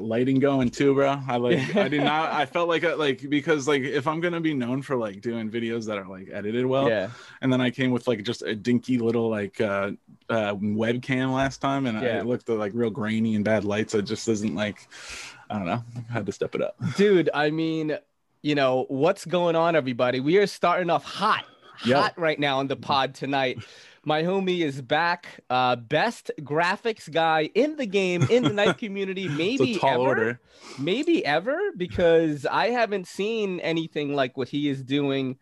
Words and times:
got 0.00 0.08
lighting 0.08 0.38
going 0.38 0.70
too, 0.70 0.94
bro. 0.94 1.20
I 1.28 1.36
like 1.36 1.76
I 1.76 1.88
did 1.88 2.02
not 2.02 2.32
I 2.32 2.46
felt 2.46 2.68
like 2.68 2.82
a, 2.82 2.94
like 2.94 3.28
because 3.28 3.68
like 3.68 3.82
if 3.82 4.06
I'm 4.06 4.20
gonna 4.20 4.40
be 4.40 4.54
known 4.54 4.82
for 4.82 4.96
like 4.96 5.20
doing 5.20 5.50
videos 5.50 5.86
that 5.86 5.98
are 5.98 6.08
like 6.08 6.28
edited 6.32 6.66
well, 6.66 6.88
yeah. 6.88 7.10
and 7.40 7.52
then 7.52 7.60
I 7.60 7.70
came 7.70 7.90
with 7.90 8.08
like 8.08 8.22
just 8.24 8.42
a 8.42 8.54
dinky 8.54 8.98
little 8.98 9.28
like 9.28 9.60
uh, 9.60 9.92
uh 10.28 10.54
webcam 10.54 11.32
last 11.34 11.58
time, 11.58 11.86
and 11.86 12.00
Yeah. 12.00 12.16
I, 12.16 12.18
it 12.20 12.26
looked 12.26 12.48
uh, 12.48 12.54
like 12.54 12.72
real 12.74 12.90
grainy 12.90 13.34
and 13.34 13.44
bad 13.44 13.64
lights. 13.64 13.94
It 13.94 14.02
just 14.02 14.28
isn't 14.28 14.54
like 14.54 14.88
I 15.48 15.54
don't 15.54 15.66
know. 15.66 15.82
I 16.08 16.12
had 16.12 16.26
to 16.26 16.32
step 16.32 16.54
it 16.54 16.62
up. 16.62 16.76
Dude, 16.96 17.28
I 17.34 17.50
mean, 17.50 17.96
you 18.42 18.54
know, 18.54 18.86
what's 18.88 19.24
going 19.24 19.56
on, 19.56 19.74
everybody? 19.76 20.20
We 20.20 20.38
are 20.38 20.46
starting 20.46 20.90
off 20.90 21.04
hot, 21.04 21.44
Yeah. 21.84 22.02
hot 22.02 22.18
right 22.18 22.38
now 22.38 22.58
on 22.58 22.68
the 22.68 22.76
pod 22.76 23.14
tonight. 23.14 23.58
My 24.04 24.22
homie 24.22 24.60
is 24.60 24.80
back. 24.80 25.26
Uh, 25.50 25.76
best 25.76 26.30
graphics 26.40 27.10
guy 27.10 27.50
in 27.54 27.76
the 27.76 27.84
game, 27.86 28.22
in 28.30 28.44
the 28.44 28.52
knife 28.52 28.76
community, 28.78 29.28
maybe 29.28 29.78
a 29.82 29.86
ever. 29.86 29.98
order. 30.00 30.40
Maybe 30.78 31.24
ever, 31.24 31.58
because 31.76 32.46
I 32.46 32.68
haven't 32.70 33.06
seen 33.06 33.60
anything 33.60 34.14
like 34.14 34.36
what 34.38 34.48
he 34.48 34.68
is 34.68 34.82
doing. 34.82 35.36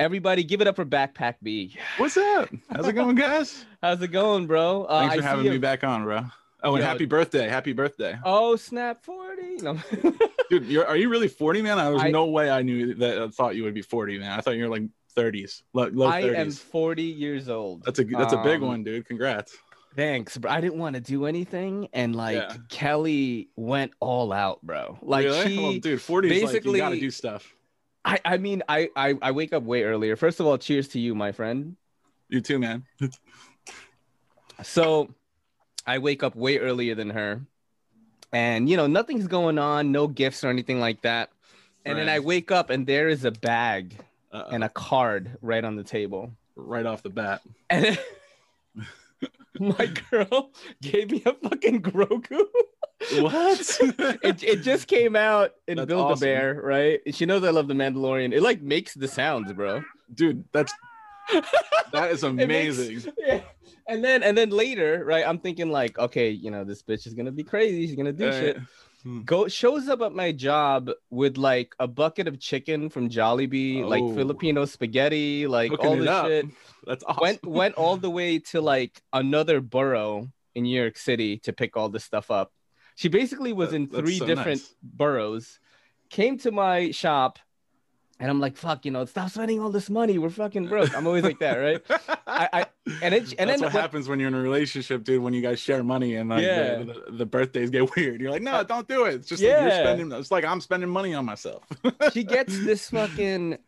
Everybody, 0.00 0.44
give 0.44 0.60
it 0.62 0.66
up 0.68 0.76
for 0.76 0.86
Backpack 0.86 1.34
B. 1.42 1.76
What's 1.98 2.16
up? 2.16 2.48
How's 2.70 2.86
it 2.88 2.92
going, 2.94 3.16
guys? 3.16 3.64
How's 3.82 4.00
it 4.00 4.08
going, 4.08 4.46
bro? 4.46 4.84
Uh, 4.84 5.00
Thanks 5.00 5.16
for 5.16 5.22
see 5.22 5.26
having 5.28 5.46
a- 5.48 5.50
me 5.50 5.58
back 5.58 5.84
on, 5.84 6.04
bro. 6.04 6.24
Oh, 6.62 6.74
and 6.74 6.82
Yo. 6.82 6.88
happy 6.88 7.04
birthday! 7.04 7.48
Happy 7.48 7.72
birthday, 7.72 8.18
Oh, 8.24 8.56
snap 8.56 9.04
40. 9.04 9.56
No. 9.58 9.78
dude. 10.50 10.66
You're, 10.66 10.86
are 10.86 10.96
you 10.96 11.08
really 11.08 11.28
40, 11.28 11.62
man? 11.62 11.78
I 11.78 11.88
was 11.90 12.02
I- 12.02 12.10
no 12.10 12.26
way 12.26 12.50
I 12.50 12.62
knew 12.62 12.94
that. 12.94 13.22
I 13.22 13.28
thought 13.28 13.54
you 13.54 13.62
would 13.64 13.74
be 13.74 13.82
40, 13.82 14.18
man. 14.18 14.36
I 14.36 14.40
thought 14.40 14.56
you 14.56 14.64
were 14.64 14.68
like 14.70 14.82
30s, 15.18 15.62
low, 15.72 15.88
low 15.88 16.06
I 16.06 16.22
30s. 16.22 16.36
am 16.36 16.50
40 16.52 17.02
years 17.02 17.48
old. 17.48 17.84
That's 17.84 17.98
a 17.98 18.04
that's 18.04 18.32
a 18.32 18.42
big 18.42 18.62
Um, 18.62 18.68
one, 18.68 18.84
dude. 18.84 19.06
Congrats. 19.06 19.56
Thanks, 19.96 20.38
but 20.38 20.50
I 20.50 20.60
didn't 20.60 20.78
want 20.78 20.94
to 20.94 21.00
do 21.00 21.26
anything, 21.26 21.88
and 21.92 22.14
like 22.14 22.36
Yeah. 22.36 22.56
Kelly 22.68 23.48
went 23.56 23.92
all 24.00 24.32
out, 24.32 24.62
bro. 24.62 24.98
Like 25.02 25.24
really? 25.24 25.48
she, 25.48 25.58
well, 25.58 25.72
dude, 25.78 26.00
40 26.00 26.28
basically 26.28 26.72
like 26.72 26.76
you 26.76 26.78
gotta 26.82 27.00
do 27.00 27.10
stuff. 27.10 27.52
I, 28.04 28.20
I 28.24 28.36
mean, 28.38 28.62
I, 28.68 28.88
I, 28.94 29.14
I 29.20 29.32
wake 29.32 29.52
up 29.52 29.64
way 29.64 29.82
earlier. 29.82 30.14
First 30.16 30.38
of 30.40 30.46
all, 30.46 30.56
cheers 30.56 30.88
to 30.88 31.00
you, 31.00 31.14
my 31.14 31.32
friend. 31.32 31.76
You 32.28 32.40
too, 32.40 32.58
man. 32.58 32.84
So, 34.62 35.14
I 35.86 35.98
wake 35.98 36.22
up 36.24 36.34
way 36.34 36.58
earlier 36.58 36.94
than 36.96 37.10
her, 37.10 37.42
and 38.32 38.68
you 38.68 38.76
know 38.76 38.86
nothing's 38.88 39.28
going 39.28 39.58
on, 39.58 39.92
no 39.92 40.08
gifts 40.08 40.42
or 40.42 40.48
anything 40.48 40.80
like 40.80 41.02
that. 41.02 41.30
And 41.84 41.96
then 41.96 42.08
I 42.08 42.18
wake 42.18 42.50
up, 42.50 42.68
and 42.70 42.86
there 42.86 43.08
is 43.08 43.24
a 43.24 43.30
bag 43.30 43.96
Uh-oh. 44.32 44.50
and 44.50 44.62
a 44.64 44.68
card 44.68 45.36
right 45.42 45.64
on 45.64 45.76
the 45.76 45.84
table. 45.84 46.32
right 46.56 46.84
off 46.86 47.02
the 47.02 47.10
bat. 47.10 47.40
And 47.70 47.84
then 47.84 47.98
my 49.60 49.86
girl 50.10 50.50
gave 50.82 51.10
me 51.10 51.22
a 51.26 51.32
fucking 51.34 51.82
Grogu. 51.82 52.44
What? 53.20 53.78
it, 54.22 54.42
it 54.42 54.62
just 54.62 54.86
came 54.88 55.14
out 55.16 55.52
in 55.66 55.76
Build 55.86 55.92
awesome. 56.12 56.28
a 56.28 56.30
Bear, 56.30 56.60
right? 56.62 57.00
She 57.14 57.26
knows 57.26 57.44
I 57.44 57.50
love 57.50 57.68
the 57.68 57.74
Mandalorian. 57.74 58.32
It 58.32 58.42
like 58.42 58.60
makes 58.60 58.94
the 58.94 59.08
sounds, 59.08 59.52
bro. 59.52 59.82
dude, 60.14 60.44
that's 60.52 60.72
that 61.92 62.10
is 62.10 62.24
It 62.24 62.32
makes- 62.34 62.78
amazing. 62.78 63.12
yeah. 63.18 63.40
And 63.86 64.04
then 64.04 64.22
and 64.22 64.36
then 64.36 64.50
later, 64.50 65.02
right? 65.06 65.24
I'm 65.26 65.38
thinking 65.38 65.70
like, 65.70 65.98
okay, 65.98 66.28
you 66.30 66.50
know, 66.50 66.64
this 66.64 66.82
bitch 66.82 67.06
is 67.06 67.14
gonna 67.14 67.32
be 67.32 67.44
crazy. 67.44 67.86
She's 67.86 67.96
gonna 67.96 68.12
do 68.12 68.28
Uh, 68.28 68.32
shit. 68.32 68.58
Hmm. 69.08 69.22
Go 69.22 69.48
shows 69.48 69.88
up 69.88 70.00
at 70.02 70.12
my 70.12 70.32
job 70.32 70.90
with 71.10 71.36
like 71.38 71.74
a 71.78 71.88
bucket 71.88 72.28
of 72.28 72.38
chicken 72.38 72.90
from 72.90 73.08
Jollibee, 73.08 73.84
like 73.84 74.02
Oh. 74.02 74.14
Filipino 74.14 74.64
spaghetti, 74.66 75.46
like 75.46 75.72
all 75.78 75.96
this 75.96 76.08
up. 76.08 76.26
shit. 76.26 76.46
That's 76.86 77.04
awesome. 77.04 77.20
Went 77.22 77.46
went 77.46 77.74
all 77.76 77.96
the 77.96 78.10
way 78.20 78.38
to 78.50 78.60
like 78.60 79.00
another 79.12 79.60
borough 79.60 80.28
in 80.54 80.64
New 80.64 80.76
York 80.80 80.96
City 80.98 81.38
to 81.44 81.52
pick 81.52 81.76
all 81.76 81.88
this 81.88 82.04
stuff 82.04 82.30
up. 82.30 82.52
She 82.96 83.08
basically 83.08 83.52
was 83.52 83.70
That- 83.70 83.76
in 83.76 83.86
three 83.88 84.18
so 84.18 84.26
different 84.26 84.60
nice. 84.60 84.74
boroughs, 84.82 85.58
came 86.10 86.36
to 86.38 86.50
my 86.50 86.90
shop, 86.90 87.38
and 88.20 88.30
I'm 88.30 88.40
like, 88.40 88.56
fuck, 88.56 88.84
you 88.84 88.90
know, 88.90 89.04
stop 89.04 89.30
spending 89.30 89.60
all 89.60 89.70
this 89.70 89.88
money. 89.88 90.18
We're 90.18 90.30
fucking 90.30 90.66
broke. 90.68 90.94
I'm 90.96 91.06
always 91.06 91.22
like 91.24 91.38
that, 91.38 91.56
right? 91.56 91.80
I, 92.26 92.48
I 92.52 92.66
and 93.02 93.14
it 93.14 93.34
and 93.38 93.48
That's 93.48 93.60
then 93.60 93.60
what 93.60 93.72
when- 93.74 93.82
happens 93.82 94.08
when 94.08 94.18
you're 94.18 94.28
in 94.28 94.34
a 94.34 94.40
relationship, 94.40 95.04
dude. 95.04 95.22
When 95.22 95.34
you 95.34 95.42
guys 95.42 95.60
share 95.60 95.82
money 95.84 96.16
and 96.16 96.28
like 96.30 96.42
Yeah. 96.42 96.78
the, 96.78 96.84
the, 96.84 97.12
the 97.18 97.26
birthdays 97.26 97.70
get 97.70 97.88
weird, 97.96 98.20
you're 98.20 98.30
like, 98.30 98.42
no, 98.42 98.62
don't 98.64 98.88
do 98.88 99.04
it. 99.04 99.14
It's 99.14 99.28
just 99.28 99.42
like 99.42 99.50
Yeah. 99.50 99.62
you're 99.62 99.70
spending. 99.84 100.12
It's 100.12 100.30
like 100.30 100.44
I'm 100.44 100.60
spending 100.60 100.88
money 100.90 101.14
on 101.14 101.24
myself. 101.24 101.62
she 102.12 102.24
gets 102.24 102.58
this 102.64 102.90
fucking 102.90 103.58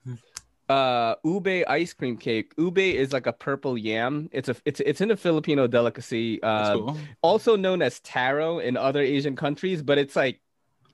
uh 0.68 1.16
ube 1.24 1.64
ice 1.68 1.92
cream 1.92 2.16
cake. 2.16 2.52
Ube 2.56 2.78
is 2.78 3.12
like 3.12 3.26
a 3.26 3.32
purple 3.32 3.76
yam. 3.76 4.28
It's 4.32 4.48
a 4.48 4.56
it's 4.64 4.80
it's 4.80 5.00
in 5.00 5.10
a 5.10 5.16
Filipino 5.16 5.66
delicacy, 5.66 6.40
uh, 6.42 6.74
cool. 6.76 6.96
also 7.22 7.56
known 7.56 7.82
as 7.82 7.98
taro 8.00 8.58
in 8.60 8.76
other 8.76 9.00
Asian 9.00 9.34
countries, 9.36 9.82
but 9.82 9.98
it's 9.98 10.14
like 10.14 10.40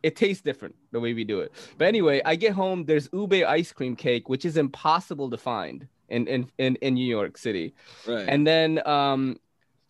it 0.08 0.14
tastes 0.22 0.42
different 0.48 0.74
the 0.92 1.00
way 1.04 1.12
we 1.20 1.24
do 1.24 1.38
it. 1.44 1.50
But 1.78 1.86
anyway, 1.94 2.16
I 2.24 2.34
get 2.44 2.52
home. 2.62 2.78
There's 2.90 3.08
ube 3.12 3.38
ice 3.58 3.70
cream 3.72 3.94
cake, 3.96 4.24
which 4.32 4.44
is 4.50 4.56
impossible 4.66 5.28
to 5.34 5.38
find 5.50 5.78
in 6.14 6.22
in 6.34 6.40
in, 6.64 6.76
in 6.86 6.94
New 6.94 7.10
York 7.18 7.34
City. 7.46 7.74
Right. 8.06 8.28
And 8.32 8.46
then 8.50 8.70
um, 8.86 9.20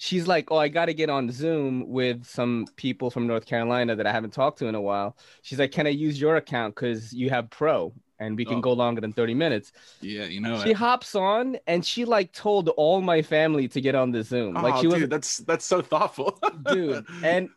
she's 0.06 0.26
like, 0.34 0.50
"Oh, 0.52 0.60
I 0.66 0.68
got 0.78 0.86
to 0.86 0.94
get 1.02 1.10
on 1.10 1.30
Zoom 1.30 1.70
with 1.98 2.18
some 2.38 2.66
people 2.76 3.10
from 3.14 3.26
North 3.32 3.46
Carolina 3.52 3.92
that 3.98 4.06
I 4.06 4.12
haven't 4.18 4.32
talked 4.40 4.58
to 4.60 4.66
in 4.66 4.74
a 4.74 4.84
while." 4.90 5.10
She's 5.42 5.58
like, 5.58 5.72
"Can 5.76 5.86
I 5.86 5.90
use 6.06 6.16
your 6.20 6.36
account 6.36 6.74
because 6.74 7.12
you 7.20 7.28
have 7.36 7.50
Pro 7.50 7.92
and 8.18 8.34
we 8.38 8.44
can 8.46 8.58
Oh. 8.58 8.68
go 8.68 8.72
longer 8.72 9.00
than 9.04 9.12
thirty 9.12 9.34
minutes?" 9.44 9.72
yeah, 10.00 10.24
you 10.34 10.40
know 10.40 10.56
She 10.64 10.70
it. 10.70 10.76
hops 10.76 11.14
on 11.14 11.58
and 11.66 11.84
she 11.84 12.04
like 12.16 12.32
told 12.32 12.64
all 12.80 13.00
my 13.02 13.20
family 13.22 13.68
to 13.74 13.80
get 13.86 13.94
on 13.94 14.08
the 14.16 14.22
Zoom. 14.22 14.54
like 14.54 14.74
oh, 14.76 14.80
she 14.80 14.86
was 14.86 15.00
dude, 15.00 15.10
that's 15.10 15.32
that's 15.48 15.66
so 15.72 15.82
thoughtful, 15.92 16.30
dude 16.72 17.04
and 17.22 17.50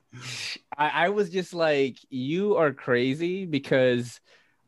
I, 0.78 1.06
I 1.06 1.10
was 1.10 1.30
just 1.30 1.54
like 1.54 1.98
you 2.10 2.56
are 2.58 2.72
crazy 2.74 3.46
because 3.46 4.20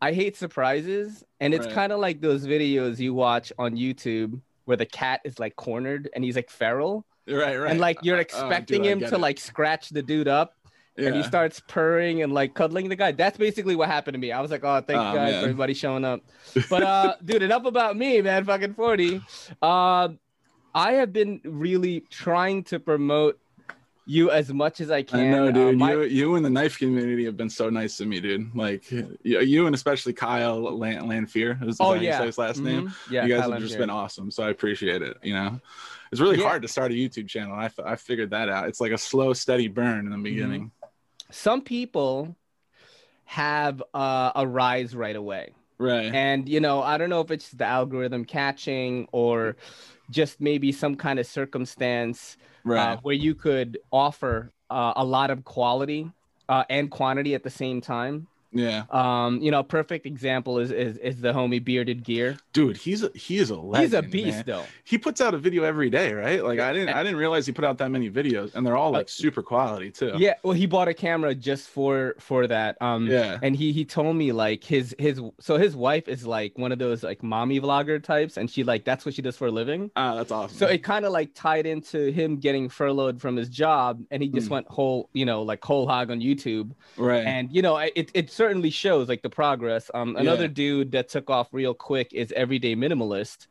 i 0.01 0.11
hate 0.13 0.37
surprises 0.37 1.23
and 1.39 1.53
it's 1.53 1.65
Right. 1.65 1.75
kind 1.75 1.91
of 1.91 1.99
like 1.99 2.21
those 2.21 2.45
videos 2.45 2.99
you 2.99 3.13
watch 3.13 3.51
on 3.57 3.75
youtube 3.75 4.39
where 4.65 4.77
the 4.77 4.85
cat 4.85 5.21
is 5.25 5.39
like 5.39 5.55
cornered 5.55 6.09
and 6.13 6.23
he's 6.23 6.35
like 6.35 6.49
feral 6.49 7.05
right, 7.27 7.55
right. 7.57 7.71
and 7.71 7.79
like 7.79 7.97
you're 8.03 8.17
Uh, 8.17 8.21
expecting 8.21 8.83
dude, 8.83 8.91
him 8.91 8.99
to 9.09 9.15
it. 9.15 9.19
like 9.19 9.39
scratch 9.39 9.89
the 9.89 10.03
dude 10.03 10.27
up 10.27 10.55
and 10.97 11.15
he 11.15 11.23
starts 11.23 11.59
purring 11.67 12.21
and 12.21 12.31
like 12.33 12.53
cuddling 12.53 12.87
the 12.89 12.95
guy 12.95 13.11
that's 13.11 13.37
basically 13.37 13.75
what 13.75 13.87
happened 13.89 14.13
to 14.13 14.19
me 14.19 14.31
i 14.31 14.39
was 14.41 14.51
like 14.51 14.63
oh 14.63 14.81
thank 14.81 14.99
Oh, 14.99 15.15
man. 15.15 15.33
for 15.33 15.39
everybody 15.45 15.73
showing 15.73 16.05
up 16.05 16.21
but 16.69 16.83
uh 16.83 17.15
dude 17.25 17.41
enough 17.41 17.65
about 17.65 17.97
me 17.97 18.21
man 18.21 18.45
fucking 18.45 18.75
40 18.75 19.21
uh 19.63 20.09
i 20.75 20.91
have 20.93 21.11
been 21.11 21.41
really 21.43 22.01
trying 22.11 22.63
to 22.65 22.79
promote 22.79 23.39
you 24.05 24.31
as 24.31 24.51
much 24.51 24.81
as 24.81 24.89
i 24.89 25.03
can 25.03 25.19
I 25.19 25.29
know, 25.29 25.47
Uh, 25.47 25.51
dude. 25.51 25.77
my- 25.77 25.91
you, 25.93 26.01
you 26.03 26.35
and 26.35 26.43
the 26.45 26.49
knife 26.49 26.77
community 26.79 27.25
have 27.25 27.37
been 27.37 27.49
so 27.49 27.69
nice 27.69 27.97
to 27.97 28.05
me, 28.05 28.19
dude. 28.19 28.55
Like 28.55 28.89
you, 28.91 29.17
you 29.23 29.65
and 29.67 29.75
especially 29.75 30.13
Kyle 30.13 30.59
Lan- 30.77 31.07
Lanfear. 31.07 31.59
Is 31.63 31.77
oh 31.79 31.93
yeah 31.93 32.23
his 32.23 32.37
last 32.37 32.59
name? 32.59 32.87
Mhm. 32.89 33.11
yeah 33.11 33.23
you 33.25 33.33
guys 33.33 33.41
Kyle 33.41 33.51
have 33.51 33.61
just 33.61 33.77
been 33.77 33.89
awesome, 33.91 34.31
so 34.31 34.43
I 34.43 34.49
appreciate 34.49 35.01
it. 35.01 35.17
You 35.21 35.33
know, 35.35 35.59
it's 36.11 36.19
really 36.19 36.37
Yeah. 36.39 36.47
hard 36.47 36.61
to 36.63 36.67
start 36.67 36.91
a 36.91 36.95
YouTube 36.95 37.27
channel. 37.27 37.55
I, 37.55 37.65
f- 37.65 37.79
I 37.85 37.95
figured 37.95 38.31
that 38.31 38.49
out. 38.49 38.67
It's 38.67 38.81
like 38.81 38.91
a 38.91 38.97
slow, 38.97 39.33
steady 39.33 39.67
burn 39.67 40.05
in 40.05 40.11
the 40.11 40.17
beginning. 40.17 40.71
some 41.29 41.61
people 41.61 42.35
have 43.25 43.81
uh, 43.93 44.31
a 44.35 44.45
rise 44.45 44.93
right 44.95 45.15
away 45.15 45.53
Right. 45.77 46.13
and 46.13 46.47
you 46.49 46.59
know 46.59 46.81
i 46.83 46.97
don't 46.97 47.09
know 47.09 47.21
if 47.21 47.31
it's 47.31 47.49
the 47.51 47.65
algorithm 47.65 48.25
catching 48.25 49.07
or 49.11 49.55
just 50.11 50.39
maybe 50.39 50.71
some 50.71 50.95
kind 50.95 51.17
of 51.19 51.25
circumstance 51.25 52.37
right. 52.63 52.93
uh, 52.93 52.97
where 53.01 53.15
you 53.15 53.33
could 53.33 53.79
offer 53.91 54.51
uh, 54.69 54.93
a 54.95 55.03
lot 55.03 55.31
of 55.31 55.43
quality 55.43 56.11
uh, 56.49 56.63
and 56.69 56.91
quantity 56.91 57.33
at 57.33 57.43
the 57.43 57.49
same 57.49 57.81
time 57.81 58.27
yeah. 58.51 58.83
um 58.91 59.39
you 59.41 59.49
know 59.51 59.59
a 59.59 59.63
perfect 59.63 60.05
example 60.05 60.59
is 60.59 60.71
is, 60.71 60.97
is 60.97 61.21
the 61.21 61.31
homie 61.33 61.63
bearded 61.63 62.03
gear 62.03 62.37
Dude, 62.53 62.75
he's 62.77 63.01
a, 63.03 63.09
he 63.15 63.37
is 63.37 63.49
a 63.49 63.55
legend. 63.55 63.83
he's 63.83 63.93
a 63.93 64.01
beast 64.01 64.37
man. 64.37 64.43
though 64.45 64.63
He 64.83 64.97
puts 64.97 65.21
out 65.21 65.33
a 65.33 65.37
video 65.37 65.63
every 65.63 65.89
day, 65.89 66.11
right? 66.13 66.43
Like 66.43 66.59
I 66.59 66.73
didn't 66.73 66.89
I 66.89 67.01
didn't 67.03 67.17
realize 67.17 67.45
he 67.45 67.53
put 67.53 67.63
out 67.63 67.77
that 67.77 67.89
many 67.91 68.09
videos, 68.11 68.53
and 68.55 68.65
they're 68.67 68.75
all 68.75 68.91
like 68.91 69.07
super 69.07 69.41
quality 69.41 69.89
too. 69.91 70.11
Uh, 70.13 70.17
yeah 70.17 70.33
well 70.43 70.53
he 70.53 70.65
bought 70.65 70.87
a 70.89 70.93
camera 70.93 71.33
just 71.33 71.69
for 71.69 72.15
for 72.19 72.45
that 72.47 72.75
um 72.81 73.07
Yeah. 73.07 73.39
and 73.41 73.55
he 73.55 73.71
he 73.71 73.85
told 73.85 74.15
me 74.17 74.31
like 74.33 74.63
his 74.63 74.93
his 74.99 75.21
so 75.39 75.57
his 75.57 75.75
wife 75.75 76.07
is 76.09 76.25
like 76.27 76.57
one 76.57 76.71
of 76.73 76.79
those 76.79 77.03
like 77.03 77.23
mommy 77.23 77.61
vlogger 77.61 78.03
types 78.03 78.35
and 78.37 78.49
she 78.51 78.63
like 78.65 78.83
that's 78.83 79.05
what 79.05 79.13
she 79.15 79.21
does 79.21 79.37
for 79.37 79.47
a 79.47 79.51
living 79.51 79.89
Ah, 79.95 80.15
that's 80.15 80.31
awesome. 80.31 80.57
so 80.57 80.65
it 80.67 80.83
kind 80.83 81.05
of 81.05 81.11
like 81.13 81.33
tied 81.33 81.65
into 81.65 82.11
him 82.11 82.35
getting 82.37 82.67
furloughed 82.67 83.21
from 83.21 83.35
his 83.37 83.47
job 83.49 84.03
and 84.11 84.21
he 84.21 84.27
just 84.29 84.47
Mm. 84.47 84.51
went 84.51 84.67
whole 84.67 85.09
you 85.13 85.25
know 85.25 85.43
like 85.43 85.63
whole 85.63 85.87
hog 85.87 86.09
on 86.11 86.19
youtube 86.19 86.71
right. 86.97 87.25
and 87.25 87.49
you 87.55 87.61
know 87.61 87.77
it, 87.77 88.11
it 88.13 88.29
certainly 88.41 88.69
shows 88.71 89.07
like 89.07 89.21
the 89.21 89.29
progress 89.29 89.91
um 89.93 90.15
another 90.15 90.43
Yeah. 90.43 90.59
dude 90.61 90.91
that 90.93 91.09
took 91.09 91.29
off 91.29 91.47
real 91.51 91.73
quick 91.73 92.11
is 92.13 92.31
everyday 92.43 92.75
minimalist 92.75 93.47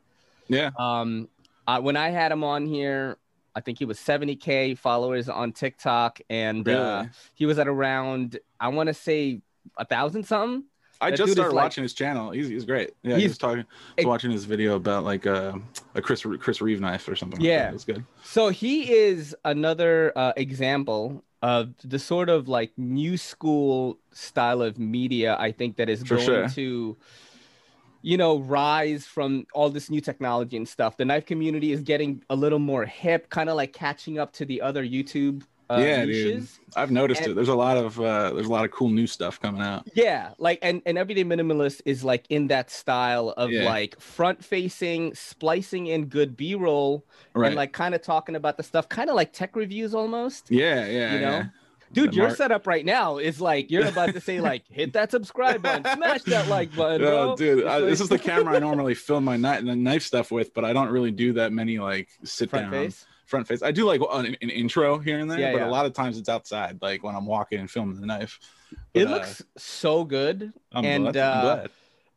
yeah. 0.47 0.71
um 0.77 1.29
uh, 1.67 1.79
when 1.79 1.95
i 1.95 2.09
had 2.09 2.29
him 2.31 2.43
on 2.43 2.65
here 2.65 3.17
i 3.55 3.61
think 3.61 3.77
he 3.79 3.85
was 3.85 3.97
70k 3.99 4.77
followers 4.77 5.29
on 5.29 5.53
tiktok 5.53 6.19
and 6.29 6.67
uh, 6.67 7.05
he 7.33 7.45
was 7.45 7.57
at 7.59 7.67
around 7.67 8.37
i 8.59 8.67
want 8.67 8.87
to 8.87 8.93
say 8.93 9.41
a 9.77 9.85
thousand 9.85 10.23
something 10.25 10.65
I 11.03 11.09
that 11.09 11.17
just 11.17 11.31
started 11.33 11.55
like- 11.55 11.63
watching 11.63 11.81
his 11.81 11.95
channel. 11.95 12.29
He's, 12.29 12.47
he's 12.47 12.63
great. 12.63 12.91
Yeah, 13.01 13.15
he 13.15 13.21
He's- 13.21 13.31
was 13.31 13.37
talking, 13.39 13.65
Ex- 13.97 14.05
watching 14.05 14.29
his 14.29 14.45
video 14.45 14.75
about 14.75 15.03
like 15.03 15.25
uh, 15.25 15.53
a 15.95 16.01
Chris 16.01 16.23
Chris 16.39 16.61
Reeve 16.61 16.79
knife 16.79 17.07
or 17.07 17.15
something. 17.15 17.39
like 17.39 17.47
Yeah. 17.47 17.63
that. 17.63 17.69
it 17.69 17.73
was 17.73 17.85
good. 17.85 18.05
So 18.23 18.49
he 18.49 18.91
is 18.93 19.35
another 19.43 20.13
uh, 20.15 20.33
example 20.37 21.23
of 21.41 21.73
the 21.83 21.99
sort 21.99 22.29
of 22.29 22.47
like 22.47 22.71
new 22.77 23.17
school 23.17 23.97
style 24.11 24.61
of 24.61 24.77
media 24.77 25.35
I 25.39 25.51
think 25.51 25.77
that 25.77 25.89
is 25.89 26.01
For 26.01 26.15
going 26.15 26.25
sure. 26.25 26.49
to 26.49 26.97
you 28.03 28.17
know 28.17 28.39
rise 28.39 29.05
from 29.05 29.45
all 29.53 29.69
this 29.69 29.89
new 29.89 30.01
technology 30.01 30.57
and 30.57 30.67
stuff. 30.67 30.97
The 30.97 31.05
knife 31.05 31.25
community 31.25 31.71
is 31.71 31.81
getting 31.81 32.23
a 32.29 32.35
little 32.35 32.59
more 32.59 32.85
hip, 32.85 33.29
kind 33.29 33.49
of 33.49 33.55
like 33.55 33.73
catching 33.73 34.17
up 34.19 34.33
to 34.33 34.45
the 34.45 34.61
other 34.61 34.83
YouTube 34.83 35.43
uh, 35.77 35.79
Yeah, 35.81 36.05
dude. 36.05 36.47
I've 36.75 36.91
noticed 36.91 37.21
And- 37.21 37.31
it. 37.31 37.33
There's 37.35 37.47
a 37.49 37.55
lot 37.55 37.77
of 37.77 37.99
uh, 37.99 38.31
there's 38.33 38.47
a 38.47 38.51
lot 38.51 38.63
of 38.65 38.71
cool 38.71 38.89
new 38.89 39.07
stuff 39.07 39.39
coming 39.41 39.61
out. 39.61 39.87
Yeah, 39.93 40.31
like 40.37 40.59
and 40.61 40.81
and 40.85 40.97
everyday 40.97 41.23
minimalist 41.23 41.81
is 41.85 42.03
like 42.03 42.25
in 42.29 42.47
that 42.47 42.69
style 42.71 43.29
of 43.37 43.51
Yeah. 43.51 43.63
like 43.65 43.99
front 43.99 44.43
facing, 44.43 45.13
splicing 45.15 45.87
in 45.87 46.05
good 46.05 46.37
B 46.37 46.55
roll, 46.55 47.05
Right. 47.33 47.47
and 47.47 47.55
like 47.55 47.73
kind 47.73 47.93
of 47.95 48.01
talking 48.01 48.35
about 48.35 48.57
the 48.57 48.63
stuff, 48.63 48.87
kind 48.89 49.09
of 49.09 49.15
like 49.15 49.33
tech 49.33 49.55
reviews 49.55 49.93
almost. 49.93 50.49
yeah, 50.51 50.85
yeah, 50.87 51.13
you 51.13 51.19
know? 51.21 51.29
yeah. 51.31 51.45
Dude, 51.93 52.11
The 52.11 52.15
your 52.15 52.27
mar- 52.27 52.35
setup 52.37 52.67
right 52.67 52.85
now 52.85 53.17
is 53.17 53.41
like 53.41 53.69
you're 53.69 53.85
about 53.85 54.13
to 54.13 54.21
say 54.21 54.39
like 54.39 54.63
hit 54.69 54.93
that 54.93 55.11
subscribe 55.11 55.61
button, 55.61 55.83
smash 55.93 56.21
that 56.23 56.47
like 56.47 56.73
button, 56.73 57.01
bro. 57.05 57.31
Oh, 57.31 57.35
dude, 57.35 57.65
I, 57.67 57.81
this 57.81 57.99
is 57.99 58.07
the 58.07 58.17
camera 58.17 58.55
I 58.55 58.59
normally 58.59 58.93
film 58.93 59.25
my 59.25 59.35
knife, 59.35 59.65
the 59.65 59.75
knife 59.75 60.03
stuff 60.03 60.31
with, 60.31 60.53
but 60.53 60.63
I 60.63 60.71
don't 60.71 60.87
really 60.89 61.11
do 61.11 61.33
that 61.33 61.51
many 61.51 61.79
like 61.79 62.07
sit 62.23 62.49
front 62.49 62.71
down 62.71 62.85
face. 62.85 63.05
Front 63.31 63.47
face. 63.47 63.63
I 63.63 63.71
do 63.71 63.85
like 63.85 64.01
an, 64.11 64.37
an 64.41 64.49
intro 64.51 64.99
here 64.99 65.17
and 65.17 65.31
there, 65.31 65.39
Yeah, 65.39 65.53
but 65.53 65.61
yeah. 65.61 65.67
a 65.69 65.71
lot 65.71 65.87
of 65.87 65.93
times 65.93 66.19
it's 66.19 66.29
outside, 66.29 66.77
like 66.81 67.01
when 67.03 67.15
I'm 67.15 67.25
walking 67.25 67.59
and 67.59 67.71
filming 67.71 67.99
the 67.99 68.05
knife. 68.05 68.39
It 68.93 69.05
But, 69.05 69.07
uh, 69.07 69.15
looks 69.15 69.43
so 69.57 70.03
good. 70.05 70.53
I'm 70.71 70.85
and, 70.85 71.11
glad, 71.13 71.17
uh. 71.17 71.67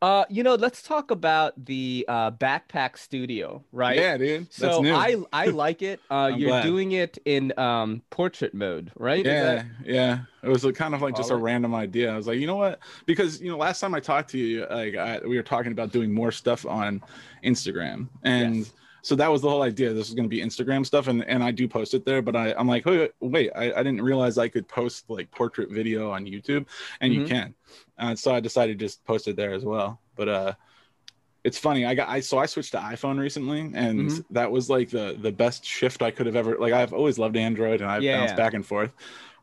Uh, 0.02 0.24
you 0.28 0.42
know, 0.42 0.54
let's 0.54 0.82
talk 0.82 1.10
about 1.10 1.52
the 1.64 2.04
uh 2.08 2.30
backpack 2.32 2.98
studio, 2.98 3.64
right? 3.72 3.96
Yeah, 3.96 4.18
dude. 4.18 4.52
So. 4.52 4.84
I 4.84 5.16
I 5.32 5.46
like 5.64 5.80
it. 5.80 5.98
Uh, 6.10 6.30
you're 6.36 6.50
glad. 6.50 6.62
doing 6.62 6.92
it 6.92 7.16
in 7.24 7.58
um 7.58 8.02
portrait 8.10 8.52
mode, 8.52 8.92
right? 8.98 9.24
Yeah, 9.24 9.42
that- 9.54 9.66
yeah. 9.86 10.18
It 10.42 10.50
was 10.50 10.62
a 10.66 10.74
kind 10.74 10.94
of 10.94 11.00
like 11.00 11.16
just 11.16 11.30
a 11.30 11.36
random 11.36 11.74
idea. 11.74 12.12
I 12.12 12.16
was 12.18 12.26
like, 12.26 12.38
you 12.38 12.46
know 12.46 12.56
what? 12.56 12.80
Because 13.06 13.40
you 13.40 13.50
know, 13.50 13.56
last 13.56 13.80
time 13.80 13.94
I 13.94 14.00
talked 14.00 14.28
to 14.32 14.38
you, 14.38 14.66
like 14.68 14.94
I, 14.94 15.20
we 15.26 15.36
were 15.38 15.42
talking 15.42 15.72
about 15.72 15.90
doing 15.90 16.12
more 16.12 16.32
stuff 16.32 16.66
on 16.66 17.00
Instagram, 17.42 18.08
and 18.24 18.56
Yes. 18.56 18.72
So 19.04 19.14
that 19.16 19.30
was 19.30 19.42
the 19.42 19.50
whole 19.50 19.60
idea. 19.62 19.92
This 19.92 20.08
was 20.08 20.14
going 20.14 20.24
to 20.24 20.34
be 20.36 20.40
Instagram 20.42 20.84
stuff, 20.84 21.08
and 21.08 21.22
and 21.28 21.44
I 21.44 21.50
do 21.50 21.68
post 21.68 21.92
it 21.92 22.06
there. 22.06 22.22
But 22.22 22.36
I, 22.36 22.54
I'm 22.54 22.66
like, 22.66 22.86
wait, 22.86 23.12
wait, 23.20 23.50
I, 23.54 23.64
I 23.72 23.82
didn't 23.82 24.00
realize 24.00 24.38
I 24.38 24.48
could 24.48 24.66
post 24.66 25.04
like 25.10 25.30
portrait 25.30 25.70
video 25.70 26.10
on 26.10 26.24
YouTube, 26.24 26.66
and 27.00 27.12
Mhm. 27.12 27.16
you 27.16 27.24
can. 27.26 27.54
Uh, 27.98 28.14
so 28.14 28.34
I 28.34 28.40
decided 28.40 28.78
to 28.78 28.84
just 28.84 29.04
post 29.04 29.28
it 29.28 29.36
there 29.36 29.52
as 29.52 29.62
well. 29.64 30.00
But 30.16 30.28
uh, 30.30 30.52
it's 31.44 31.58
funny. 31.58 31.84
I 31.84 31.94
got 31.94 32.08
I 32.08 32.20
so 32.20 32.38
I 32.38 32.46
switched 32.46 32.72
to 32.72 32.78
iPhone 32.78 33.18
recently, 33.18 33.60
and 33.74 34.08
Mhm. 34.08 34.24
that 34.30 34.50
was 34.50 34.70
like 34.70 34.88
the 34.88 35.16
the 35.20 35.32
best 35.32 35.64
shift 35.66 36.00
I 36.00 36.10
could 36.10 36.24
have 36.26 36.36
ever. 36.36 36.56
Like 36.58 36.72
I've 36.72 36.94
always 36.94 37.18
loved 37.18 37.36
Android, 37.36 37.82
and 37.82 37.90
I've 37.90 38.02
Yeah, 38.02 38.16
bounced 38.18 38.32
yeah. 38.32 38.36
back 38.44 38.54
and 38.54 38.64
forth. 38.66 38.92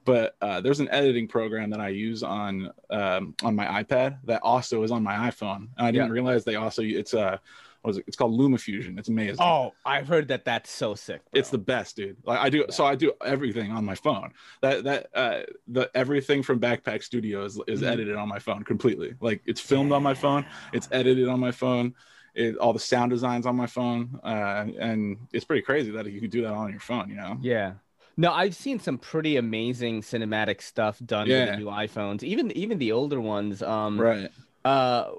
But 0.04 0.36
uh, 0.42 0.62
there's 0.62 0.80
an 0.80 0.90
editing 0.90 1.28
program 1.28 1.70
that 1.70 1.80
I 1.80 1.90
use 1.90 2.24
on 2.24 2.72
um, 2.90 3.36
on 3.44 3.56
my 3.56 3.84
iPad 3.84 4.18
that 4.24 4.42
also 4.42 4.82
is 4.82 4.90
on 4.90 5.04
my 5.04 5.30
iPhone, 5.30 5.68
and 5.78 5.86
I 5.86 5.92
didn't 5.92 6.08
Yeah. 6.08 6.14
realize 6.14 6.44
they 6.44 6.56
also 6.56 6.82
it's 6.82 7.14
uh 7.14 7.38
what 7.82 7.92
is 7.92 7.98
it? 7.98 8.06
It's 8.08 8.16
called 8.18 8.40
LumaFusion. 8.40 8.98
It's 9.00 9.10
amazing. 9.10 9.38
Oh, 9.40 9.74
I've 9.86 10.08
heard 10.08 10.28
that 10.30 10.46
that's 10.46 10.70
so 10.70 10.96
sick. 10.96 11.22
It's 11.34 11.50
the 11.50 11.58
best, 11.58 11.96
dude. 11.96 12.18
Like 12.24 12.40
I 12.40 12.50
do, 12.50 12.66
so 12.70 12.86
I 12.86 12.96
do 12.96 13.14
everything 13.26 13.72
on 13.72 13.84
my 13.86 13.96
phone. 13.96 14.32
That 14.62 14.84
that 14.84 15.08
uh, 15.14 15.40
the 15.68 15.90
everything 15.96 16.44
from 16.44 16.60
Backpack 16.60 17.04
Studio 17.04 17.44
is, 17.46 17.60
is 17.68 17.82
Mhm. 17.82 17.88
edited 17.88 18.16
on 18.16 18.28
my 18.28 18.40
phone 18.40 18.64
completely. 18.64 19.16
Like 19.20 19.42
it's 19.46 19.62
filmed 19.62 19.92
on 19.92 20.04
my 20.04 20.14
phone, 20.14 20.46
it's 20.74 20.88
edited 20.92 21.28
on 21.28 21.40
my 21.40 21.52
phone, 21.52 21.96
it, 22.36 22.58
all 22.58 22.74
the 22.74 22.80
sound 22.80 23.10
designs 23.12 23.46
on 23.46 23.56
my 23.56 23.68
phone, 23.68 24.20
uh, 24.24 24.66
and 24.80 25.18
it's 25.34 25.46
pretty 25.46 25.62
crazy 25.64 25.92
that 25.92 26.06
you 26.12 26.22
can 26.22 26.30
do 26.30 26.42
that 26.44 26.54
on 26.54 26.70
your 26.72 26.80
phone. 26.80 27.10
You 27.10 27.16
know? 27.16 27.38
yeah. 27.42 27.74
No, 28.18 28.32
I've 28.34 28.56
seen 28.56 28.78
some 28.80 28.98
pretty 28.98 29.38
amazing 29.38 30.02
cinematic 30.02 30.62
stuff 30.62 31.00
done 31.04 31.30
with 31.30 31.48
the 31.48 31.56
new 31.58 31.66
iPhones, 31.68 32.22
even 32.24 32.52
even 32.52 32.78
the 32.78 32.92
older 32.92 33.20
ones. 33.22 33.64
Um, 33.64 34.00
Right. 34.00 34.30
uh, 34.66 35.12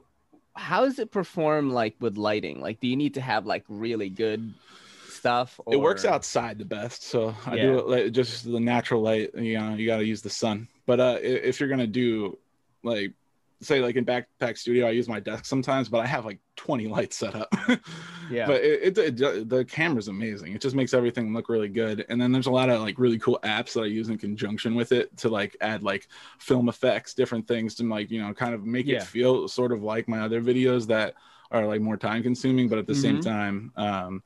how 0.54 0.84
does 0.84 0.98
it 0.98 1.10
perform 1.10 1.70
like 1.70 1.96
with 2.00 2.16
lighting? 2.16 2.60
Like, 2.60 2.80
do 2.80 2.86
you 2.88 2.96
need 2.96 3.14
to 3.14 3.20
have 3.20 3.46
like 3.46 3.64
really 3.68 4.10
good 4.10 4.54
stuff? 5.08 5.58
It 5.70 5.76
works 5.80 6.04
outside 6.04 6.58
the 6.58 6.64
best, 6.64 7.04
so 7.04 7.34
I 7.46 7.56
Yeah. 7.56 7.62
do 7.62 7.78
it 7.78 7.86
like 7.88 8.12
just 8.12 8.44
the 8.44 8.60
natural 8.60 9.02
light. 9.02 9.30
You 9.34 9.58
know, 9.58 9.74
you 9.74 9.86
got 9.86 9.98
to 9.98 10.04
use 10.04 10.22
the 10.22 10.30
sun. 10.30 10.68
But 10.86 11.00
uh, 11.00 11.18
if 11.22 11.60
you're 11.60 11.68
gonna 11.68 11.86
do 11.86 12.38
like 12.82 13.14
say 13.62 13.80
like 13.80 13.96
in 13.96 14.04
backpack 14.04 14.58
studio, 14.58 14.86
I 14.86 14.90
use 14.90 15.08
my 15.08 15.20
desk 15.20 15.44
sometimes, 15.46 15.88
but 15.88 15.98
I 16.00 16.06
have 16.06 16.24
like 16.24 16.40
20 16.56 16.88
lights 16.88 17.16
set 17.16 17.34
up. 17.34 17.52
Yeah. 18.30 18.46
But 18.46 18.62
it, 18.62 18.96
it, 18.98 19.20
it 19.20 19.48
the 19.50 19.62
camera's 19.64 20.08
amazing. 20.08 20.54
It 20.54 20.62
just 20.62 20.74
makes 20.74 20.94
everything 20.94 21.34
look 21.34 21.50
really 21.50 21.68
good. 21.68 22.06
And 22.08 22.18
then 22.18 22.32
there's 22.32 22.46
a 22.46 22.50
lot 22.52 22.70
of 22.70 22.80
like 22.80 22.98
really 22.98 23.18
cool 23.18 23.38
apps 23.42 23.74
that 23.74 23.82
I 23.82 23.86
use 23.86 24.08
in 24.08 24.16
conjunction 24.16 24.74
with 24.74 24.90
it 24.92 25.14
to 25.18 25.28
like 25.28 25.54
add 25.60 25.82
like 25.82 26.08
film 26.38 26.70
effects, 26.70 27.12
different 27.12 27.46
things 27.46 27.74
to 27.74 27.84
like 27.86 28.10
you 28.10 28.22
know 28.22 28.32
kind 28.32 28.54
of 28.54 28.64
make 28.64 28.86
Yeah. 28.86 28.98
it 28.98 29.02
feel 29.02 29.48
sort 29.48 29.70
of 29.72 29.82
like 29.82 30.08
my 30.08 30.20
other 30.20 30.40
videos 30.40 30.86
that 30.86 31.14
are 31.50 31.66
like 31.66 31.82
more 31.82 31.98
time 31.98 32.22
consuming, 32.22 32.68
but 32.68 32.78
at 32.78 32.86
the 32.86 32.94
same 32.94 33.18
Mhm. 33.18 33.24
time. 33.24 33.72
um 33.76 34.22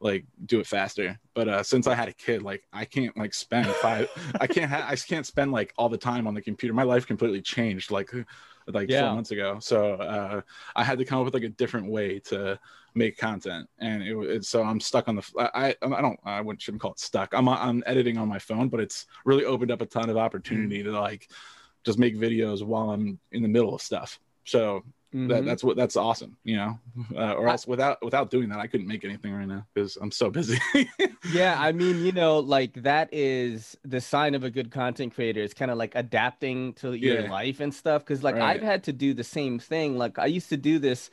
like 0.00 0.24
do 0.46 0.60
it 0.60 0.66
faster 0.68 1.18
but 1.34 1.48
uh 1.48 1.60
since 1.60 1.88
i 1.88 1.94
had 1.96 2.06
a 2.06 2.12
kid 2.12 2.40
like 2.40 2.62
i 2.72 2.84
can't 2.84 3.16
like 3.16 3.34
spend 3.34 3.66
five 3.82 4.08
i 4.40 4.46
can't 4.46 4.70
ha- 4.70 4.86
i 4.88 4.94
can't 4.94 5.26
spend 5.26 5.50
like 5.50 5.74
all 5.76 5.88
the 5.88 5.98
time 5.98 6.28
on 6.28 6.34
the 6.34 6.40
computer 6.40 6.72
my 6.72 6.84
life 6.84 7.04
completely 7.04 7.42
changed 7.42 7.90
like 7.90 8.08
like 8.74 8.88
Yeah. 8.90 9.06
four 9.06 9.14
months 9.14 9.30
ago. 9.30 9.58
So 9.60 9.94
uh 9.94 10.40
i 10.76 10.84
had 10.84 10.98
to 10.98 11.04
come 11.04 11.18
up 11.20 11.24
with 11.24 11.34
like 11.34 11.42
a 11.44 11.48
different 11.48 11.88
way 11.90 12.18
to 12.20 12.58
make 12.94 13.16
content. 13.18 13.68
And 13.78 14.02
it, 14.02 14.16
it 14.16 14.44
so 14.44 14.62
i'm 14.62 14.80
stuck 14.80 15.08
on 15.08 15.16
the 15.16 15.50
I 15.54 15.74
I 15.82 16.00
don't 16.02 16.18
i 16.24 16.40
wouldn't 16.40 16.62
shouldn't 16.62 16.82
call 16.82 16.92
it 16.92 17.00
stuck. 17.00 17.32
I'm 17.34 17.48
i'm 17.48 17.82
editing 17.86 18.18
on 18.18 18.28
my 18.28 18.38
phone 18.38 18.68
but 18.68 18.80
it's 18.80 19.06
really 19.24 19.44
opened 19.44 19.70
up 19.70 19.80
a 19.82 19.86
ton 19.86 20.10
of 20.10 20.16
opportunity 20.16 20.82
to 20.82 20.90
like 20.92 21.28
just 21.84 21.98
make 21.98 22.16
videos 22.16 22.62
while 22.64 22.90
i'm 22.90 23.18
in 23.32 23.42
the 23.42 23.48
middle 23.48 23.74
of 23.74 23.82
stuff. 23.82 24.18
So 24.44 24.82
that, 25.12 25.42
Mhm. 25.42 25.46
that's 25.46 25.64
what 25.64 25.76
that's 25.76 25.96
awesome 25.96 26.36
you 26.44 26.56
know 26.56 26.78
uh, 27.16 27.32
or 27.32 27.48
else 27.48 27.66
without 27.66 28.02
without 28.04 28.30
doing 28.30 28.48
that 28.48 28.58
i 28.58 28.66
couldn't 28.66 28.86
make 28.86 29.04
anything 29.04 29.32
right 29.34 29.48
now 29.48 29.66
because 29.74 29.96
i'm 29.96 30.10
so 30.10 30.30
busy 30.30 30.58
yeah 31.24 31.56
i 31.58 31.72
mean 31.72 32.00
you 32.00 32.12
know 32.12 32.38
like 32.38 32.72
that 32.82 33.08
is 33.12 33.76
the 33.84 34.00
sign 34.00 34.34
of 34.34 34.44
a 34.44 34.50
good 34.50 34.70
content 34.70 35.14
creator 35.14 35.42
it's 35.42 35.54
kind 35.54 35.70
of 35.70 35.76
like 35.78 35.92
adapting 35.94 36.72
to 36.74 36.92
your 36.94 37.22
Yeah. 37.22 37.30
life 37.30 37.60
and 37.60 37.74
stuff 37.74 38.04
because 38.04 38.22
like 38.22 38.36
Right. 38.36 38.56
i've 38.56 38.62
had 38.62 38.84
to 38.84 38.92
do 38.92 39.14
the 39.14 39.24
same 39.24 39.58
thing 39.58 39.98
like 39.98 40.18
i 40.18 40.26
used 40.26 40.48
to 40.50 40.56
do 40.56 40.78
this 40.78 41.10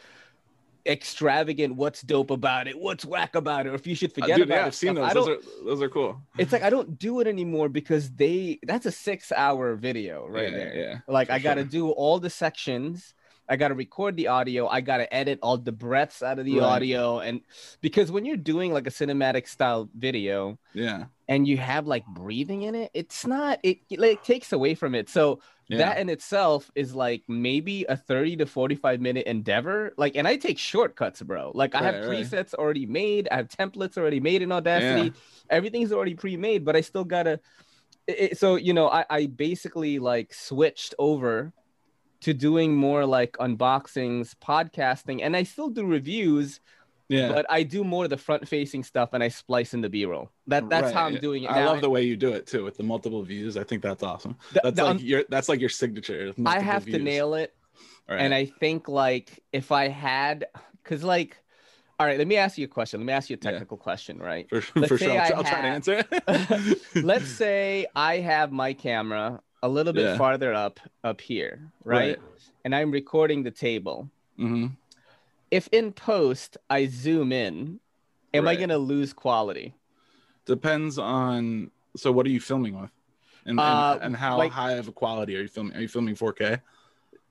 extravagant 0.88 1.76
what's 1.76 2.02
dope 2.04 2.30
about 2.30 2.68
it 2.68 2.78
what's 2.78 3.04
whack 3.06 3.34
about 3.36 3.66
it 3.66 3.70
or 3.70 3.74
if 3.76 3.88
you 3.88 3.96
should 3.96 4.12
Uh, 4.22 4.28
forget 4.28 4.38
dude, 4.38 4.48
about 4.48 4.58
yeah 4.58 4.64
it 4.66 4.68
i've 4.68 4.76
seen 4.76 4.94
those 4.94 5.14
those 5.14 5.28
are 5.28 5.38
those 5.66 5.82
are 5.82 5.90
cool 5.90 6.22
it's 6.38 6.52
like 6.52 6.62
i 6.62 6.70
don't 6.70 7.00
do 7.00 7.20
it 7.22 7.28
anymore 7.28 7.70
because 7.70 8.12
they 8.12 8.60
that's 8.64 8.86
a 8.86 8.92
six 8.92 9.32
hour 9.32 9.76
video 9.76 10.28
right 10.28 10.52
yeah, 10.52 10.58
there 10.58 10.76
yeah 10.76 10.98
like 11.08 11.30
i 11.32 11.40
gotta 11.40 11.62
sure. 11.62 11.70
do 11.70 11.90
all 11.90 12.20
the 12.20 12.30
sections 12.30 13.16
i 13.48 13.56
gotta 13.56 13.76
record 13.76 14.16
the 14.18 14.28
audio. 14.28 14.68
I 14.68 14.82
gotta 14.82 15.12
edit 15.14 15.40
all 15.42 15.58
the 15.58 15.72
breaths 15.72 16.22
out 16.24 16.40
of 16.40 16.46
the 16.46 16.60
Right. 16.60 16.64
audio. 16.64 17.20
And 17.20 17.42
because 17.82 18.12
when 18.12 18.26
you're 18.26 18.38
doing 18.38 18.74
like 18.74 18.88
a 18.88 18.92
cinematic 18.92 19.48
style 19.48 19.90
video 19.96 20.58
yeah. 20.74 21.06
and 21.28 21.48
you 21.48 21.58
have 21.58 21.86
like 21.88 22.06
breathing 22.08 22.64
in 22.64 22.74
it 22.76 22.92
it's 22.94 23.26
not 23.26 23.60
it, 23.64 23.80
it 23.90 24.00
like 24.00 24.24
takes 24.24 24.52
away 24.54 24.74
from 24.76 24.96
it. 24.96 25.10
So 25.10 25.42
yeah. 25.68 25.78
that 25.78 25.98
in 26.00 26.10
itself 26.10 26.70
is 26.76 26.94
like 26.96 27.24
maybe 27.28 27.86
a 27.90 27.96
30 27.98 28.38
to 28.38 28.46
45 28.46 29.02
minute 29.02 29.26
endeavor. 29.28 29.94
Like 29.98 30.16
and 30.16 30.28
i 30.28 30.36
take 30.38 30.58
shortcuts 30.58 31.22
bro. 31.22 31.52
Like 31.54 31.76
i 31.76 31.82
have 31.84 31.96
Right, 31.96 32.08
right. 32.08 32.26
presets 32.26 32.54
already 32.56 32.86
made. 32.86 33.28
I 33.32 33.36
have 33.38 33.48
templates 33.50 33.98
already 33.98 34.20
made 34.20 34.42
in 34.42 34.52
audacity. 34.52 35.14
Everything's 35.50 35.92
already 35.92 36.16
pre-made 36.16 36.66
but 36.66 36.76
i 36.76 36.82
still 36.82 37.04
gotta 37.06 37.40
it, 38.08 38.18
it- 38.32 38.38
so 38.40 38.56
you 38.56 38.74
know 38.74 38.88
I, 38.90 39.06
I 39.10 39.26
basically 39.28 40.00
like 40.00 40.34
switched 40.34 40.96
over 40.98 41.54
to 42.26 42.34
doing 42.34 42.76
more 42.76 43.06
like 43.06 43.34
unboxings 43.48 44.34
podcasting 44.36 45.22
and 45.24 45.36
i 45.38 45.44
still 45.44 45.70
do 45.70 45.86
reviews 45.86 46.60
yeah 47.10 47.32
but 47.32 47.46
i 47.50 47.62
do 47.62 47.84
more 47.84 48.06
of 48.06 48.10
the 48.10 48.18
front 48.18 48.48
facing 48.48 48.84
stuff 48.84 49.10
and 49.14 49.24
i 49.24 49.28
splice 49.28 49.74
in 49.76 49.82
the 49.82 49.90
b-roll 49.90 50.30
that 50.48 50.68
that's 50.70 50.92
how 50.92 51.06
i'm 51.06 51.18
doing 51.18 51.44
it 51.44 51.52
i 51.52 51.56
now. 51.60 51.68
love 51.74 51.82
the 51.82 51.90
way 51.90 52.02
you 52.04 52.16
do 52.18 52.32
it 52.34 52.48
too 52.48 52.64
with 52.64 52.78
the 52.78 52.84
multiple 52.84 53.22
views 53.24 53.58
i 53.58 53.64
think 53.64 53.82
that's 53.82 54.04
awesome 54.04 54.36
that's 54.64 54.76
the 54.78 54.84
like 54.84 55.02
your 55.02 55.24
that's 55.30 55.50
like 55.50 55.60
your 55.60 55.70
signature 55.70 56.34
I 56.46 56.60
have 56.62 56.86
to 56.86 57.00
nail 57.00 57.36
it. 57.36 57.54
Right. 58.10 58.22
And 58.22 58.34
I 58.34 58.46
think 58.46 58.88
like 58.88 59.44
if 59.52 59.72
I 59.72 59.88
had, 59.88 60.46
because 60.84 61.04
like, 61.04 61.38
all 62.00 62.06
right, 62.06 62.18
let 62.18 62.28
me 62.28 62.38
ask 62.38 62.58
you 62.58 62.66
a 62.66 62.68
question. 62.68 63.00
Let 63.00 63.06
me 63.08 63.14
ask 63.14 63.30
you 63.30 63.36
a 63.36 63.44
Yeah. 63.44 63.52
technical 63.52 63.78
question, 63.78 64.20
right? 64.20 64.48
for, 64.50 64.62
for 64.62 64.98
sure 64.98 65.12
I 65.20 65.30
I'll, 65.30 65.38
I'll 65.38 65.44
try 65.44 65.62
to 65.62 65.68
answer 65.68 66.06
it. 66.12 66.82
Let's 67.04 67.30
say 67.44 67.88
I 67.96 68.18
have 68.18 68.52
my 68.52 68.74
camera 68.74 69.42
a 69.64 69.68
little 69.70 69.94
bit 69.94 70.04
Yeah. 70.04 70.18
farther 70.18 70.54
up 70.54 70.80
up 71.04 71.22
here, 71.22 71.72
right? 71.84 72.18
Right. 72.18 72.20
And 72.64 72.76
I'm 72.76 72.92
recording 72.92 73.44
the 73.44 73.52
table. 73.52 74.10
hmm 74.38 74.68
If 75.52 75.68
in 75.72 75.94
post 75.94 76.58
I 76.70 76.88
zoom 76.88 77.32
in, 77.32 77.80
am 78.34 78.48
I 78.48 78.56
gonna 78.56 78.78
lose 78.78 79.14
quality? 79.14 79.74
depends 80.46 81.00
on 81.00 81.72
so 81.98 82.12
what 82.12 82.24
are 82.28 82.30
you 82.30 82.40
filming 82.40 82.80
with 82.80 82.92
and, 83.48 83.60
Uh, 83.60 83.94
and, 83.96 84.04
and 84.04 84.16
how 84.16 84.38
like- 84.38 84.52
high 84.52 84.74
of 84.74 84.88
a 84.88 84.92
quality 84.92 85.36
are 85.36 85.42
you 85.42 85.48
filming 85.48 85.76
are 85.76 85.82
you 85.82 85.88
filming 85.88 86.14
4k 86.16 86.62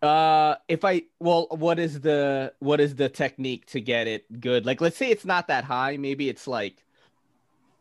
Uh, 0.02 0.56
if 0.68 0.84
I 0.84 1.02
well, 1.20 1.46
what 1.50 1.78
is 1.78 2.00
the 2.00 2.52
what 2.58 2.80
is 2.80 2.94
the 2.96 3.08
technique 3.08 3.64
to 3.66 3.80
get 3.80 4.06
it 4.08 4.22
good? 4.40 4.66
Like, 4.66 4.80
let's 4.80 4.96
say 4.96 5.10
it's 5.10 5.24
not 5.24 5.46
that 5.48 5.64
high. 5.64 5.96
Maybe 5.96 6.28
it's 6.28 6.46
like 6.46 6.84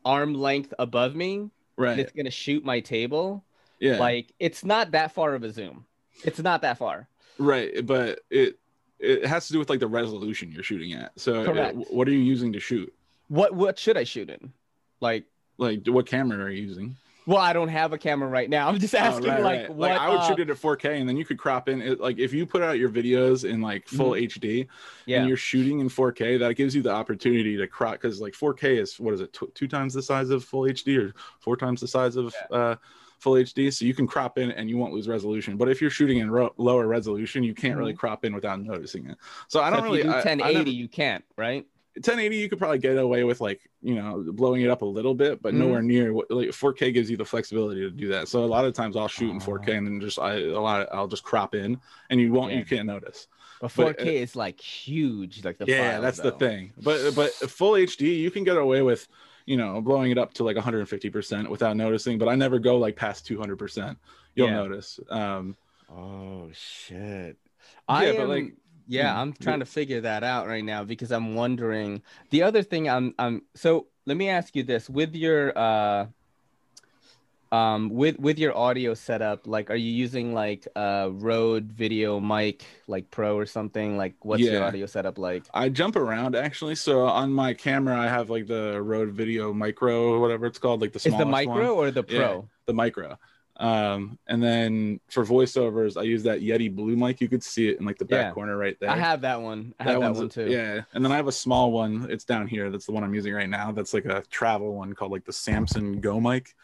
arm 0.06 0.34
length 0.36 0.74
above 0.80 1.16
me. 1.16 1.50
right 1.78 1.98
it's 1.98 2.12
gonna 2.14 2.30
shoot 2.32 2.64
my 2.64 2.80
table. 2.80 3.44
Yeah. 3.84 3.98
Like 3.98 4.32
it's 4.40 4.64
not 4.64 4.92
that 4.92 5.12
far 5.12 5.36
of 5.36 5.44
a 5.44 5.52
zoom. 5.52 5.86
It's 6.24 6.40
not 6.40 6.62
that 6.62 6.78
far. 6.78 7.08
right, 7.38 7.86
but 7.86 8.22
it 8.30 8.58
it 9.00 9.26
has 9.26 9.48
to 9.48 9.54
do 9.54 9.60
with 9.60 9.70
like 9.70 9.82
the 9.82 9.88
resolution 9.88 10.52
you're 10.54 10.64
shooting 10.64 10.94
at. 10.94 11.12
So 11.20 11.42
it- 11.42 11.46
Correct. 11.46 11.78
what 11.92 12.08
are 12.08 12.12
you 12.12 12.20
using 12.20 12.54
to 12.54 12.60
shoot? 12.62 12.94
What 13.28 13.54
what 13.54 13.78
should 13.78 13.98
I 13.98 14.06
shoot 14.06 14.30
in? 14.30 14.54
Like, 15.02 15.26
Like 15.58 15.86
what 15.88 16.06
camera 16.06 16.46
are 16.46 16.50
you 16.50 16.64
using? 16.64 16.96
well, 17.26 17.38
I 17.40 17.54
don't 17.54 17.70
have 17.70 17.94
a 17.94 17.98
camera 17.98 18.28
right 18.30 18.50
now. 18.50 18.68
I'm 18.70 18.80
just 18.80 18.94
Oh, 18.96 19.00
asking 19.00 19.28
right, 19.30 19.42
like 19.42 19.60
right. 19.62 19.70
what 19.74 19.92
I 19.92 20.10
would 20.10 20.20
uh, 20.20 20.28
shoot 20.28 20.40
it 20.40 20.50
at 20.50 20.58
4K 20.58 21.00
and 21.00 21.08
then 21.10 21.18
you 21.18 21.26
could 21.26 21.38
crop 21.38 21.68
in 21.70 21.82
it 21.82 22.00
like 22.00 22.20
if 22.20 22.32
you 22.34 22.46
put 22.46 22.62
out 22.62 22.78
your 22.80 22.90
videos 22.90 23.44
in 23.50 23.60
like 23.62 23.88
full 23.88 24.12
HD 24.12 24.40
Mm-hmm. 24.66 24.70
yeah. 25.10 25.18
and 25.20 25.28
you're 25.28 25.36
shooting 25.38 25.80
in 25.82 25.90
4K, 25.90 26.40
that 26.40 26.56
gives 26.56 26.74
you 26.76 26.82
the 26.82 26.92
opportunity 26.92 27.58
to 27.58 27.68
crop 27.68 27.94
because 27.94 28.22
like 28.22 28.34
4K 28.34 28.80
is 28.80 28.98
what 29.00 29.14
is 29.14 29.20
it, 29.22 29.34
tw- 29.34 29.54
two 29.56 29.68
times 29.68 29.94
the 29.94 30.02
size 30.02 30.30
of 30.30 30.44
full 30.46 30.62
HD 30.64 30.98
or 31.02 31.14
four 31.40 31.58
times 31.58 31.82
the 31.82 31.88
size 31.88 32.16
of 32.18 32.34
uh, 32.52 32.76
full 33.24 33.34
HD. 33.34 33.72
So 33.74 33.86
you 33.86 33.94
can 33.94 34.06
crop 34.06 34.38
in 34.38 34.52
and 34.52 34.70
you 34.70 34.78
won't 34.78 34.94
lose 34.94 35.08
resolution. 35.08 35.56
But 35.58 35.70
if 35.70 35.82
you're 35.82 35.90
shooting 35.90 36.20
in 36.20 36.30
ro- 36.30 36.54
lower 36.58 36.88
resolution, 36.88 37.42
you 37.44 37.54
can't 37.56 37.78
really 37.78 37.94
crop 37.94 38.26
in 38.26 38.36
without 38.36 38.62
noticing 38.62 39.08
it. 39.08 39.18
So 39.48 39.62
I 39.62 39.72
Mm-hmm. 39.72 39.76
So 39.76 39.78
don't 39.78 39.80
if 39.80 39.84
really. 39.86 39.98
you 40.00 40.04
do 40.04 40.10
I- 40.10 40.14
I 40.14 40.16
1080, 40.26 40.54
never- 40.58 40.70
you 40.70 40.88
can't, 40.90 41.24
right? 41.38 41.66
1080 41.96 42.36
you 42.38 42.50
could 42.50 42.58
probably 42.58 42.80
get 42.80 42.98
away 42.98 43.24
with 43.24 43.40
like 43.40 43.62
you 43.84 43.94
know 43.94 44.26
blowing 44.34 44.64
it 44.64 44.70
up 44.72 44.82
a 44.82 44.86
little 44.86 45.14
bit 45.14 45.44
but 45.44 45.54
Mhm. 45.54 45.58
nowhere 45.58 45.82
near 45.84 46.12
like 46.12 46.50
4k 46.50 46.92
gives 46.92 47.08
you 47.08 47.18
the 47.18 47.24
flexibility 47.26 47.82
to 47.82 47.92
do 47.92 48.08
that 48.08 48.28
so 48.28 48.44
a 48.44 48.46
lot 48.48 48.66
of 48.66 48.74
times 48.74 48.96
i'll 48.98 49.08
shoot 49.08 49.30
in 49.30 49.40
4k 49.40 49.78
and 49.78 49.86
then 49.86 50.00
just 50.02 50.18
i 50.18 50.34
a 50.40 50.60
lot 50.60 50.88
i'll 50.92 51.08
just 51.08 51.24
crop 51.24 51.54
in 51.54 51.80
and 52.10 52.20
you 52.20 52.32
won't 52.34 52.52
Yeah. 52.52 52.58
you 52.60 52.66
can't 52.66 52.88
notice 52.88 53.28
But 53.62 53.72
But, 53.78 54.00
4K 54.00 54.06
is 54.24 54.36
like 54.36 54.60
huge, 54.60 55.46
like 55.46 55.60
the 55.60 55.66
yeah 55.68 55.92
files, 55.92 56.02
that's 56.02 56.20
the 56.20 56.32
thing 56.32 56.74
but 56.82 57.14
but 57.16 57.30
full 57.32 57.74
hd 57.74 58.02
you 58.02 58.32
can 58.32 58.44
get 58.44 58.58
away 58.58 58.82
with 58.82 59.08
you 59.46 59.58
know 59.58 59.82
blowing 59.82 60.12
it 60.12 60.18
up 60.18 60.34
to 60.34 60.44
like 60.44 60.56
150% 60.56 61.50
without 61.50 61.76
noticing 61.76 62.18
but 62.18 62.28
i 62.30 62.36
never 62.36 62.60
go 62.60 62.78
like 62.78 62.96
past 62.96 63.26
200% 63.28 63.98
you'll 64.36 64.48
Yeah. 64.48 64.54
notice 64.54 65.00
um 65.10 65.56
Oh 65.90 66.50
shit. 66.54 67.38
Yeah, 67.88 67.96
I 67.96 68.06
but, 68.06 68.22
am, 68.22 68.30
like, 68.30 68.54
yeah, 68.88 69.14
mm, 69.14 69.18
I'm 69.18 69.34
trying 69.34 69.60
to 69.60 69.66
figure 69.66 70.02
that 70.02 70.24
out 70.24 70.48
right 70.48 70.64
now 70.64 70.84
because 70.84 71.12
I'm 71.12 71.36
wondering. 71.36 72.02
The 72.32 72.44
other 72.44 72.64
thing 72.64 72.90
I'm 72.90 73.14
I'm 73.20 73.44
so 73.56 73.88
let 74.06 74.18
me 74.18 74.30
ask 74.30 74.56
you 74.56 74.64
this 74.64 74.90
with 74.90 75.16
your 75.16 75.58
uh 75.58 76.08
um 77.54 77.90
with 77.90 78.20
with 78.20 78.40
your 78.40 78.58
audio 78.58 78.96
setup 78.96 79.46
like 79.46 79.70
are 79.70 79.76
you 79.76 79.92
using 79.92 80.34
like 80.34 80.68
a 80.76 81.12
Rode 81.12 81.72
video 81.72 82.20
mic 82.20 82.66
like 82.88 83.12
pro 83.12 83.38
or 83.38 83.46
something 83.46 83.96
like 83.96 84.16
what's 84.22 84.42
your 84.42 84.64
audio 84.64 84.88
setup 84.88 85.20
like 85.20 85.44
I 85.54 85.70
jump 85.70 85.96
around 85.96 86.36
actually. 86.36 86.76
So 86.76 87.06
on 87.06 87.32
my 87.32 87.54
camera, 87.54 87.96
I 87.98 88.08
have 88.08 88.30
like 88.30 88.48
the 88.48 88.82
Rode 88.82 89.12
Video 89.12 89.54
Micro, 89.54 90.20
whatever 90.20 90.48
it's 90.48 90.58
called, 90.58 90.82
like 90.82 90.94
the 90.94 90.98
is 91.08 91.16
the 91.16 91.26
micro 91.26 91.76
one. 91.76 91.88
or 91.88 91.92
the 91.92 92.04
Yeah. 92.08 92.18
pro 92.18 92.50
the 92.66 92.74
micro. 92.74 93.20
Um, 93.58 94.18
and 94.26 94.42
then 94.42 95.00
for 95.10 95.24
voiceovers, 95.24 95.96
I 95.96 96.04
use 96.04 96.24
that 96.24 96.42
Yeti 96.42 96.74
Blue 96.74 96.96
mic. 96.96 97.22
You 97.22 97.30
could 97.30 97.44
see 97.44 97.70
it 97.70 97.80
in 97.80 97.86
like 97.86 98.00
the 98.00 98.06
back 98.06 98.26
Yeah. 98.28 98.32
corner 98.32 98.58
right 98.58 98.78
there. 98.80 98.90
I 98.90 98.98
have 98.98 99.22
that 99.22 99.42
one 99.42 99.76
I 99.80 99.84
have 99.84 100.02
that 100.02 100.16
one 100.16 100.30
too 100.30 100.50
Yeah, 100.50 100.82
and 100.94 101.06
then 101.06 101.12
I 101.12 101.18
have 101.18 101.28
a 101.28 101.32
small 101.32 101.72
one. 101.72 102.08
It's 102.10 102.26
down 102.26 102.48
here. 102.48 102.72
That's 102.72 102.88
the 102.88 102.94
one 102.94 103.04
I'm 103.04 103.14
using 103.14 103.34
right 103.34 103.50
now. 103.50 103.72
That's 103.72 103.94
like 103.94 104.06
a 104.06 104.24
travel 104.32 104.74
one 104.74 104.94
called 104.94 105.12
like 105.12 105.26
the 105.26 105.34
Samson 105.34 106.02
Go 106.02 106.20
mic. 106.20 106.56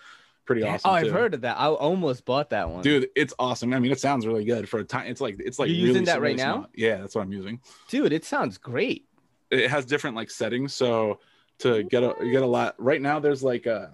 Pretty 0.49 0.63
awesome. 0.63 0.89
oh 0.89 0.93
I've 0.95 1.05
too. 1.05 1.11
heard 1.11 1.33
of 1.35 1.41
that 1.41 1.57
I 1.59 1.67
almost 1.67 2.25
bought 2.25 2.49
that 2.49 2.69
one 2.71 2.81
Dude, 2.81 3.07
it's 3.15 3.35
awesome. 3.37 3.71
I 3.71 3.77
mean, 3.79 3.91
it 3.91 3.99
sounds 3.99 4.25
really 4.25 4.43
good 4.45 4.67
for 4.67 4.79
a 4.79 4.83
time. 4.83 5.05
It's 5.07 5.21
like 5.21 5.35
it's 5.39 5.59
like 5.59 5.67
You're 5.69 5.75
really, 5.75 5.87
using 5.89 6.05
that 6.05 6.21
really 6.21 6.33
right 6.33 6.37
now? 6.37 6.53
small. 6.53 6.67
Yeah, 6.73 6.97
that's 6.97 7.13
what 7.13 7.21
I'm 7.21 7.31
using. 7.31 7.61
dude 7.87 8.11
it 8.13 8.25
sounds 8.25 8.57
great 8.57 9.05
it 9.51 9.69
has 9.69 9.85
different 9.85 10.15
like 10.15 10.31
settings 10.31 10.73
so 10.73 11.19
to 11.59 11.83
get 11.83 12.01
a 12.03 12.15
you 12.23 12.31
get 12.31 12.41
a 12.41 12.47
lot 12.47 12.73
right 12.79 13.01
now 13.01 13.19
there's 13.19 13.43
like 13.43 13.65
a 13.65 13.91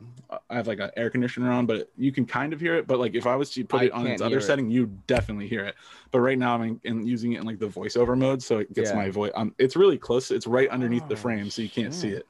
i 0.50 0.56
have 0.56 0.68
like 0.68 0.80
an 0.80 0.92
air 0.96 1.10
conditioner 1.10 1.52
on 1.52 1.66
but 1.66 1.90
you 1.98 2.12
can 2.12 2.26
kind 2.26 2.54
of 2.54 2.60
hear 2.60 2.76
it 2.76 2.86
but 2.88 3.00
like 3.00 3.16
if 3.16 3.26
i 3.26 3.36
was 3.36 3.50
to 3.50 3.66
put 3.66 3.82
I 3.82 3.86
it 3.86 3.92
on 3.92 4.06
its 4.08 4.22
other 4.22 4.38
it. 4.38 4.44
setting 4.44 4.70
you 4.70 4.86
definitely 5.08 5.48
hear 5.48 5.66
it 5.66 5.76
but 6.12 6.20
right 6.20 6.38
now 6.38 6.56
i'm 6.56 6.62
in, 6.64 6.80
in 6.84 7.08
using 7.08 7.34
it 7.34 7.40
in 7.40 7.46
like 7.46 7.58
the 7.60 7.68
voiceover 7.68 8.18
mode 8.18 8.44
so 8.44 8.60
it 8.60 8.72
gets 8.74 8.92
Yeah. 8.92 8.96
my 8.98 9.10
voice 9.10 9.32
um, 9.36 9.56
it's 9.58 9.76
really 9.76 9.98
close 9.98 10.30
it's 10.32 10.46
right 10.48 10.70
underneath 10.70 11.08
the 11.08 11.16
Oh, 11.16 11.18
frame 11.18 11.50
so 11.50 11.62
you 11.64 11.70
can't 11.70 11.94
see 11.94 12.10
it 12.10 12.26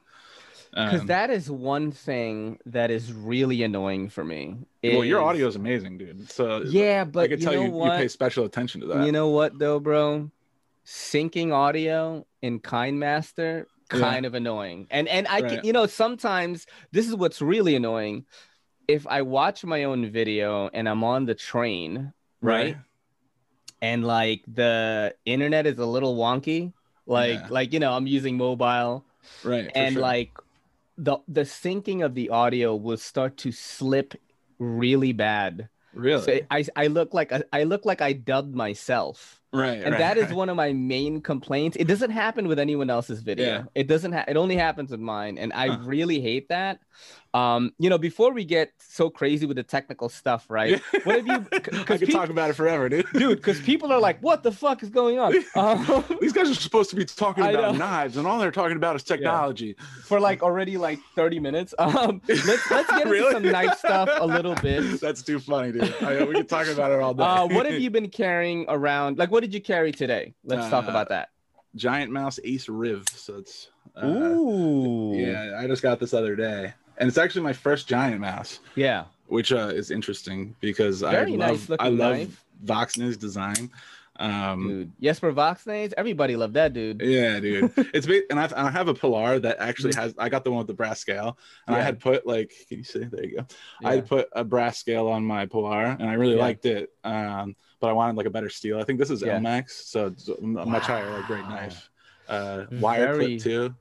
because 0.70 1.00
Um, 1.00 1.06
that 1.06 1.30
is 1.30 1.50
one 1.50 1.90
thing 1.92 2.58
that 2.66 2.90
is 2.90 3.12
really 3.12 3.62
annoying 3.62 4.08
for 4.08 4.24
me 4.24 4.56
well 4.84 5.04
your 5.04 5.20
audio 5.20 5.46
is 5.46 5.56
amazing 5.56 5.98
dude 5.98 6.30
so 6.30 6.62
yeah 6.66 7.00
i 7.02 7.04
but 7.04 7.30
could 7.30 7.40
you 7.40 7.46
tell 7.46 7.54
you, 7.54 7.84
you 7.84 7.90
pay 7.90 8.08
special 8.08 8.44
attention 8.44 8.80
to 8.80 8.86
that 8.88 9.04
You 9.04 9.12
know 9.12 9.28
what 9.28 9.58
though, 9.58 9.80
bro? 9.80 10.30
Syncing 10.86 11.52
audio 11.52 12.24
in 12.42 12.60
KineMaster 12.60 13.66
Yeah. 13.92 13.98
kind 14.00 14.26
of 14.26 14.34
annoying. 14.34 14.86
And 14.90 15.08
and 15.08 15.26
I 15.28 15.40
can 15.42 15.64
you 15.64 15.72
know 15.72 15.86
sometimes 15.86 16.66
this 16.92 17.08
is 17.08 17.14
what's 17.16 17.42
really 17.42 17.74
annoying. 17.74 18.26
If 18.88 19.06
I 19.06 19.22
watch 19.22 19.64
my 19.64 19.84
own 19.84 20.10
video 20.10 20.70
and 20.72 20.88
I'm 20.88 21.02
on 21.02 21.26
the 21.26 21.34
train, 21.34 22.12
right? 22.40 22.76
And 23.82 24.04
like 24.06 24.42
the 24.46 25.14
internet 25.24 25.66
is 25.66 25.78
a 25.78 25.86
little 25.86 26.16
wonky, 26.16 26.72
like 27.06 27.40
Yeah. 27.40 27.46
like 27.50 27.72
you 27.72 27.80
know, 27.80 27.92
I'm 27.92 28.06
using 28.06 28.36
mobile 28.36 29.04
right 29.42 29.70
and 29.74 29.94
sure. 29.94 30.02
like 30.02 30.32
the 30.96 31.18
the 31.28 31.42
syncing 31.42 32.04
of 32.04 32.14
the 32.14 32.30
audio 32.30 32.74
will 32.74 32.96
start 32.96 33.36
to 33.38 33.52
slip 33.52 34.14
really 34.58 35.12
bad. 35.12 35.68
really 35.92 36.22
So 36.22 36.40
I 36.50 36.64
I 36.74 36.86
look 36.88 37.12
like 37.14 37.32
I, 37.32 37.42
I 37.52 37.64
look 37.64 37.84
like 37.84 38.00
I 38.00 38.12
dubbed 38.12 38.54
myself 38.54 39.40
right 39.52 39.82
and 39.82 39.92
right, 39.92 39.98
that 39.98 40.16
is 40.18 40.26
right. 40.26 40.36
one 40.36 40.48
of 40.48 40.56
my 40.56 40.72
main 40.72 41.20
complaints. 41.20 41.76
It 41.78 41.86
doesn't 41.88 42.10
happen 42.10 42.48
with 42.48 42.58
anyone 42.58 42.90
else's 42.90 43.20
video. 43.22 43.46
Yeah. 43.46 43.62
It 43.74 43.86
doesn't. 43.86 44.12
Ha- 44.12 44.24
it 44.28 44.36
only 44.36 44.56
happens 44.56 44.90
with 44.90 45.00
mine, 45.00 45.38
and 45.38 45.52
I 45.52 45.68
Huh. 45.68 45.78
really 45.84 46.20
hate 46.20 46.48
that. 46.48 46.80
Um, 47.36 47.72
you 47.78 47.90
know, 47.90 47.98
before 47.98 48.32
we 48.32 48.44
get 48.44 48.72
so 48.78 49.10
crazy 49.10 49.44
with 49.46 49.56
the 49.56 49.62
technical 49.62 50.08
stuff, 50.08 50.46
right? 50.48 50.80
What 51.04 51.16
have 51.16 51.26
you? 51.26 51.46
i 51.52 51.58
could 51.98 52.10
talk 52.10 52.30
about 52.30 52.50
it 52.50 52.54
forever 52.54 52.88
dude 52.88 53.06
dude, 53.12 53.38
because 53.38 53.60
people 53.60 53.92
are 53.92 54.00
like, 54.00 54.22
"What 54.22 54.42
the 54.42 54.52
fuck 54.52 54.82
is 54.82 54.88
going 54.90 55.18
on?" 55.18 55.34
Um, 55.56 56.04
These 56.20 56.32
guys 56.32 56.48
are 56.50 56.54
supposed 56.54 56.90
to 56.90 56.96
be 56.96 57.04
talking 57.04 57.44
about 57.44 57.76
knives, 57.76 58.16
and 58.16 58.26
all 58.26 58.38
they're 58.38 58.50
talking 58.62 58.76
about 58.76 58.96
is 58.96 59.02
technology. 59.02 59.76
for 60.04 60.18
like 60.20 60.42
already 60.42 60.76
like 60.76 60.98
thirty 61.14 61.38
minutes. 61.38 61.74
Um, 61.96 62.20
let's 62.28 62.70
let's 62.70 62.90
get 62.90 63.06
into 63.06 63.30
some 63.32 63.42
knife 63.44 63.78
stuff 63.78 64.08
a 64.18 64.26
little 64.26 64.54
bit. 64.56 65.00
That's 65.00 65.22
too 65.22 65.38
funny, 65.38 65.72
dude. 65.72 65.94
I, 66.02 66.24
we 66.24 66.34
could 66.34 66.48
talk 66.48 66.66
about 66.68 66.90
it 66.92 67.00
all 67.00 67.14
day. 67.14 67.22
Uh, 67.22 67.46
what 67.46 67.64
have 67.66 67.80
you 67.80 67.90
been 67.90 68.08
carrying 68.08 68.64
around? 68.68 69.18
Like, 69.18 69.30
what 69.30 69.40
did 69.40 69.54
you 69.54 69.60
carry 69.60 69.92
today? 69.92 70.34
Let's 70.44 70.68
talk 70.68 70.86
Uh, 70.86 70.90
about 70.90 71.08
that. 71.10 71.30
Giant 71.74 72.10
Mouse 72.10 72.38
Ace 72.44 72.68
Riv. 72.68 73.04
So 73.14 73.36
it's 73.36 73.68
uh, 74.02 74.06
Ooh, 74.06 75.14
yeah. 75.16 75.58
I 75.60 75.66
just 75.66 75.82
got 75.82 76.00
this 76.00 76.12
other 76.14 76.34
day, 76.36 76.74
and 76.98 77.08
it's 77.08 77.18
actually 77.18 77.42
my 77.42 77.52
first 77.52 77.88
Giant 77.88 78.20
Mouse, 78.20 78.60
yeah. 78.74 79.04
which 79.28 79.52
uh, 79.52 79.68
is 79.74 79.90
interesting 79.90 80.54
because 80.60 81.00
Very 81.00 81.34
I 81.34 81.36
nice 81.36 81.68
love 81.68 81.78
I 81.80 81.88
love 81.88 82.16
knife. 82.16 82.44
Voxnaes's 82.64 83.16
design. 83.16 83.70
Um, 84.18 84.66
dude. 84.68 84.92
Jesper 85.02 85.30
Voxnaes, 85.32 85.92
everybody 85.98 86.36
loved 86.36 86.54
that 86.54 86.72
dude. 86.72 87.02
Yeah, 87.02 87.38
dude. 87.38 87.70
It's 87.94 88.06
ba- 88.06 88.22
and 88.30 88.40
I, 88.40 88.48
I 88.56 88.70
have 88.70 88.88
a 88.88 88.94
Pilar 88.94 89.38
that 89.40 89.58
actually 89.58 89.94
has. 89.94 90.14
I 90.16 90.30
got 90.30 90.42
the 90.44 90.50
one 90.50 90.58
with 90.58 90.68
the 90.68 90.74
brass 90.74 91.00
scale, 91.00 91.36
and 91.66 91.76
I 91.76 91.82
had 91.82 92.00
put 92.00 92.26
like, 92.26 92.50
can 92.68 92.78
you 92.78 92.84
see? 92.84 93.04
There 93.04 93.24
you 93.24 93.36
go. 93.38 93.46
I 93.84 93.96
had 93.96 94.08
put 94.08 94.28
a 94.32 94.42
brass 94.42 94.78
scale 94.78 95.08
on 95.08 95.22
my 95.24 95.44
Pilar, 95.46 95.96
and 96.00 96.08
I 96.08 96.14
really 96.14 96.36
Yeah. 96.36 96.40
liked 96.42 96.64
it. 96.64 96.90
Um, 97.04 97.56
but 97.78 97.88
I 97.88 97.92
wanted 97.92 98.16
like 98.16 98.24
a 98.26 98.30
better 98.30 98.48
steel. 98.48 98.78
I 98.80 98.84
think 98.84 98.98
this 98.98 99.10
is 99.10 99.20
Yeah. 99.20 99.38
Elmax, 99.38 99.70
so 99.70 100.06
it's 100.06 100.28
a 100.28 100.40
much 100.40 100.84
higher 100.84 101.10
like 101.10 101.26
great 101.26 101.46
knife. 101.46 101.90
Uh, 102.26 102.64
wire 102.80 103.12
Very- 103.12 103.38
clip 103.38 103.42
too, 103.42 103.74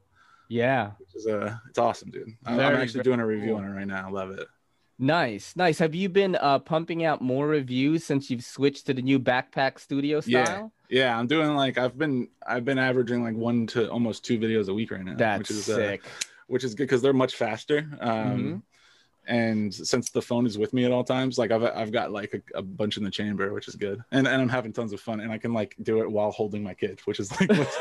Yeah, 0.50 0.92
which 1.00 1.16
is 1.16 1.28
uh, 1.28 1.56
it's 1.70 1.78
awesome, 1.80 2.12
dude. 2.12 2.30
I'm, 2.46 2.60
I'm 2.60 2.76
actually 2.76 3.04
doing 3.04 3.20
a 3.20 3.26
review 3.26 3.50
cool. 3.52 3.58
on 3.58 3.66
it 3.66 3.70
right 3.74 3.88
now. 3.88 4.08
I 4.08 4.12
love 4.12 4.32
it. 4.32 4.48
nice, 5.00 5.56
nice. 5.56 5.80
Have 5.80 5.96
you 5.96 6.10
been 6.10 6.36
uh, 6.36 6.60
pumping 6.60 7.04
out 7.04 7.22
more 7.22 7.48
reviews 7.48 8.04
since 8.04 8.30
you've 8.30 8.44
switched 8.44 8.86
to 8.88 8.94
the 8.94 9.02
new 9.02 9.20
backpack 9.20 9.80
studio 9.80 10.22
style? 10.22 10.72
Yeah, 10.90 11.02
yeah. 11.06 11.20
I'm 11.20 11.28
doing 11.28 11.56
like 11.56 11.78
I've 11.78 11.98
been 11.98 12.30
I've 12.46 12.66
been 12.66 12.80
averaging 12.80 13.24
like 13.24 13.36
one 13.36 13.68
to 13.68 13.90
almost 13.90 14.24
two 14.24 14.38
videos 14.40 14.70
a 14.70 14.74
week 14.74 14.92
right 14.92 15.04
now. 15.04 15.16
That's 15.18 15.40
which 15.40 15.52
is 15.52 15.70
uh, 15.70 15.76
sick. 15.76 16.04
which 16.48 16.64
is 16.64 16.76
good 16.76 16.84
because 16.84 17.02
they're 17.02 17.14
much 17.14 17.36
faster. 17.36 17.88
Um, 18.00 18.10
Mhm. 18.10 18.62
And 19.28 19.74
since 19.74 20.10
the 20.10 20.22
phone 20.22 20.46
is 20.46 20.58
with 20.58 20.74
me 20.74 20.86
at 20.86 20.92
all 20.92 21.04
times, 21.04 21.38
like 21.38 21.52
I've 21.52 21.64
I've 21.64 21.92
got 21.92 22.12
like 22.12 22.34
a, 22.34 22.58
a 22.58 22.62
bunch 22.62 22.98
in 22.98 23.04
the 23.04 23.12
chamber, 23.12 23.54
which 23.54 23.68
is 23.68 23.76
good, 23.76 24.04
and 24.12 24.28
and 24.28 24.42
I'm 24.42 24.50
having 24.50 24.74
tons 24.74 24.94
of 24.94 25.02
fun, 25.02 25.20
and 25.20 25.32
I 25.32 25.38
can 25.38 25.54
like 25.54 25.76
do 25.82 26.02
it 26.02 26.12
while 26.12 26.32
holding 26.32 26.64
my 26.64 26.74
kid, 26.74 27.00
which 27.06 27.20
is 27.20 27.32
like, 27.40 27.50
what's... 27.50 27.78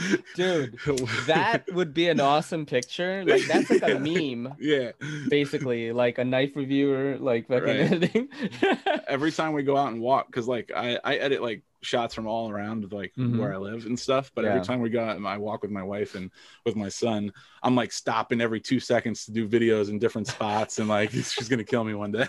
Dude, 0.34 0.78
that 1.26 1.64
would 1.72 1.94
be 1.94 2.08
an 2.08 2.20
awesome 2.20 2.66
picture. 2.66 3.24
Like 3.24 3.46
that's 3.46 3.70
like 3.70 3.82
a 3.82 3.98
meme, 3.98 4.54
yeah. 4.58 4.92
basically, 5.28 5.92
like 5.92 6.18
a 6.18 6.24
knife 6.24 6.56
reviewer, 6.56 7.16
like 7.18 7.48
fucking 7.48 8.28
Right. 8.62 9.02
Every 9.08 9.32
time 9.32 9.52
we 9.52 9.62
go 9.62 9.76
out 9.76 9.92
and 9.92 10.00
walk, 10.00 10.26
because 10.26 10.48
like 10.48 10.70
I 10.74 10.98
I 11.04 11.16
edit 11.16 11.42
like 11.42 11.62
shots 11.82 12.14
from 12.14 12.26
all 12.26 12.50
around 12.50 12.92
like 12.92 13.12
Mhm. 13.18 13.38
where 13.38 13.54
I 13.54 13.56
live 13.56 13.86
and 13.86 13.98
stuff, 13.98 14.30
but 14.34 14.44
Yeah. 14.44 14.50
every 14.50 14.62
time 14.62 14.80
we 14.80 14.90
go 14.90 15.02
out 15.02 15.16
and 15.16 15.26
I 15.26 15.36
walk 15.38 15.62
with 15.62 15.70
my 15.70 15.82
wife 15.82 16.14
and 16.14 16.30
with 16.66 16.76
my 16.76 16.88
son, 16.88 17.32
I'm 17.62 17.74
like 17.74 17.92
stopping 17.92 18.40
every 18.40 18.60
two 18.60 18.80
seconds 18.80 19.24
to 19.26 19.32
do 19.32 19.48
videos 19.48 19.88
in 19.88 19.98
different 19.98 20.26
spots, 20.36 20.78
and 20.78 20.88
like 20.88 21.10
she's 21.10 21.48
gonna 21.48 21.64
kill 21.64 21.84
me 21.84 21.94
one 21.94 22.12
day. 22.12 22.26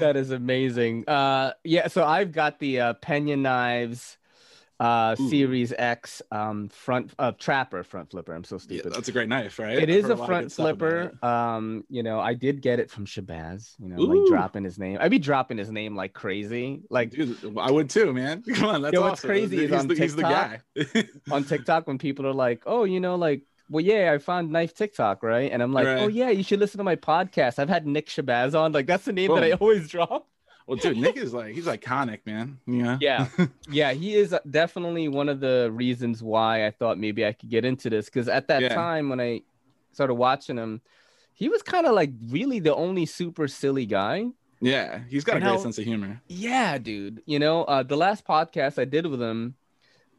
that 0.00 0.16
is 0.16 0.30
amazing. 0.30 1.08
Uh, 1.08 1.52
yeah. 1.64 1.88
So 1.88 2.04
I've 2.04 2.32
got 2.32 2.58
the 2.58 2.80
uh, 2.80 2.92
Pena 2.94 3.36
knives. 3.36 4.18
Uh 4.78 5.16
Ooh. 5.18 5.28
Series 5.30 5.72
X 5.72 6.20
um 6.30 6.68
front 6.68 7.12
uh 7.18 7.32
Trapper 7.32 7.82
front 7.82 8.10
flipper. 8.10 8.34
I'm 8.34 8.44
so 8.44 8.58
stupid 8.58 8.84
Yeah, 8.84 8.90
that's 8.94 9.08
a 9.08 9.12
great 9.12 9.28
knife, 9.28 9.58
right? 9.58 9.78
it 9.78 9.84
I've 9.84 9.88
is 9.88 10.08
a 10.10 10.16
front 10.16 10.52
flipper. 10.52 11.12
Um, 11.22 11.84
you 11.88 12.02
know, 12.02 12.20
I 12.20 12.34
did 12.34 12.60
get 12.60 12.78
it 12.78 12.90
from 12.90 13.06
Shabazz. 13.06 13.74
You 13.78 13.88
know, 13.88 14.00
Ooh. 14.00 14.14
like 14.22 14.28
dropping 14.30 14.64
his 14.64 14.78
name. 14.78 14.98
I'd 15.00 15.10
be 15.10 15.18
dropping 15.18 15.58
his 15.58 15.70
name 15.70 15.96
like 15.96 16.12
crazy. 16.12 16.82
Like 16.90 17.10
Dude, 17.10 17.38
I 17.58 17.70
would 17.70 17.88
too, 17.90 18.12
man. 18.12 18.42
Come 18.54 18.68
on, 18.68 18.82
that's 18.82 18.92
Yo, 18.92 19.00
what's 19.00 19.20
awesome. 19.20 19.28
crazy 19.28 19.64
is 19.64 19.70
he's, 19.70 19.80
on 19.80 19.88
the, 19.88 19.94
he's 19.94 20.16
the 20.16 20.22
guy. 20.22 20.60
on 21.30 21.44
TikTok 21.44 21.86
when 21.86 21.98
people 21.98 22.26
are 22.26 22.34
like, 22.34 22.62
"Oh, 22.66 22.84
you 22.84 23.00
know, 23.00 23.16
like, 23.16 23.42
well, 23.70 23.84
yeah, 23.84 24.12
I 24.12 24.18
found 24.18 24.50
Knife 24.52 24.74
TikTok, 24.74 25.22
right?" 25.22 25.50
And 25.50 25.62
I'm 25.62 25.72
like, 25.72 25.86
Right. 25.86 25.98
"Oh, 26.02 26.08
yeah, 26.08 26.30
you 26.30 26.42
should 26.42 26.60
listen 26.60 26.78
to 26.78 26.84
my 26.84 26.96
podcast. 26.96 27.58
I've 27.58 27.68
had 27.68 27.86
Nick 27.86 28.08
Shabazz 28.08 28.58
on. 28.58 28.72
Like, 28.72 28.86
that's 28.86 29.04
the 29.04 29.12
name 29.12 29.34
that 29.34 29.44
I 29.44 29.52
always 29.52 29.88
drop." 29.96 30.28
Well, 30.66 30.76
dude, 30.76 30.96
Nick 30.96 31.16
is 31.16 31.32
like 31.32 31.54
he's 31.54 31.66
iconic, 31.66 32.20
man. 32.26 32.58
Yeah. 32.66 32.98
Yeah, 33.00 33.28
yeah, 33.70 33.92
he 33.92 34.14
is 34.14 34.34
definitely 34.50 35.08
one 35.08 35.28
of 35.28 35.40
the 35.40 35.70
reasons 35.72 36.22
why 36.22 36.66
I 36.66 36.70
thought 36.70 36.98
maybe 36.98 37.24
I 37.24 37.32
could 37.32 37.48
get 37.50 37.64
into 37.64 37.88
this 37.90 38.06
because 38.06 38.28
at 38.28 38.48
that 38.48 38.62
Yeah. 38.62 38.74
time 38.74 39.08
when 39.08 39.20
I 39.20 39.42
started 39.92 40.14
watching 40.14 40.56
him, 40.56 40.80
he 41.32 41.48
was 41.48 41.62
kind 41.62 41.86
of 41.86 41.94
like 41.94 42.10
really 42.28 42.58
the 42.60 42.74
only 42.74 43.06
super 43.06 43.46
silly 43.48 43.86
guy. 43.86 44.26
Yeah, 44.60 45.00
he's 45.08 45.22
got 45.22 45.36
a 45.36 45.40
great 45.40 45.50
how- 45.50 45.58
sense 45.58 45.78
of 45.78 45.84
humor. 45.84 46.20
Yeah, 46.28 46.78
dude. 46.78 47.22
You 47.26 47.38
know, 47.38 47.64
uh, 47.64 47.82
the 47.82 47.96
last 47.96 48.26
podcast 48.26 48.78
I 48.80 48.86
did 48.86 49.06
with 49.06 49.20
him, 49.20 49.54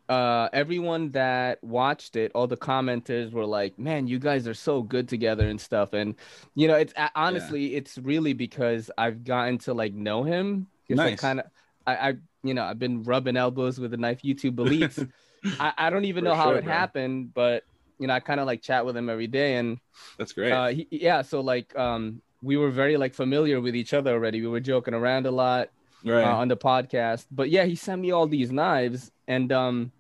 uh, 0.10 0.50
everyone 0.54 1.12
that 1.12 1.64
watched 1.64 2.16
it, 2.16 2.32
all 2.34 2.48
the 2.48 2.58
commenters 2.58 3.32
were 3.32 3.46
like, 3.46 3.78
"Man, 3.78 4.08
you 4.08 4.20
guys 4.20 4.48
are 4.48 4.54
so 4.54 4.82
good 4.82 5.08
together 5.08 5.48
and 5.48 5.60
stuff." 5.60 5.94
And 5.94 6.16
you 6.56 6.68
know, 6.68 6.76
it's 6.76 6.94
honestly, 7.16 7.76
it's 7.76 7.98
really 7.98 8.34
because 8.34 8.90
I've 8.98 9.24
gotten 9.24 9.58
to 9.60 9.74
like 9.74 9.94
know 9.94 10.24
him. 10.24 10.68
Nice. 10.90 11.20
kind 11.20 11.42
of, 11.42 11.46
I, 11.86 11.96
I, 11.96 12.14
you 12.44 12.54
know, 12.54 12.64
I've 12.64 12.80
been 12.80 13.04
rubbing 13.04 13.36
elbows 13.36 13.80
with 13.80 13.92
the 13.92 13.98
knife 13.98 14.22
YouTube 14.22 14.56
elites. 14.56 15.10
I, 15.60 15.74
I 15.78 15.90
don't 15.90 16.06
even 16.06 16.24
For 16.24 16.30
know 16.30 16.36
how 16.36 16.50
sure, 16.50 16.58
it 16.58 16.64
bro. 16.64 16.74
happened, 16.74 17.34
but 17.34 17.64
you 18.00 18.08
know, 18.08 18.14
I 18.14 18.20
kind 18.20 18.40
of 18.40 18.46
like 18.46 18.62
chat 18.62 18.86
with 18.86 18.96
him 18.96 19.10
every 19.10 19.28
day, 19.28 19.56
and 19.56 19.80
That's 20.18 20.34
great. 20.34 20.52
uh, 20.52 20.68
he, 20.68 20.88
yeah, 20.92 21.22
so 21.22 21.42
like, 21.42 21.78
um, 21.78 22.22
we 22.42 22.56
were 22.56 22.70
very 22.70 22.98
like 22.98 23.14
familiar 23.14 23.60
with 23.60 23.76
each 23.76 23.94
other 23.94 24.14
already. 24.14 24.42
We 24.42 24.48
were 24.48 24.60
joking 24.60 24.94
around 24.94 25.26
a 25.26 25.32
lot 25.32 25.70
right. 26.06 26.24
uh, 26.24 26.36
on 26.36 26.48
the 26.48 26.58
podcast. 26.58 27.26
But 27.32 27.50
yeah, 27.50 27.66
he 27.66 27.76
sent 27.76 28.02
me 28.02 28.12
all 28.12 28.28
these 28.28 28.52
knives, 28.52 29.12
and 29.28 29.52
um, 29.52 29.92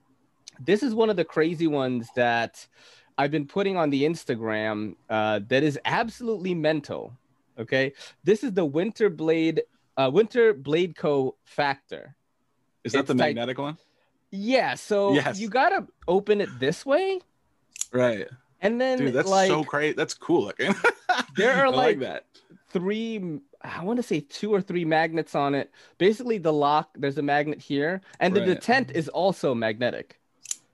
this 0.63 0.83
is 0.83 0.93
one 0.93 1.09
of 1.09 1.15
the 1.15 1.25
crazy 1.25 1.67
ones 1.67 2.07
that 2.15 2.65
I've 3.17 3.31
been 3.31 3.47
putting 3.47 3.77
on 3.77 3.89
the 3.89 4.03
Instagram. 4.03 4.95
Uh, 5.09 5.39
that 5.47 5.63
is 5.63 5.79
absolutely 5.85 6.53
mental. 6.53 7.13
Okay, 7.59 7.93
this 8.23 8.43
is 8.43 8.53
the 8.53 8.65
Winter 8.65 9.09
Blade, 9.09 9.63
uh, 9.97 10.09
Winter 10.13 10.53
Blade 10.53 10.95
Co. 10.95 11.35
Factor. 11.43 12.15
is 12.83 12.93
that 12.93 12.99
it's 12.99 13.07
the 13.07 13.13
like- 13.13 13.35
magnetic 13.35 13.57
one? 13.57 13.77
Yeah, 14.29 14.75
so 14.75 15.13
Yes. 15.13 15.39
you 15.39 15.49
gotta 15.49 15.87
open 16.07 16.41
it 16.41 16.49
this 16.59 16.85
way, 16.85 17.19
Right. 17.91 18.27
and 18.61 18.79
then 18.79 18.97
Dude, 18.99 19.13
that's 19.13 19.27
like 19.29 19.47
so 19.49 19.63
great. 19.63 19.95
That's 19.97 20.13
cool 20.13 20.45
looking. 20.45 20.73
There 21.35 21.53
are, 21.53 21.67
I 21.67 21.69
like- 21.69 21.99
that. 21.99 22.25
three 22.69 23.39
i 23.61 23.83
want 23.83 23.97
to 23.97 24.03
say 24.03 24.19
two 24.19 24.53
or 24.53 24.61
three 24.61 24.85
magnets 24.85 25.33
on 25.33 25.55
it 25.55 25.71
basically 25.97 26.37
the 26.37 26.51
lock 26.53 26.89
there's 26.95 27.17
a 27.17 27.21
magnet 27.21 27.59
here 27.59 28.01
and 28.19 28.35
the 28.35 28.41
Right. 28.41 28.59
detent 28.61 28.91
is 28.91 29.07
also 29.09 29.55
magnetic 29.55 30.19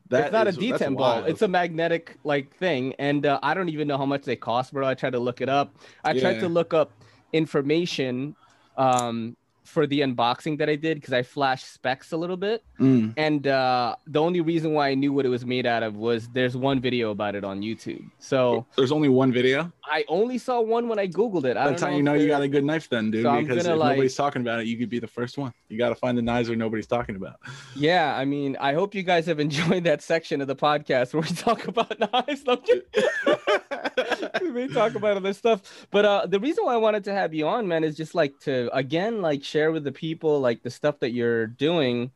That 0.10 0.25
it's 0.25 0.31
not 0.33 0.48
is- 0.48 0.57
a 0.57 0.60
detent 0.60 0.98
ball. 0.98 1.15
wild. 1.15 1.27
it's 1.27 1.41
a 1.41 1.48
magnetic 1.48 2.17
like 2.24 2.55
thing 2.57 2.93
and 3.00 3.25
uh, 3.25 3.39
i 3.41 3.53
don't 3.53 3.69
even 3.69 3.88
know 3.88 3.98
how 3.98 4.05
much 4.05 4.24
they 4.24 4.36
cost 4.36 4.74
bro 4.74 4.88
i 4.88 4.93
tried 4.93 5.13
to 5.13 5.19
look 5.19 5.41
it 5.41 5.50
up. 5.50 5.75
I 6.03 6.19
tried 6.19 6.39
to 6.41 6.50
look 6.50 6.74
up 6.74 6.91
information 7.31 8.36
um 8.77 9.36
for 9.63 9.88
the 9.88 10.01
unboxing 10.01 10.58
that 10.58 10.70
i 10.70 10.75
did 10.75 10.96
because 10.98 11.13
i 11.13 11.22
flashed 11.24 11.74
specs 11.74 12.12
a 12.12 12.17
little 12.17 12.38
bit 12.38 12.63
Mm. 12.79 13.13
and 13.17 13.48
uh 13.48 13.96
the 14.08 14.20
only 14.20 14.41
reason 14.41 14.73
why 14.73 14.89
i 14.89 14.93
knew 14.93 15.13
what 15.13 15.26
it 15.26 15.30
was 15.30 15.45
made 15.45 15.65
out 15.65 15.84
of 15.84 15.95
was 15.95 16.28
there's 16.30 16.58
one 16.58 16.80
video 16.82 17.12
about 17.12 17.36
it 17.36 17.43
on 17.43 17.62
youtube 17.62 18.04
so 18.19 18.65
There's 18.76 18.91
only 18.91 19.10
one 19.10 19.32
video. 19.32 19.71
i 19.86 20.04
only 20.08 20.38
saw 20.38 20.60
one 20.60 20.88
when 20.88 20.99
i 20.99 21.08
googled 21.08 21.45
it 21.45 21.56
I 21.56 21.69
That's 21.69 21.82
how 21.84 21.89
you 21.89 22.04
know 22.04 22.13
you 22.13 22.28
got 22.28 22.41
a 22.41 22.47
good 22.47 22.65
knife, 22.65 22.89
then, 22.89 23.12
dude. 23.12 23.23
So 23.23 23.39
because 23.39 23.65
if 23.65 23.76
like- 23.78 23.91
nobody's 23.91 24.15
talking 24.15 24.41
about 24.41 24.60
it, 24.62 24.65
you 24.67 24.78
could 24.78 24.89
be 24.89 24.99
the 24.99 25.08
first 25.08 25.38
one. 25.38 25.54
You 25.69 25.78
got 25.78 25.89
to 25.89 25.95
find 25.95 26.17
the 26.17 26.21
knives 26.21 26.49
where 26.49 26.58
nobody's 26.58 26.88
talking 26.88 27.15
about. 27.15 27.36
Yeah, 27.76 28.15
I 28.15 28.26
mean, 28.26 28.58
I 28.60 28.73
hope 28.73 28.93
you 28.95 29.04
guys 29.04 29.26
have 29.28 29.39
enjoyed 29.39 29.84
that 29.86 30.02
section 30.02 30.41
of 30.41 30.47
the 30.47 30.56
podcast 30.56 31.13
where 31.13 31.21
we 31.21 31.28
talk 31.47 31.67
about 31.67 31.97
knives. 31.99 32.43
We 34.41 34.52
may 34.52 34.67
talk 34.67 34.95
about 34.95 35.17
other 35.17 35.34
stuff, 35.34 35.88
but 35.91 36.06
uh, 36.06 36.26
the 36.26 36.39
reason 36.39 36.65
why 36.65 36.73
I 36.73 36.78
wanted 36.78 37.04
to 37.06 37.13
have 37.13 37.34
you 37.34 37.47
on, 37.47 37.67
man, 37.67 37.84
is 37.84 37.95
just 37.95 38.13
like 38.15 38.39
to 38.41 38.69
again 38.76 39.21
like 39.21 39.43
share 39.54 39.72
with 39.72 39.84
the 39.84 39.92
people 39.92 40.39
like 40.39 40.63
the 40.63 40.70
stuff 40.72 40.96
that 41.00 41.12
you're 41.12 41.46
doing. 41.48 42.12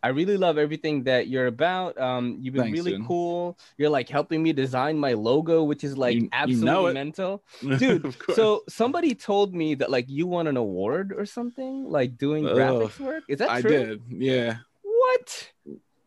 I 0.00 0.08
really 0.08 0.36
love 0.36 0.58
everything 0.58 1.02
that 1.10 1.26
you're 1.26 1.48
about. 1.48 1.98
Um, 1.98 2.38
you've 2.40 2.54
been 2.54 2.64
Thanks, 2.70 2.78
really 2.78 2.92
dude. 2.98 3.06
cool. 3.06 3.58
You're 3.78 3.90
like 3.90 4.08
helping 4.08 4.40
me 4.44 4.52
design 4.52 4.96
my 4.96 5.12
logo, 5.14 5.64
which 5.64 5.82
is 5.82 5.98
like 5.98 6.14
You- 6.14 6.22
you 6.22 6.28
absolutely 6.32 6.70
know 6.70 6.92
mental. 6.92 7.42
Dude, 7.82 8.14
So 8.38 8.62
somebody 8.68 9.14
told 9.16 9.54
me 9.54 9.74
that 9.80 9.90
like 9.90 10.06
you 10.08 10.26
won 10.28 10.46
an 10.46 10.56
award 10.56 11.12
or 11.18 11.26
something, 11.26 11.90
like 11.90 12.16
doing 12.16 12.46
Ugh, 12.46 12.56
graphics 12.56 13.00
work. 13.00 13.24
Is 13.28 13.38
that 13.40 13.60
true? 13.60 13.70
I 13.70 13.84
did. 13.86 14.02
Yeah. 14.08 14.58
What? 14.82 15.52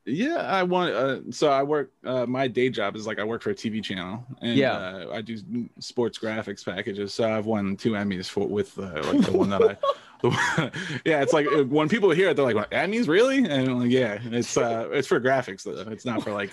Yeah, 0.06 0.38
I 0.38 0.64
want. 0.64 0.94
Uh, 0.96 1.20
so 1.30 1.50
I 1.52 1.62
work. 1.62 1.92
Uh, 2.04 2.26
my 2.26 2.48
day 2.48 2.70
job 2.70 2.96
is 2.96 3.06
like 3.06 3.20
I 3.20 3.24
work 3.24 3.42
for 3.44 3.52
a 3.52 3.56
TV 3.56 3.84
channel, 3.84 4.24
and 4.42 4.58
Yeah. 4.58 4.74
uh, 4.74 5.12
I 5.14 5.22
do 5.22 5.36
sports 5.80 6.18
graphics 6.18 6.66
packages. 6.66 7.14
So 7.14 7.22
I've 7.32 7.46
won 7.46 7.76
two 7.78 7.92
Emmys 7.92 8.28
for 8.28 8.48
with 8.48 8.80
uh, 8.80 9.02
like 9.12 9.22
the 9.30 9.36
one 9.38 9.50
that 9.52 9.62
I. 9.62 9.78
Yeah, 11.06 11.22
it's 11.22 11.34
like 11.34 11.48
uh, 11.48 11.64
when 11.66 11.90
people 11.90 12.12
hear 12.12 12.30
it, 12.30 12.36
they're 12.36 12.46
like, 12.46 12.56
"What, 12.56 12.72
"Emmys, 12.72 13.08
really?" 13.08 13.38
And 13.40 13.70
I'm 13.70 13.80
like, 13.80 13.92
yeah, 13.92 14.20
it's 14.24 14.56
uh, 14.58 14.90
it's 14.92 15.08
for 15.08 15.20
graphics. 15.20 15.64
Though. 15.64 15.92
It's 15.92 16.06
not 16.06 16.24
for 16.24 16.32
like, 16.32 16.52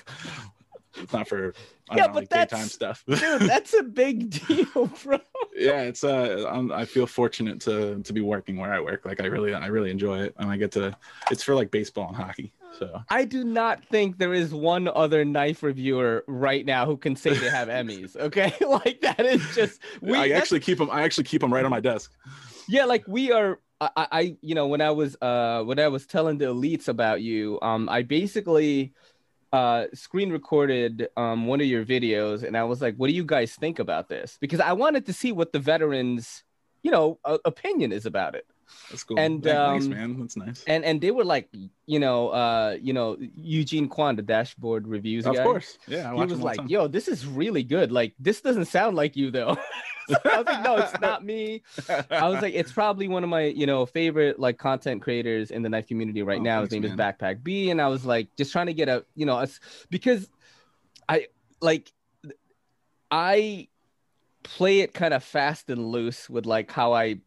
it's 0.96 1.12
not 1.12 1.28
for 1.28 1.54
I 1.90 1.96
Yeah, 1.96 2.04
don't 2.04 2.14
know, 2.14 2.20
but 2.20 2.30
like 2.32 2.48
daytime 2.50 2.68
stuff. 2.68 3.04
Dude, 3.08 3.20
that's 3.20 3.74
a 3.74 3.82
big 3.82 4.30
deal, 4.46 4.90
bro. 5.02 5.18
yeah, 5.56 5.82
it's 5.82 6.04
uh, 6.04 6.46
I'm, 6.50 6.72
I 6.72 6.84
feel 6.84 7.06
fortunate 7.06 7.60
to 7.62 8.02
to 8.02 8.12
be 8.12 8.20
working 8.20 8.56
where 8.56 8.72
I 8.72 8.80
work. 8.80 9.04
Like 9.04 9.20
I 9.20 9.26
really, 9.26 9.52
I 9.54 9.66
really 9.66 9.90
enjoy 9.90 10.20
it, 10.22 10.34
and 10.38 10.50
I 10.50 10.56
get 10.56 10.72
to. 10.72 10.96
It's 11.30 11.42
for 11.42 11.54
like 11.54 11.70
baseball 11.70 12.08
and 12.08 12.16
hockey. 12.16 12.52
So 12.70 13.02
I 13.08 13.24
do 13.24 13.44
not 13.44 13.84
think 13.86 14.18
there 14.18 14.34
is 14.34 14.54
one 14.54 14.88
other 14.88 15.24
knife 15.24 15.62
reviewer 15.62 16.24
right 16.28 16.64
now 16.64 16.86
who 16.86 16.96
can 16.96 17.16
say 17.16 17.34
they 17.36 17.50
have 17.50 17.68
Emmys. 17.80 18.16
Okay, 18.16 18.52
like 18.66 19.00
that 19.00 19.20
is 19.24 19.42
just 19.54 19.80
we. 20.00 20.14
I 20.16 20.28
actually 20.30 20.60
keep 20.60 20.78
them. 20.78 20.90
I 20.90 21.02
actually 21.02 21.24
keep 21.24 21.40
them 21.40 21.52
right 21.52 21.64
on 21.64 21.70
my 21.70 21.80
desk. 21.80 22.12
Yeah, 22.68 22.84
like 22.84 23.06
we 23.08 23.32
are. 23.32 23.60
I, 23.80 23.90
I, 23.96 24.36
you 24.42 24.56
know, 24.56 24.66
when 24.66 24.80
I 24.80 24.90
was 24.90 25.16
uh 25.22 25.62
when 25.62 25.78
I 25.78 25.88
was 25.88 26.06
telling 26.06 26.38
the 26.38 26.46
elites 26.46 26.88
about 26.88 27.20
you, 27.22 27.58
um, 27.62 27.88
I 27.88 28.02
basically 28.02 28.92
uh 29.52 29.86
screen 29.94 30.30
recorded 30.30 31.08
um 31.16 31.46
one 31.46 31.60
of 31.60 31.66
your 31.66 31.84
videos, 31.84 32.42
and 32.42 32.56
I 32.56 32.64
was 32.64 32.82
like, 32.82 32.96
"What 32.96 33.06
do 33.08 33.14
you 33.14 33.24
guys 33.24 33.54
think 33.54 33.78
about 33.78 34.08
this?" 34.08 34.36
Because 34.40 34.60
I 34.60 34.72
wanted 34.72 35.06
to 35.06 35.12
see 35.12 35.32
what 35.32 35.52
the 35.52 35.60
veterans, 35.60 36.44
you 36.82 36.90
know, 36.90 37.18
uh, 37.24 37.38
opinion 37.44 37.92
is 37.92 38.04
about 38.04 38.34
it. 38.34 38.46
That's 38.90 39.04
cool. 39.04 39.18
And, 39.18 39.42
Thank- 39.42 39.56
thanks, 39.56 39.84
um, 39.86 39.90
man. 39.90 40.20
That's 40.20 40.36
nice. 40.36 40.64
and 40.66 40.84
and 40.84 41.00
they 41.00 41.10
were 41.10 41.24
like 41.24 41.48
you 41.86 41.98
know 41.98 42.28
uh 42.28 42.76
you 42.80 42.92
know 42.92 43.16
eugene 43.36 43.88
kwan 43.88 44.16
the 44.16 44.22
dashboard 44.22 44.86
reviews 44.86 45.26
Of 45.26 45.36
guy, 45.36 45.42
course. 45.42 45.78
Yeah. 45.86 46.10
I 46.10 46.14
he 46.14 46.20
was 46.20 46.30
them 46.30 46.42
all 46.42 46.54
the 46.54 46.60
like 46.62 46.70
yo 46.70 46.86
this 46.88 47.08
is 47.08 47.26
really 47.26 47.62
good 47.62 47.90
like 47.92 48.14
this 48.18 48.40
doesn't 48.40 48.66
sound 48.66 48.96
like 48.96 49.16
you 49.16 49.30
though 49.30 49.56
So 50.08 50.16
i 50.24 50.38
was 50.38 50.46
like 50.46 50.62
no 50.64 50.76
it's 50.78 51.00
not 51.08 51.22
me 51.24 51.62
i 52.10 52.28
was 52.28 52.40
like 52.40 52.54
it's 52.54 52.72
probably 52.72 53.08
one 53.08 53.24
of 53.24 53.30
my 53.30 53.42
you 53.44 53.66
know 53.66 53.84
favorite 53.84 54.38
like 54.40 54.56
content 54.58 55.02
creators 55.02 55.50
in 55.50 55.60
the 55.62 55.68
knife 55.68 55.86
community 55.86 56.22
right 56.22 56.40
Oh, 56.40 56.42
now 56.42 56.60
his 56.62 56.70
thanks, 56.70 56.82
name 56.88 56.92
is 56.92 56.98
backpack 56.98 57.42
b 57.42 57.70
and 57.70 57.80
i 57.80 57.88
was 57.88 58.06
like 58.06 58.28
just 58.36 58.50
trying 58.52 58.66
to 58.66 58.74
get 58.74 58.88
a 58.88 59.04
you 59.14 59.26
know 59.26 59.36
us 59.36 59.60
because 59.90 60.28
i 61.10 61.26
like 61.60 61.92
i 63.10 63.68
play 64.42 64.80
it 64.80 64.94
kind 64.94 65.12
of 65.12 65.22
fast 65.22 65.68
and 65.70 65.84
loose 65.86 66.28
with 66.30 66.46
like 66.46 66.70
how 66.70 66.92
i 66.94 67.18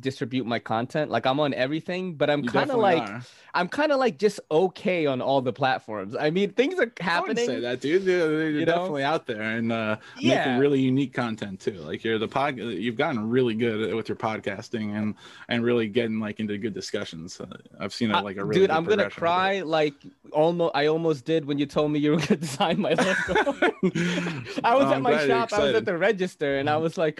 distribute 0.00 0.46
my 0.46 0.58
content 0.58 1.10
like 1.10 1.26
i'm 1.26 1.40
on 1.40 1.52
everything 1.54 2.14
but 2.14 2.28
i'm 2.30 2.44
kind 2.44 2.70
of 2.70 2.78
like 2.78 3.02
are. 3.02 3.22
I'm 3.54 3.66
kind 3.68 3.90
of 3.90 3.98
like 3.98 4.18
just 4.18 4.38
okay 4.50 5.06
on 5.06 5.20
all 5.20 5.40
the 5.40 5.54
platforms. 5.54 6.14
I 6.14 6.30
mean, 6.30 6.50
things 6.52 6.78
are 6.78 6.92
I 7.00 7.02
happening. 7.02 7.46
say 7.46 7.58
that, 7.60 7.80
dude. 7.80 8.02
You're, 8.04 8.50
You 8.50 8.60
know? 8.60 8.72
definitely 8.72 9.02
out 9.02 9.26
there 9.26 9.40
and 9.40 9.72
uh, 9.72 9.96
Yeah. 10.18 10.44
making 10.44 10.58
really 10.60 10.80
unique 10.80 11.12
content 11.14 11.58
too. 11.58 11.72
Like 11.72 12.04
you're 12.04 12.18
the 12.18 12.28
pod. 12.28 12.58
You've 12.58 12.94
gotten 12.96 13.28
really 13.28 13.54
good 13.54 13.94
with 13.94 14.08
your 14.08 14.16
podcasting 14.16 14.94
and 14.96 15.14
and 15.48 15.64
really 15.64 15.88
getting 15.88 16.20
like 16.20 16.38
into 16.38 16.56
good 16.58 16.74
discussions. 16.74 17.40
Uh, 17.40 17.46
I've 17.80 17.92
seen 17.94 18.10
it 18.12 18.22
like 18.22 18.36
a 18.36 18.44
really 18.44 18.60
Dude, 18.60 18.68
good 18.68 18.76
I'm 18.76 18.84
gonna 18.84 19.08
progression 19.08 19.08
with 19.08 19.16
it. 19.16 19.18
cry 19.18 19.60
like 19.62 19.94
almost. 20.30 20.72
I 20.76 20.86
almost 20.86 21.24
did 21.24 21.44
when 21.46 21.58
you 21.58 21.66
told 21.66 21.90
me 21.90 21.98
you 21.98 22.12
were 22.12 22.16
gonna 22.24 22.36
design 22.36 22.78
my 22.80 22.90
logo. 22.90 23.56
I 24.62 24.74
was 24.76 24.86
Oh, 24.86 24.92
at 24.92 25.02
my 25.02 25.26
shop. 25.26 25.52
I 25.52 25.58
was 25.64 25.74
at 25.74 25.84
the 25.86 25.96
register, 25.96 26.58
and 26.58 26.68
I 26.70 26.76
was 26.76 26.96
like, 26.98 27.18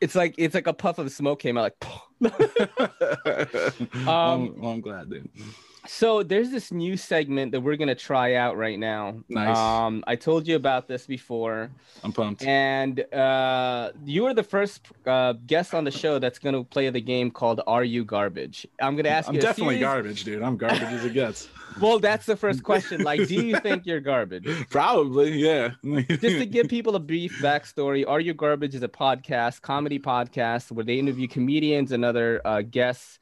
it's 0.00 0.14
like 0.14 0.34
it's 0.38 0.54
like 0.54 0.66
a 0.66 0.72
puff 0.72 0.98
of 0.98 1.10
smoke 1.10 1.40
came 1.40 1.56
out. 1.58 1.72
Like, 1.72 1.74
well, 2.20 2.32
um, 4.08 4.54
well, 4.60 4.72
I'm 4.72 4.80
glad, 4.80 5.10
dude. 5.10 5.28
So 5.88 6.22
there's 6.22 6.50
this 6.50 6.72
new 6.72 6.96
segment 6.96 7.52
that 7.52 7.60
we're 7.60 7.76
gonna 7.76 7.94
try 7.94 8.34
out 8.34 8.56
right 8.56 8.78
now. 8.78 9.16
Nice. 9.28 9.56
Um, 9.56 10.02
I 10.06 10.16
told 10.16 10.46
you 10.48 10.56
about 10.56 10.88
this 10.88 11.06
before, 11.06 11.70
I'm 12.02 12.12
pumped. 12.12 12.42
and 12.44 13.00
uh, 13.14 13.92
you 14.04 14.26
are 14.26 14.34
the 14.34 14.42
first 14.42 14.80
uh, 15.06 15.34
guest 15.46 15.74
on 15.74 15.84
the 15.84 15.90
show 15.90 16.18
that's 16.18 16.38
gonna 16.38 16.64
play 16.64 16.88
the 16.90 17.00
game 17.00 17.30
called 17.30 17.60
"Are 17.66 17.84
You 17.84 18.04
Garbage?" 18.04 18.66
I'm 18.80 18.96
gonna 18.96 19.08
ask 19.10 19.28
I'm 19.28 19.34
you. 19.34 19.40
a 19.40 19.42
definitely 19.42 19.78
garbage, 19.80 20.24
dude. 20.24 20.42
I'm 20.42 20.56
garbage 20.56 20.82
as 20.82 21.04
it 21.04 21.12
gets. 21.14 21.48
Well, 21.78 21.98
that's 21.98 22.24
the 22.24 22.36
first 22.36 22.62
question. 22.62 23.02
Like, 23.02 23.28
do 23.28 23.34
you 23.34 23.58
think 23.60 23.84
you're 23.84 24.00
garbage? 24.00 24.48
Probably, 24.70 25.32
yeah. 25.32 25.72
Just 26.08 26.20
to 26.38 26.46
give 26.46 26.68
people 26.68 26.96
a 26.96 26.98
brief 26.98 27.38
backstory, 27.42 28.02
Are 28.08 28.18
You 28.18 28.32
Garbage 28.32 28.74
is 28.74 28.82
a 28.82 28.88
podcast, 28.88 29.60
comedy 29.60 29.98
podcast, 29.98 30.72
where 30.72 30.86
they 30.86 30.98
interview 30.98 31.28
comedians 31.28 31.92
and 31.92 32.02
other 32.02 32.40
uh, 32.46 32.62
guests, 32.62 33.18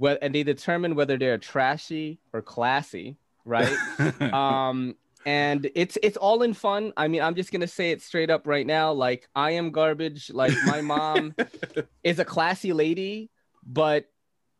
and 0.00 0.34
they 0.34 0.42
determine 0.42 0.94
whether 0.94 1.16
they're 1.16 1.38
trashy 1.38 2.18
or 2.32 2.42
classy, 2.42 3.16
right? 3.44 3.76
um, 4.32 4.96
and 5.24 5.68
it's 5.74 5.98
it's 6.02 6.16
all 6.16 6.42
in 6.42 6.54
fun. 6.54 6.92
I 6.96 7.08
mean, 7.08 7.22
I'm 7.22 7.34
just 7.34 7.50
gonna 7.50 7.66
say 7.66 7.90
it 7.90 8.02
straight 8.02 8.30
up 8.30 8.46
right 8.46 8.66
now. 8.66 8.92
Like, 8.92 9.28
I 9.34 9.52
am 9.52 9.70
garbage. 9.72 10.30
Like, 10.30 10.52
my 10.66 10.80
mom 10.80 11.34
is 12.04 12.18
a 12.18 12.24
classy 12.24 12.72
lady, 12.72 13.30
but 13.66 14.06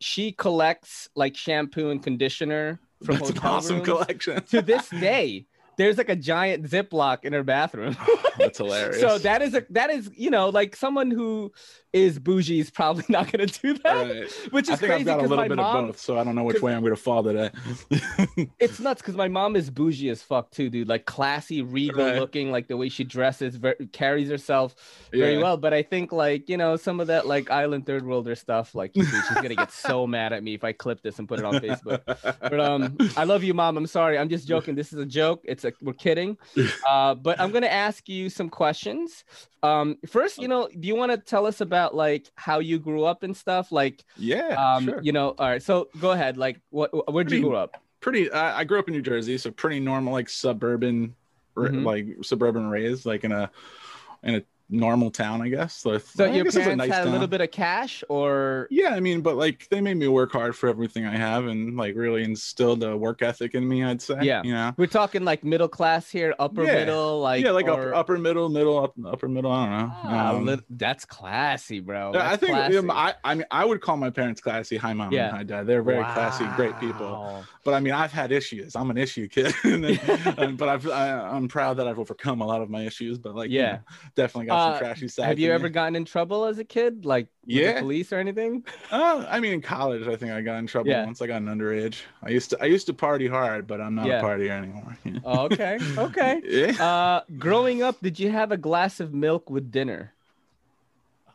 she 0.00 0.32
collects 0.32 1.08
like 1.14 1.36
shampoo 1.36 1.90
and 1.90 2.02
conditioner 2.02 2.80
from 3.04 3.18
That's 3.18 3.30
an 3.30 3.38
awesome 3.38 3.82
collection. 3.82 4.42
To 4.46 4.62
this 4.62 4.88
day, 4.90 5.46
there's 5.76 5.98
like 5.98 6.08
a 6.08 6.16
giant 6.16 6.64
Ziploc 6.70 7.24
in 7.24 7.32
her 7.32 7.42
bathroom. 7.42 7.96
That's 8.38 8.58
hilarious. 8.64 9.00
So 9.00 9.18
that 9.18 9.42
is 9.42 9.54
a 9.54 9.64
that 9.70 9.90
is 9.90 10.10
you 10.16 10.30
know 10.30 10.48
like 10.50 10.76
someone 10.76 11.10
who 11.10 11.52
is 11.92 12.18
bougie 12.18 12.60
is 12.60 12.70
probably 12.70 13.04
not 13.08 13.30
gonna 13.32 13.46
do 13.46 13.74
that, 13.78 14.10
Right. 14.10 14.30
which 14.52 14.68
I 14.68 14.74
is 14.74 14.80
think 14.80 14.90
crazy 14.92 15.10
I've 15.10 15.18
got 15.18 15.24
a 15.24 15.28
little 15.28 15.48
bit 15.48 15.56
mom. 15.56 15.76
of 15.76 15.86
both, 15.92 16.00
so 16.00 16.18
I 16.18 16.24
don't 16.24 16.34
know 16.34 16.44
which 16.44 16.60
way 16.60 16.74
I'm 16.74 16.82
gonna 16.82 16.96
fall 16.96 17.22
today. 17.22 17.50
It's 18.58 18.78
nuts 18.80 19.00
because 19.02 19.16
my 19.16 19.28
mom 19.28 19.56
is 19.56 19.70
bougie 19.70 20.10
as 20.10 20.22
fuck 20.22 20.50
too, 20.50 20.68
dude. 20.68 20.88
Like 20.88 21.06
classy, 21.06 21.62
regal 21.62 22.04
Right. 22.04 22.18
looking, 22.18 22.50
like 22.50 22.68
the 22.68 22.76
way 22.76 22.88
she 22.88 23.04
dresses, 23.04 23.56
ver- 23.56 23.76
carries 23.92 24.28
herself 24.28 24.74
very 25.12 25.34
Yeah. 25.36 25.42
well. 25.42 25.56
But 25.56 25.72
I 25.72 25.82
think 25.82 26.12
like 26.12 26.48
you 26.48 26.56
know 26.56 26.76
some 26.76 27.00
of 27.00 27.06
that 27.06 27.26
like 27.26 27.50
island 27.50 27.86
third 27.86 28.04
worlder 28.04 28.34
stuff, 28.34 28.74
like 28.74 28.92
dude, 28.92 29.06
she's 29.06 29.30
gonna 29.36 29.54
get 29.54 29.72
so 29.72 30.06
mad 30.06 30.32
at 30.32 30.42
me 30.42 30.54
if 30.54 30.64
I 30.64 30.72
clip 30.72 31.02
this 31.02 31.18
and 31.18 31.26
put 31.28 31.38
it 31.38 31.44
on 31.44 31.54
Facebook. 31.54 32.02
But 32.40 32.60
um, 32.60 32.96
I 33.16 33.24
love 33.24 33.42
you, 33.42 33.54
mom. 33.54 33.76
I'm 33.78 33.86
sorry. 33.86 34.18
I'm 34.18 34.28
just 34.28 34.46
joking. 34.46 34.74
This 34.74 34.92
is 34.92 34.98
a 34.98 35.06
joke. 35.06 35.40
It's 35.44 35.64
a 35.66 35.72
we're 35.82 35.92
kidding. 35.92 36.36
Uh, 36.88 37.14
but 37.14 37.38
I'm 37.40 37.50
gonna 37.50 37.66
ask 37.66 38.08
you 38.08 38.30
some 38.30 38.48
questions. 38.48 39.24
Um, 39.62 39.98
first, 40.08 40.38
you 40.38 40.48
know, 40.48 40.68
do 40.78 40.86
you 40.88 40.94
want 40.94 41.12
to 41.12 41.18
tell 41.18 41.46
us 41.46 41.60
about 41.60 41.94
like 41.94 42.30
how 42.36 42.60
you 42.60 42.78
grew 42.78 43.04
up 43.04 43.22
and 43.22 43.36
stuff? 43.36 43.72
Like, 43.72 44.04
yeah, 44.16 44.54
um, 44.54 44.84
sure. 44.84 45.00
you 45.02 45.12
know, 45.12 45.34
all 45.38 45.48
right. 45.48 45.62
So 45.62 45.88
go 46.00 46.12
ahead. 46.12 46.36
Like, 46.38 46.60
what? 46.70 46.90
Where'd 47.12 47.30
you 47.30 47.42
grow 47.42 47.56
up? 47.56 47.76
pretty 48.00 48.30
I, 48.30 48.60
I 48.60 48.64
grew 48.64 48.78
up 48.78 48.86
in 48.88 48.94
new 48.94 49.02
jersey 49.02 49.36
so 49.36 49.50
pretty 49.50 49.80
normal 49.80 50.12
like 50.12 50.28
suburban 50.28 51.14
Mhm. 51.56 51.84
like 51.84 52.06
suburban 52.22 52.68
raised 52.68 53.04
like 53.06 53.24
in 53.24 53.32
a 53.32 53.50
in 54.22 54.36
a 54.36 54.42
normal 54.68 55.10
town 55.10 55.40
i 55.42 55.48
guess 55.48 55.76
so, 55.76 55.96
So 55.98 56.24
I 56.24 56.32
your 56.34 56.44
guess 56.44 56.56
parents 56.56 56.86
had 56.86 57.06
a 57.06 57.10
little 57.10 57.26
bit 57.28 57.40
of 57.40 57.50
cash, 57.52 58.02
or 58.08 58.66
yeah 58.70 58.90
i 58.94 59.00
mean 59.00 59.20
but 59.20 59.36
like 59.36 59.68
they 59.70 59.80
made 59.80 59.96
me 59.96 60.08
work 60.08 60.32
hard 60.32 60.56
for 60.56 60.68
everything 60.68 61.06
i 61.06 61.16
have 61.16 61.46
and 61.46 61.76
like 61.76 61.94
really 61.94 62.24
instilled 62.24 62.82
a 62.82 62.96
work 62.96 63.22
ethic 63.22 63.54
in 63.54 63.66
me 63.68 63.84
i'd 63.84 64.02
say 64.02 64.18
Yeah. 64.22 64.42
you 64.44 64.52
know 64.52 64.72
we're 64.76 64.86
talking 64.86 65.24
like 65.24 65.44
middle 65.44 65.68
class 65.68 66.10
here, 66.10 66.34
upper 66.38 66.64
Yeah. 66.64 66.74
middle, 66.74 67.20
like 67.20 67.44
yeah 67.44 67.52
like 67.52 67.66
or, 67.66 67.72
upper, 67.72 67.94
upper 67.94 68.18
middle 68.18 68.48
middle 68.48 68.78
up, 68.82 68.94
upper 69.06 69.28
middle 69.28 69.52
i 69.52 69.66
don't 69.66 69.78
know 69.78 69.92
Ah, 70.04 70.30
Um, 70.34 70.46
lit- 70.46 70.64
that's 70.70 71.04
classy, 71.04 71.80
bro. 71.80 72.12
yeah, 72.14 72.30
I 72.30 72.36
think 72.36 72.52
classy. 72.52 72.78
um, 72.78 72.90
I, 72.90 73.14
I 73.24 73.34
mean 73.34 73.46
I 73.50 73.64
would 73.64 73.80
call 73.80 73.96
my 73.96 74.10
parents 74.10 74.40
classy. 74.40 74.76
Hi 74.76 74.92
mom 74.92 75.12
Yeah. 75.12 75.28
and 75.28 75.36
hi 75.36 75.42
dad. 75.42 75.66
They're 75.66 75.82
very 75.82 76.02
classy, 76.02 76.44
great 76.56 76.78
people. 76.80 77.44
But 77.64 77.74
I 77.74 77.80
mean 77.80 77.92
I've 77.92 78.12
had 78.12 78.32
issues. 78.32 78.74
I'm 78.76 78.90
an 78.90 78.98
issue 78.98 79.28
kid. 79.28 79.54
then, 79.64 79.84
and- 80.38 80.56
but 80.60 80.68
I've, 80.68 80.88
I, 80.88 81.12
I'm 81.34 81.48
proud 81.48 81.76
that 81.78 81.86
I've 81.88 81.98
overcome 81.98 82.40
a 82.40 82.46
lot 82.46 82.62
of 82.62 82.70
my 82.70 82.82
issues. 82.82 83.18
But 83.18 83.34
like 83.34 83.50
you 83.50 83.60
Yeah. 83.60 83.72
know, 83.72 83.78
definitely 84.16 84.46
got 84.46 84.55
Uh, 84.56 84.78
trashy. 84.78 85.08
Have 85.22 85.38
you 85.38 85.52
ever 85.52 85.64
me. 85.68 85.70
gotten 85.70 85.96
in 85.96 86.04
trouble 86.04 86.44
as 86.44 86.58
a 86.58 86.64
kid, 86.64 87.04
like 87.04 87.26
with 87.44 87.54
the 87.56 87.62
Yeah. 87.62 87.80
police 87.80 88.12
or 88.12 88.16
anything? 88.18 88.64
Uh, 88.90 89.24
I 89.28 89.40
mean, 89.40 89.52
in 89.52 89.60
college, 89.60 90.06
I 90.08 90.16
think 90.16 90.32
I 90.32 90.40
got 90.40 90.56
in 90.58 90.66
trouble 90.66 90.90
Yeah. 90.90 91.04
once. 91.04 91.20
I 91.22 91.26
got 91.26 91.42
an 91.42 91.46
underage. 91.48 92.02
I 92.22 92.30
used 92.30 92.50
to, 92.50 92.62
I 92.62 92.66
used 92.66 92.86
to 92.86 92.94
party 92.94 93.26
hard, 93.28 93.66
but 93.66 93.80
I'm 93.80 93.94
not 93.94 94.06
Yeah. 94.06 94.20
a 94.20 94.22
partier 94.24 94.50
anymore. 94.50 94.96
Oh, 95.24 95.44
okay, 95.46 95.78
okay. 95.98 96.40
yeah. 96.44 96.84
Uh, 96.84 97.20
growing 97.38 97.82
up, 97.82 98.00
did 98.00 98.18
you 98.18 98.30
have 98.30 98.52
a 98.52 98.56
glass 98.56 99.00
of 99.00 99.12
milk 99.14 99.48
with 99.50 99.70
dinner? 99.70 100.12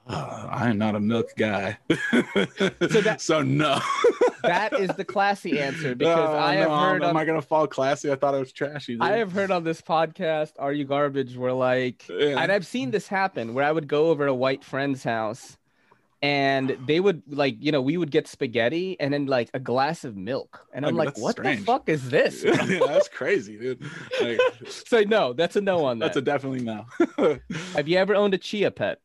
Uh, 0.07 0.47
I 0.49 0.69
am 0.69 0.77
not 0.79 0.95
a 0.95 0.99
milk 0.99 1.29
guy. 1.37 1.77
So 1.89 3.01
that- 3.01 3.17
so 3.21 3.41
no. 3.43 3.79
That 4.43 4.73
is 4.79 4.89
the 4.95 5.05
classy 5.05 5.59
answer 5.59 5.95
because 5.95 6.29
Oh, 6.29 6.37
I 6.37 6.55
have 6.55 6.69
no, 6.69 6.77
heard 6.77 7.03
Am 7.03 7.09
on, 7.09 7.17
I 7.17 7.25
gonna 7.25 7.41
fall 7.41 7.67
classy? 7.67 8.11
I 8.11 8.15
thought 8.15 8.35
I 8.35 8.39
was 8.39 8.51
trashy. 8.51 8.93
Dude. 8.93 9.01
I 9.03 9.17
have 9.17 9.31
heard 9.31 9.51
on 9.51 9.63
this 9.63 9.81
podcast, 9.81 10.53
"Are 10.59 10.73
You 10.73 10.85
Garbage?" 10.85 11.37
Where 11.37 11.53
like, 11.53 12.07
Yeah. 12.09 12.39
and 12.41 12.51
I've 12.51 12.65
seen 12.65 12.91
this 12.91 13.07
happen 13.07 13.53
where 13.53 13.63
I 13.65 13.71
would 13.71 13.87
go 13.87 14.07
over 14.09 14.25
to 14.25 14.31
a 14.31 14.35
white 14.35 14.63
friend's 14.63 15.03
house, 15.03 15.57
and 16.23 16.77
they 16.85 16.99
would 16.99 17.23
like, 17.27 17.55
you 17.59 17.71
know, 17.71 17.81
we 17.81 17.97
would 17.97 18.11
get 18.11 18.27
spaghetti 18.27 18.95
and 18.99 19.11
then 19.13 19.25
like 19.25 19.49
a 19.53 19.59
glass 19.59 20.03
of 20.03 20.15
milk, 20.15 20.67
and 20.73 20.85
I'm 20.85 20.95
Like, 20.95 21.17
what 21.17 21.35
the 21.35 21.55
fuck 21.57 21.89
is 21.89 22.09
this? 22.09 22.43
yeah, 22.45 22.79
that's 22.85 23.07
crazy, 23.09 23.57
dude. 23.57 23.83
Like, 24.21 24.39
so 24.67 25.01
no, 25.01 25.33
that's 25.33 25.55
a 25.55 25.61
no 25.61 25.85
on 25.85 25.99
that. 25.99 26.05
that's 26.07 26.17
a 26.17 26.21
definitely 26.21 26.61
no. 26.63 26.85
Have 27.73 27.87
you 27.87 27.97
ever 27.97 28.15
owned 28.15 28.33
a 28.33 28.37
chia 28.37 28.69
pet? 28.71 28.99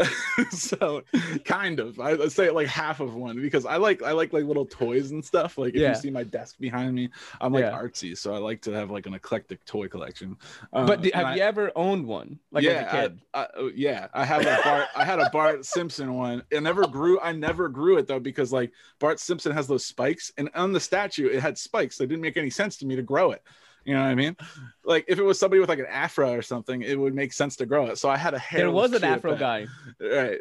so 0.50 1.02
kind 1.44 1.78
of 1.78 2.00
I, 2.00 2.12
i'd 2.12 2.32
say 2.32 2.50
like 2.50 2.66
half 2.66 3.00
of 3.00 3.14
one 3.14 3.40
because 3.40 3.66
i 3.66 3.76
like 3.76 4.02
i 4.02 4.12
like 4.12 4.32
like 4.32 4.44
little 4.44 4.66
toys 4.66 5.10
and 5.10 5.24
stuff 5.24 5.58
like 5.58 5.74
if 5.74 5.80
Yeah. 5.80 5.90
you 5.90 5.94
see 5.94 6.10
my 6.10 6.24
desk 6.24 6.56
behind 6.58 6.94
me 6.94 7.10
i'm 7.40 7.52
like 7.52 7.62
Yeah. 7.64 7.72
artsy 7.72 8.16
so 8.16 8.34
i 8.34 8.38
like 8.38 8.62
to 8.62 8.72
have 8.72 8.90
like 8.90 9.06
an 9.06 9.14
eclectic 9.14 9.64
toy 9.64 9.88
collection 9.88 10.36
Uh, 10.72 10.86
but 10.86 11.02
d- 11.02 11.12
and 11.12 11.20
have 11.26 11.32
I- 11.32 11.36
you 11.36 11.42
ever 11.42 11.70
owned 11.76 12.06
one? 12.06 12.38
Like 12.50 12.64
yeah, 12.64 12.70
as 12.70 12.86
a 12.94 13.08
kid? 13.08 13.20
I, 13.34 13.40
I, 13.42 13.46
oh, 13.56 13.70
yeah, 13.74 14.08
I 14.14 14.24
have 14.24 14.42
a 14.42 14.58
Bart. 14.64 14.86
I 14.96 15.04
had 15.04 15.18
a 15.20 15.30
Bart 15.30 15.64
Simpson 15.64 16.14
one. 16.14 16.42
It 16.50 16.62
never 16.62 16.86
grew. 16.86 17.18
I 17.20 17.32
never 17.32 17.68
grew 17.68 17.96
it 17.98 18.06
though 18.06 18.20
because 18.20 18.52
like 18.52 18.72
Bart 18.98 19.20
Simpson 19.20 19.52
has 19.52 19.66
those 19.66 19.84
spikes, 19.84 20.32
and 20.38 20.50
on 20.54 20.72
the 20.72 20.80
statue 20.80 21.28
it 21.28 21.40
had 21.40 21.56
spikes. 21.58 21.96
So 21.96 22.04
it 22.04 22.08
didn't 22.08 22.22
make 22.22 22.36
any 22.36 22.50
sense 22.50 22.76
to 22.78 22.86
me 22.86 22.96
to 22.96 23.02
grow 23.02 23.32
it. 23.32 23.42
You 23.84 23.94
know 23.94 24.00
what 24.00 24.08
I 24.08 24.14
mean? 24.14 24.36
Like 24.84 25.04
if 25.08 25.18
it 25.18 25.22
was 25.22 25.38
somebody 25.38 25.60
with 25.60 25.68
like 25.68 25.78
an 25.78 25.86
afro 25.88 26.32
or 26.32 26.42
something, 26.42 26.82
it 26.82 26.98
would 26.98 27.14
make 27.14 27.32
sense 27.32 27.56
to 27.56 27.66
grow 27.66 27.86
it. 27.86 27.98
So 27.98 28.08
I 28.08 28.16
had 28.16 28.34
a 28.34 28.38
hair. 28.38 28.60
there 28.60 28.70
was 28.70 28.92
an 28.92 29.04
Afro 29.04 29.36
guy. 29.36 29.66
right? 30.00 30.38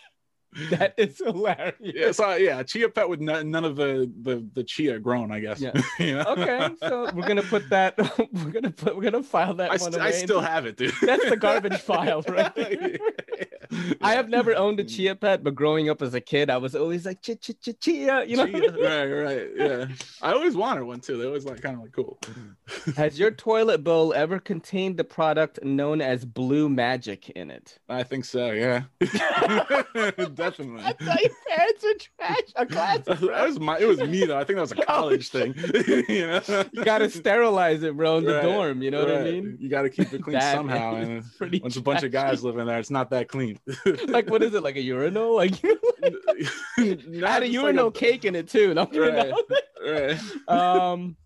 That 0.71 0.95
is 0.97 1.19
hilarious. 1.19 1.77
yeah, 1.81 2.11
so 2.11 2.35
yeah, 2.35 2.63
chia 2.65 2.89
pet 2.89 3.09
with 3.09 3.21
none, 3.21 3.51
none 3.51 3.65
of 3.65 3.77
the, 3.77 4.11
the 4.23 4.45
the 4.55 4.65
chia 4.65 4.99
grown, 4.99 5.31
I 5.31 5.39
guess. 5.39 5.61
Yeah. 5.61 5.73
you 5.99 6.17
know? 6.17 6.25
Okay, 6.29 6.71
so 6.81 7.09
we're 7.15 7.27
gonna 7.27 7.43
put 7.43 7.69
that. 7.71 7.97
We're 8.33 8.51
gonna 8.51 8.71
put. 8.71 8.97
We're 8.97 9.03
gonna 9.03 9.23
file 9.23 9.55
that 9.55 9.71
I, 9.71 9.77
one 9.77 9.93
st- 9.93 10.01
I 10.01 10.11
still 10.11 10.41
have 10.41 10.67
it, 10.67 10.77
dude. 10.77 10.95
That's 11.03 11.29
the 11.29 11.37
garbage 11.37 11.79
file, 11.79 12.23
right 12.29 12.55
there. 12.55 12.99
I 14.01 14.15
have 14.15 14.29
never 14.29 14.55
owned 14.57 14.81
a 14.81 14.85
chia 14.85 15.15
pet, 15.15 15.45
but 15.45 15.55
growing 15.55 15.89
up 15.89 16.03
as 16.03 16.15
a 16.15 16.21
kid, 16.21 16.51
I 16.51 16.57
was 16.57 16.75
always 16.75 17.07
like 17.07 17.23
chia 17.23 17.37
chia 17.37 17.55
chia 17.55 17.75
chia. 17.75 18.25
You 18.25 18.37
know. 18.37 18.47
Chia, 18.47 18.73
right, 18.73 19.07
right, 19.07 19.49
yeah. 19.57 19.87
I 20.21 20.33
always 20.33 20.57
wanted 20.57 20.85
one 20.85 21.01
too. 21.01 21.17
They 21.17 21.27
always 21.27 21.45
like 21.45 21.61
kind 21.61 21.77
of 21.77 21.83
like 21.83 21.93
cool. 21.93 22.19
Has 22.97 23.19
your 23.19 23.31
toilet 23.31 23.85
bowl 23.85 24.13
ever 24.15 24.41
contained 24.41 24.97
the 24.97 25.05
product 25.05 25.63
known 25.63 26.01
as 26.01 26.25
Blue 26.25 26.69
Magic 26.69 27.31
in 27.31 27.51
it? 27.51 27.79
I 27.89 28.03
think 28.03 28.25
so. 28.25 28.51
Yeah, 28.51 28.83
definitely. 30.41 30.83
That's 30.83 31.05
how 31.07 31.19
your 31.21 31.31
parents 31.49 31.85
are 31.85 31.95
trash. 31.95 32.53
A 32.57 32.67
classic. 32.67 33.05
That 33.21 33.47
was 33.47 33.61
my. 33.61 33.79
It 33.79 33.87
was 33.87 33.99
me 34.01 34.25
though. 34.25 34.39
I 34.39 34.45
think 34.45 34.57
that 34.57 34.63
was 34.63 34.73
a 34.73 34.77
college 34.87 35.29
thing. 35.29 35.55
you 36.09 36.27
know, 36.27 36.41
You 36.73 36.85
gotta 36.85 37.09
sterilize 37.11 37.83
it, 37.83 37.97
bro, 37.97 38.19
in 38.19 38.25
the 38.25 38.35
Right, 38.35 38.43
dorm. 38.43 38.83
You 38.83 38.91
know 38.91 39.05
what 39.05 39.17
I 39.17 39.23
mean? 39.25 39.57
You 39.61 39.69
got 39.69 39.83
to 39.83 39.91
keep 39.91 40.13
it 40.13 40.23
clean 40.23 40.39
That 40.39 40.55
somehow. 40.57 40.95
And 40.97 41.25
pretty 41.37 41.61
once 41.61 41.77
a 41.77 41.83
bunch 41.83 42.03
of 42.03 42.13
guys 42.13 42.43
live 42.43 42.59
in 42.59 42.67
there, 42.67 42.79
it's 42.79 42.91
not 42.91 43.11
that 43.11 43.29
clean. 43.29 43.59
Like, 44.09 44.29
what 44.31 44.43
is 44.43 44.55
it? 44.55 44.63
Like 44.63 44.77
a 44.77 44.81
urinal? 44.83 45.35
Like, 45.37 45.55
I 45.63 46.99
had 47.27 47.43
a 47.43 47.49
urinal 47.49 47.91
cake 47.91 48.25
in 48.25 48.35
it 48.35 48.49
too. 48.49 48.75
No, 48.75 48.87
Right. 48.93 49.33
Right. 49.85 50.49
Um, 50.49 51.17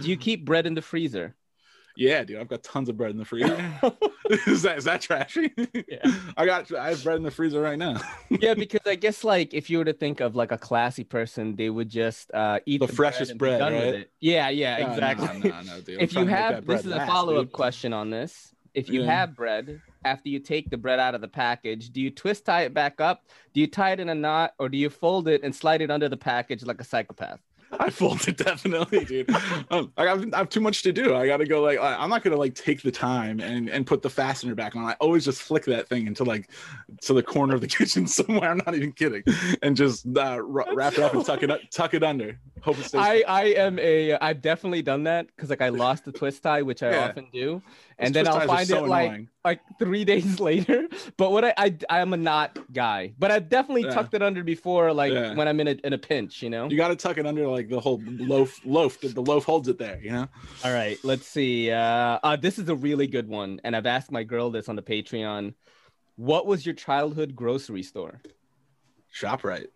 do 0.00 0.08
you 0.08 0.16
keep 0.16 0.44
bread 0.44 0.66
in 0.66 0.74
the 0.74 0.82
freezer? 0.82 1.34
Yeah, 1.96 2.24
dude, 2.24 2.38
I've 2.38 2.48
got 2.48 2.62
tons 2.62 2.88
of 2.88 2.96
bread 2.96 3.10
in 3.10 3.18
the 3.18 3.24
freezer. 3.24 3.56
is 4.46 4.62
that 4.62 4.78
is 4.78 4.84
that 4.84 5.00
trashy? 5.00 5.52
Yeah. 5.88 5.98
I 6.36 6.46
got 6.46 6.72
I 6.74 6.88
have 6.90 7.04
bread 7.04 7.16
in 7.16 7.22
the 7.22 7.30
freezer 7.30 7.60
right 7.60 7.78
now. 7.78 8.00
yeah, 8.30 8.54
because 8.54 8.80
I 8.86 8.94
guess 8.94 9.22
like 9.22 9.54
if 9.54 9.68
you 9.70 9.78
were 9.78 9.84
to 9.84 9.92
think 9.92 10.20
of 10.20 10.34
like 10.34 10.50
a 10.52 10.58
classy 10.58 11.04
person, 11.04 11.56
they 11.56 11.70
would 11.70 11.88
just 11.90 12.32
uh, 12.32 12.60
eat 12.66 12.80
The 12.80 12.88
freshest 12.88 13.32
and 13.32 13.38
be 13.38 13.44
bread, 13.44 13.60
with 13.62 13.72
right? 13.72 13.94
it. 13.94 14.10
Yeah, 14.20 14.48
yeah, 14.48 14.78
No, 14.78 14.92
exactly. 14.92 15.50
No, 15.50 15.60
no, 15.62 15.80
dude. 15.80 16.00
If 16.00 16.12
you 16.12 16.24
trying 16.24 16.26
to 16.26 16.30
make 16.32 16.40
have 16.40 16.66
this 16.66 16.84
is 16.86 16.92
a 16.92 17.06
follow 17.06 17.36
up 17.40 17.52
question 17.52 17.92
on 17.92 18.10
this. 18.10 18.50
If 18.72 18.88
you 18.88 19.02
Yeah. 19.02 19.20
have 19.20 19.36
bread, 19.36 19.80
after 20.04 20.28
you 20.28 20.40
take 20.40 20.68
the 20.68 20.76
bread 20.76 20.98
out 20.98 21.14
of 21.14 21.20
the 21.20 21.28
package, 21.28 21.90
do 21.90 22.00
you 22.00 22.10
twist 22.10 22.44
tie 22.44 22.62
it 22.62 22.74
back 22.74 23.00
up? 23.00 23.22
Do 23.52 23.60
you 23.60 23.68
tie 23.68 23.92
it 23.92 24.00
in 24.00 24.08
a 24.08 24.14
knot, 24.16 24.54
or 24.58 24.68
do 24.68 24.76
you 24.76 24.90
fold 24.90 25.28
it 25.28 25.44
and 25.44 25.54
slide 25.54 25.80
it 25.80 25.92
under 25.92 26.08
the 26.08 26.16
package 26.16 26.64
like 26.64 26.80
a 26.80 26.84
psychopath? 26.84 27.40
I 27.80 27.90
fold 27.90 28.26
it 28.28 28.36
definitely, 28.36 29.04
dude. 29.04 29.30
um, 29.70 29.92
I, 29.96 30.04
have, 30.04 30.32
I 30.32 30.38
have 30.38 30.48
too 30.48 30.60
much 30.60 30.82
to 30.82 30.92
do. 30.92 31.14
I 31.14 31.26
got 31.26 31.38
to 31.38 31.46
go 31.46 31.62
like 31.62 31.78
I, 31.78 31.94
I'm 31.96 32.10
not 32.10 32.22
gonna 32.22 32.36
like 32.36 32.54
take 32.54 32.82
the 32.82 32.90
time 32.90 33.40
and 33.40 33.68
and 33.68 33.86
put 33.86 34.02
the 34.02 34.10
fastener 34.10 34.54
back 34.54 34.76
on. 34.76 34.84
I 34.84 34.94
always 35.00 35.24
just 35.24 35.42
flick 35.42 35.64
that 35.66 35.88
thing 35.88 36.06
into 36.06 36.24
like 36.24 36.50
to 37.02 37.12
the 37.14 37.22
corner 37.22 37.54
of 37.54 37.60
the 37.60 37.66
kitchen 37.78 38.06
somewhere. 38.06 38.50
I'm 38.50 38.62
not 38.64 38.74
even 38.74 38.92
kidding, 38.92 39.22
and 39.62 39.76
just 39.76 40.06
uh, 40.16 40.20
r- 40.20 40.74
wrap 40.74 40.94
it 40.94 41.00
up 41.00 41.14
and 41.14 41.24
tuck 41.24 41.42
it 41.42 41.50
up, 41.50 41.60
tuck 41.70 41.94
it 41.94 42.02
under. 42.02 42.38
I 42.94 43.22
I 43.26 43.44
am 43.54 43.78
a 43.78 44.14
I've 44.14 44.40
definitely 44.40 44.82
done 44.82 45.04
that 45.04 45.26
because 45.28 45.50
like 45.50 45.60
I 45.60 45.68
lost 45.68 46.04
the 46.04 46.12
twist 46.12 46.42
tie, 46.42 46.62
which 46.62 46.82
I 46.82 46.90
Yeah. 46.92 47.08
often 47.08 47.26
do, 47.32 47.46
Those 47.54 47.62
and 47.98 48.14
then 48.14 48.26
I'll 48.28 48.46
find 48.46 48.66
so 48.66 48.84
it 48.84 48.88
like 48.88 49.08
annoying. 49.08 49.28
like 49.44 49.60
three 49.78 50.04
days 50.12 50.40
later. 50.40 50.88
But 51.16 51.32
what 51.32 51.44
I 51.44 51.52
I 51.58 51.74
I'm 51.90 52.12
a 52.12 52.16
knot 52.16 52.58
guy, 52.72 53.14
but 53.18 53.30
I've 53.30 53.48
definitely 53.48 53.82
Yeah. 53.84 53.94
tucked 53.94 54.14
it 54.14 54.22
under 54.22 54.42
before, 54.42 54.92
like 54.92 55.12
Yeah. 55.12 55.34
when 55.34 55.46
I'm 55.48 55.60
in 55.60 55.68
a 55.68 55.76
in 55.84 55.92
a 55.92 55.98
pinch, 55.98 56.42
you 56.42 56.50
know. 56.50 56.68
You 56.68 56.76
got 56.76 56.88
to 56.88 56.96
tuck 56.96 57.18
it 57.18 57.26
under 57.26 57.46
like 57.48 57.68
the 57.68 57.80
whole 57.80 58.00
loaf. 58.06 58.60
Loaf. 58.64 59.00
The, 59.00 59.08
the 59.08 59.22
loaf 59.22 59.44
holds 59.44 59.68
it 59.68 59.78
there. 59.78 60.00
You 60.02 60.12
know. 60.12 60.28
All 60.64 60.72
right, 60.72 60.98
let's 61.04 61.26
see. 61.26 61.70
Uh, 61.70 62.18
uh, 62.22 62.36
this 62.36 62.58
is 62.58 62.68
a 62.68 62.74
really 62.74 63.06
good 63.06 63.28
one, 63.28 63.60
and 63.64 63.76
I've 63.76 63.86
asked 63.86 64.10
my 64.10 64.22
girl 64.24 64.50
this 64.50 64.68
on 64.68 64.76
the 64.76 64.82
Patreon. 64.82 65.54
What 66.16 66.46
was 66.46 66.64
your 66.64 66.74
childhood 66.74 67.34
grocery 67.34 67.82
store? 67.82 68.20
Shoprite. 69.12 69.68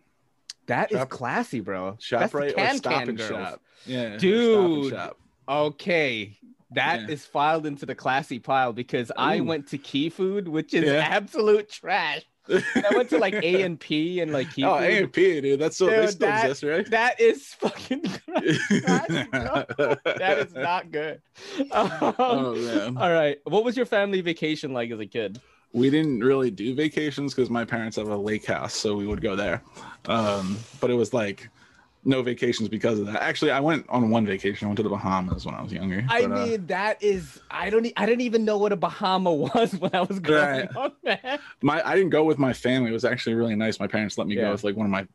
That 0.69 0.91
is 0.91 0.97
Shop- 0.99 1.09
classy, 1.09 1.59
bro. 1.59 1.91
That's 1.91 2.09
the 2.09 2.15
Shoprite 2.39 2.49
or 2.51 2.53
Can 2.53 2.77
Stop 2.77 2.93
Can 2.93 3.09
and 3.09 3.17
girls. 3.17 3.29
Shop. 3.29 3.61
Yeah. 3.85 4.01
or 4.01 4.05
and 4.07 4.19
Dude. 4.19 4.93
Shop. 4.93 5.17
Okay, 5.47 6.37
that 6.71 7.09
is 7.09 7.25
Yeah. 7.25 7.31
filed 7.31 7.65
into 7.65 7.85
the 7.85 7.95
classy 7.95 8.39
pile 8.39 8.71
because 8.71 9.11
I 9.17 9.39
went 9.41 9.67
to 9.69 9.77
Key 9.77 10.09
Food, 10.09 10.47
which 10.47 10.73
is 10.73 10.85
Yeah. 10.85 11.05
absolute 11.09 11.69
trash. 11.69 12.21
I 12.51 12.91
went 12.95 13.09
to 13.09 13.17
like 13.19 13.33
A 13.43 13.61
and 13.63 13.79
P 13.79 14.21
and 14.21 14.31
like 14.31 14.51
Key 14.53 14.63
oh, 14.63 14.77
Food. 14.77 14.83
A 14.83 14.97
and 15.03 15.13
P, 15.13 15.41
dude. 15.41 15.59
That's 15.59 15.75
still 15.75 15.87
they 15.89 16.07
still 16.07 16.27
that- 16.27 16.45
exist, 16.45 16.63
right? 16.63 16.89
That 16.89 17.19
is 17.19 17.45
fucking 17.55 18.01
trash, 18.03 18.57
that 18.69 20.35
is 20.47 20.53
not 20.53 20.91
good. 20.91 21.21
Um, 21.71 21.91
oh 22.19 22.55
man. 22.55 22.97
All 22.97 23.11
right, 23.11 23.37
what 23.45 23.63
was 23.63 23.75
your 23.77 23.85
family 23.85 24.21
vacation 24.21 24.71
like 24.73 24.91
as 24.91 24.99
a 24.99 25.05
kid? 25.05 25.39
We 25.73 25.89
didn't 25.89 26.21
really 26.21 26.51
do 26.51 26.73
vacations 26.73 27.33
because 27.33 27.49
my 27.49 27.63
parents 27.63 27.97
have 27.97 28.07
a 28.07 28.17
lake 28.17 28.45
house, 28.45 28.73
so 28.73 28.95
we 28.95 29.05
would 29.05 29.21
go 29.21 29.35
there. 29.35 29.61
Um, 30.05 30.57
but 30.79 30.89
it 30.89 30.95
was 30.95 31.13
like 31.13 31.49
no 32.05 32.21
vacations 32.21 32.69
because 32.69 32.97
of 32.99 33.05
that. 33.07 33.21
Actually, 33.21 33.51
I 33.51 33.59
went 33.59 33.85
on 33.89 34.09
one 34.09 34.25
vacation. 34.25 34.65
I 34.65 34.69
went 34.69 34.77
to 34.77 34.83
the 34.83 34.89
Bahamas 34.89 35.45
when 35.45 35.53
I 35.55 35.61
was 35.61 35.73
younger. 35.73 36.05
I 36.09 36.21
but, 36.25 36.31
uh, 36.31 36.45
mean, 36.45 36.65
that 36.67 37.03
is 37.03 37.39
I 37.51 37.69
don't 37.69 37.85
I 37.97 38.05
didn't 38.05 38.21
even 38.21 38.45
know 38.45 38.57
what 38.57 38.71
a 38.71 38.75
Bahama 38.77 39.33
was 39.55 39.75
when 39.75 39.93
I 39.93 40.01
was 40.01 40.19
growing 40.19 40.67
Right. 40.67 40.69
up, 40.77 40.97
man. 41.03 41.39
my 41.61 41.85
I 41.87 41.95
didn't 41.95 42.11
go 42.11 42.23
with 42.23 42.37
my 42.37 42.53
family. 42.53 42.89
It 42.89 42.93
was 42.93 43.05
actually 43.05 43.35
really 43.35 43.55
nice. 43.55 43.79
My 43.79 43.87
parents 43.87 44.17
let 44.17 44.27
me 44.27 44.35
Yeah. 44.35 44.43
go 44.43 44.51
with 44.53 44.63
like 44.63 44.75
one 44.77 44.85
of 44.85 44.91
my 44.91 45.07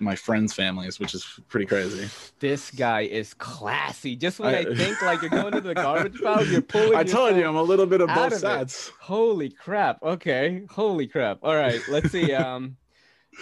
my 0.00 0.14
friends' 0.14 0.52
families, 0.52 1.00
which 1.00 1.14
is 1.14 1.24
pretty 1.48 1.66
crazy. 1.66 2.08
This 2.40 2.70
guy 2.70 3.00
is 3.02 3.34
classy. 3.34 4.14
Just 4.14 4.38
when 4.38 4.54
I, 4.54 4.58
I- 4.60 4.74
think 4.74 5.00
like 5.02 5.22
you're 5.22 5.30
going 5.30 5.52
to 5.52 5.60
the 5.60 5.74
garbage 5.74 6.20
pile, 6.20 6.44
you're 6.46 6.60
pulling. 6.74 6.94
I 6.94 7.04
told 7.04 7.36
you, 7.36 7.46
I'm 7.46 7.56
a 7.56 7.62
little 7.62 7.86
bit 7.86 8.00
of 8.00 8.08
both 8.08 8.26
of 8.28 8.32
it. 8.34 8.38
sides. 8.38 8.92
Holy 9.00 9.48
crap. 9.48 10.02
Okay. 10.02 10.62
Holy 10.70 11.06
crap. 11.06 11.38
All 11.42 11.56
right. 11.56 11.80
Let's 11.88 12.10
see. 12.10 12.32
Um, 12.34 12.76
uh, 12.76 12.87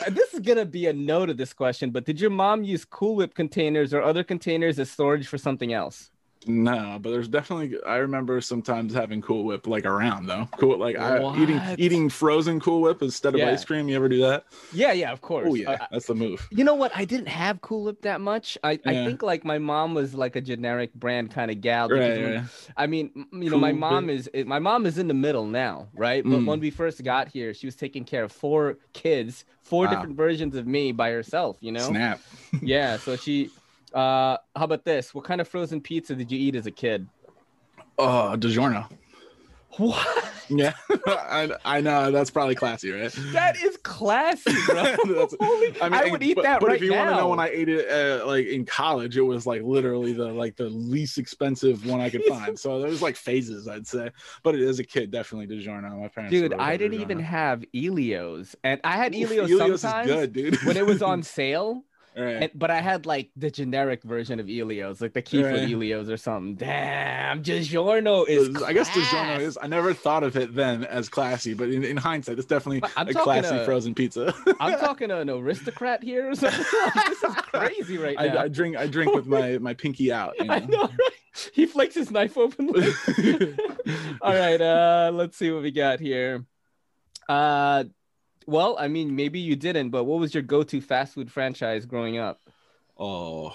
Uh, 0.04 0.10
this 0.10 0.34
is 0.34 0.40
gonna 0.40 0.64
be 0.64 0.86
a 0.86 0.92
no 0.92 1.24
to 1.24 1.32
this 1.32 1.52
question, 1.52 1.90
but 1.90 2.04
did 2.04 2.20
your 2.20 2.30
mom 2.30 2.62
use 2.64 2.84
Cool 2.84 3.16
Whip 3.16 3.34
containers 3.34 3.94
or 3.94 4.02
other 4.02 4.22
containers 4.22 4.78
as 4.78 4.90
storage 4.90 5.26
for 5.26 5.38
something 5.38 5.72
else? 5.72 6.10
No, 6.48 6.98
but 7.00 7.10
there's 7.10 7.28
definitely. 7.28 7.76
I 7.86 7.96
remember 7.96 8.40
sometimes 8.40 8.94
having 8.94 9.20
Cool 9.20 9.44
Whip 9.44 9.66
like 9.66 9.84
around 9.84 10.26
though. 10.26 10.48
Cool, 10.58 10.78
like 10.78 10.96
I, 10.96 11.18
eating 11.42 11.60
eating 11.76 12.08
frozen 12.08 12.60
Cool 12.60 12.80
Whip 12.82 13.02
instead 13.02 13.34
of 13.34 13.40
Yeah. 13.40 13.50
ice 13.50 13.64
cream. 13.64 13.88
You 13.88 13.96
ever 13.96 14.08
do 14.08 14.20
that? 14.22 14.44
Yeah, 14.72 14.92
yeah, 14.92 15.10
of 15.12 15.20
course. 15.20 15.46
Oh 15.50 15.54
yeah, 15.54 15.70
Uh, 15.72 15.86
that's 15.90 16.06
the 16.06 16.14
move. 16.14 16.46
you 16.50 16.62
know 16.64 16.74
what? 16.74 16.92
I 16.94 17.04
didn't 17.04 17.28
have 17.28 17.60
Cool 17.62 17.84
Whip 17.84 18.02
that 18.02 18.20
much. 18.20 18.56
I, 18.62 18.78
I 18.86 18.92
think 19.04 19.22
like 19.22 19.44
my 19.44 19.58
mom 19.58 19.94
was 19.94 20.14
like 20.14 20.36
a 20.36 20.40
generic 20.40 20.94
brand 20.94 21.30
kind 21.32 21.50
of 21.50 21.60
gal. 21.60 21.88
Right, 21.88 22.00
when- 22.20 22.34
right. 22.36 22.44
I 22.76 22.86
mean, 22.86 23.26
you 23.32 23.50
know, 23.50 23.58
my 23.58 23.72
mom 23.72 24.06
Whip. 24.06 24.16
is 24.16 24.28
is- 24.28 24.46
my 24.46 24.58
mom 24.60 24.86
is 24.86 24.98
in 24.98 25.08
the 25.08 25.14
middle 25.14 25.46
now, 25.46 25.88
right? 25.94 26.22
But 26.22 26.40
Mm. 26.40 26.46
when 26.46 26.60
we 26.60 26.70
first 26.70 27.02
got 27.02 27.28
here, 27.28 27.54
she 27.54 27.66
was 27.66 27.74
taking 27.76 28.04
care 28.04 28.22
of 28.24 28.30
four 28.32 28.78
kids, 28.92 29.44
four 29.62 29.84
Wow. 29.86 29.90
different 29.90 30.16
versions 30.16 30.54
of 30.54 30.66
me 30.66 30.92
by 30.92 31.10
herself. 31.10 31.56
You 31.60 31.72
know? 31.72 31.88
Snap. 31.88 32.20
yeah. 32.62 32.96
So 32.98 33.16
she. 33.16 33.50
Uh, 33.96 34.36
how 34.54 34.64
about 34.64 34.84
this? 34.84 35.14
What 35.14 35.24
kind 35.24 35.40
of 35.40 35.48
frozen 35.48 35.80
pizza 35.80 36.14
did 36.14 36.30
you 36.30 36.38
eat 36.38 36.54
as 36.54 36.66
a 36.66 36.70
kid? 36.70 37.06
Oh, 37.98 38.34
DiGiorno. 38.36 38.86
What? 39.78 40.32
Yeah, 40.48 40.74
I, 41.06 41.50
I 41.64 41.80
know 41.80 42.10
that's 42.10 42.30
probably 42.30 42.54
classy, 42.54 42.90
right? 42.92 43.10
That 43.32 43.56
is 43.62 43.76
classy, 43.78 44.52
bro. 44.66 44.74
That's- 44.84 45.34
Holy- 45.40 45.80
I, 45.80 46.08
would 46.10 46.22
eat 46.22 46.34
but, 46.36 46.42
that 46.42 46.60
But 46.60 46.68
right 46.68 46.76
if 46.76 46.82
you 46.82 46.90
now. 46.90 46.98
want 46.98 47.10
to 47.10 47.16
know 47.16 47.28
when 47.28 47.40
I 47.40 47.48
ate 47.48 47.68
it, 47.68 47.90
uh, 47.90 48.26
like 48.26 48.46
in 48.46 48.64
college, 48.64 49.16
it 49.16 49.22
was 49.22 49.46
like 49.46 49.62
literally 49.62 50.12
the 50.12 50.26
like 50.26 50.56
the 50.56 50.68
least 50.68 51.18
expensive 51.18 51.84
one 51.84 52.00
I 52.00 52.10
could 52.10 52.22
find. 52.24 52.58
So 52.58 52.78
there 52.80 52.88
was 52.88 53.02
like 53.02 53.16
phases, 53.16 53.66
I'd 53.66 53.86
say. 53.86 54.10
But 54.42 54.54
as 54.54 54.78
a 54.78 54.84
kid, 54.84 55.10
definitely 55.10 55.54
DiGiorno. 55.56 56.00
My 56.00 56.08
parents. 56.08 56.30
Dude, 56.30 56.54
I 56.54 56.76
didn't 56.76 57.00
even 57.00 57.18
have 57.18 57.64
Ellio's, 57.74 58.54
and 58.62 58.80
I 58.84 58.96
had 58.96 59.14
Ellio's, 59.14 59.50
Ellio's 59.50 59.80
sometimes 59.80 60.08
is 60.10 60.16
good, 60.16 60.32
dude. 60.32 60.64
when 60.64 60.76
it 60.76 60.86
was 60.86 61.02
on 61.02 61.22
sale. 61.22 61.82
Right. 62.16 62.44
And, 62.44 62.50
but 62.54 62.70
I 62.70 62.80
had 62.80 63.04
like 63.04 63.30
the 63.36 63.50
generic 63.50 64.02
version 64.02 64.40
of 64.40 64.48
Ellio's, 64.48 65.02
like 65.02 65.12
the 65.12 65.20
Key 65.20 65.44
Right. 65.44 65.70
Ellio's 65.70 66.08
or 66.08 66.16
something. 66.16 66.54
Damn, 66.54 67.42
DiGiorno 67.42 68.26
is. 68.26 68.62
I 68.62 68.72
guess 68.72 68.88
DiGiorno 68.88 69.10
class. 69.10 69.40
is. 69.42 69.58
I 69.60 69.66
never 69.66 69.92
thought 69.92 70.22
of 70.22 70.34
it 70.34 70.54
then 70.54 70.84
as 70.84 71.10
classy, 71.10 71.52
but 71.52 71.68
in, 71.68 71.84
in 71.84 71.98
hindsight, 71.98 72.38
it's 72.38 72.46
definitely 72.46 72.88
a 72.96 73.12
classy 73.12 73.56
a- 73.56 73.64
frozen 73.66 73.94
pizza. 73.94 74.34
I'm 74.60 74.78
talking 74.80 75.08
to 75.08 75.18
an 75.18 75.28
aristocrat 75.28 76.02
here 76.02 76.30
or 76.30 76.34
something. 76.34 76.64
this 77.08 77.22
is 77.22 77.34
crazy 77.34 77.98
right 77.98 78.16
now. 78.16 78.22
I, 78.22 78.42
I 78.44 78.48
drink. 78.48 78.76
I 78.78 78.86
drink 78.86 79.14
with 79.14 79.26
my 79.26 79.58
my 79.58 79.74
pinky 79.74 80.10
out. 80.10 80.38
You 80.38 80.46
know? 80.46 80.54
I 80.54 80.60
know, 80.60 80.82
right? 80.82 81.50
He 81.52 81.66
flicks 81.66 81.94
his 81.94 82.10
knife 82.10 82.38
open. 82.38 82.70
All 84.22 84.32
right, 84.34 84.60
uh, 84.60 85.10
let's 85.12 85.36
see 85.36 85.50
what 85.50 85.62
we 85.62 85.70
got 85.70 86.00
here. 86.00 86.46
Uh, 87.28 87.84
well, 88.46 88.76
I 88.78 88.88
mean, 88.88 89.14
maybe 89.16 89.40
you 89.40 89.56
didn't, 89.56 89.90
but 89.90 90.04
what 90.04 90.20
was 90.20 90.34
your 90.34 90.42
go-to 90.42 90.80
fast 90.80 91.14
food 91.14 91.30
franchise 91.32 91.86
growing 91.86 92.18
up? 92.18 92.40
oh, 92.98 93.54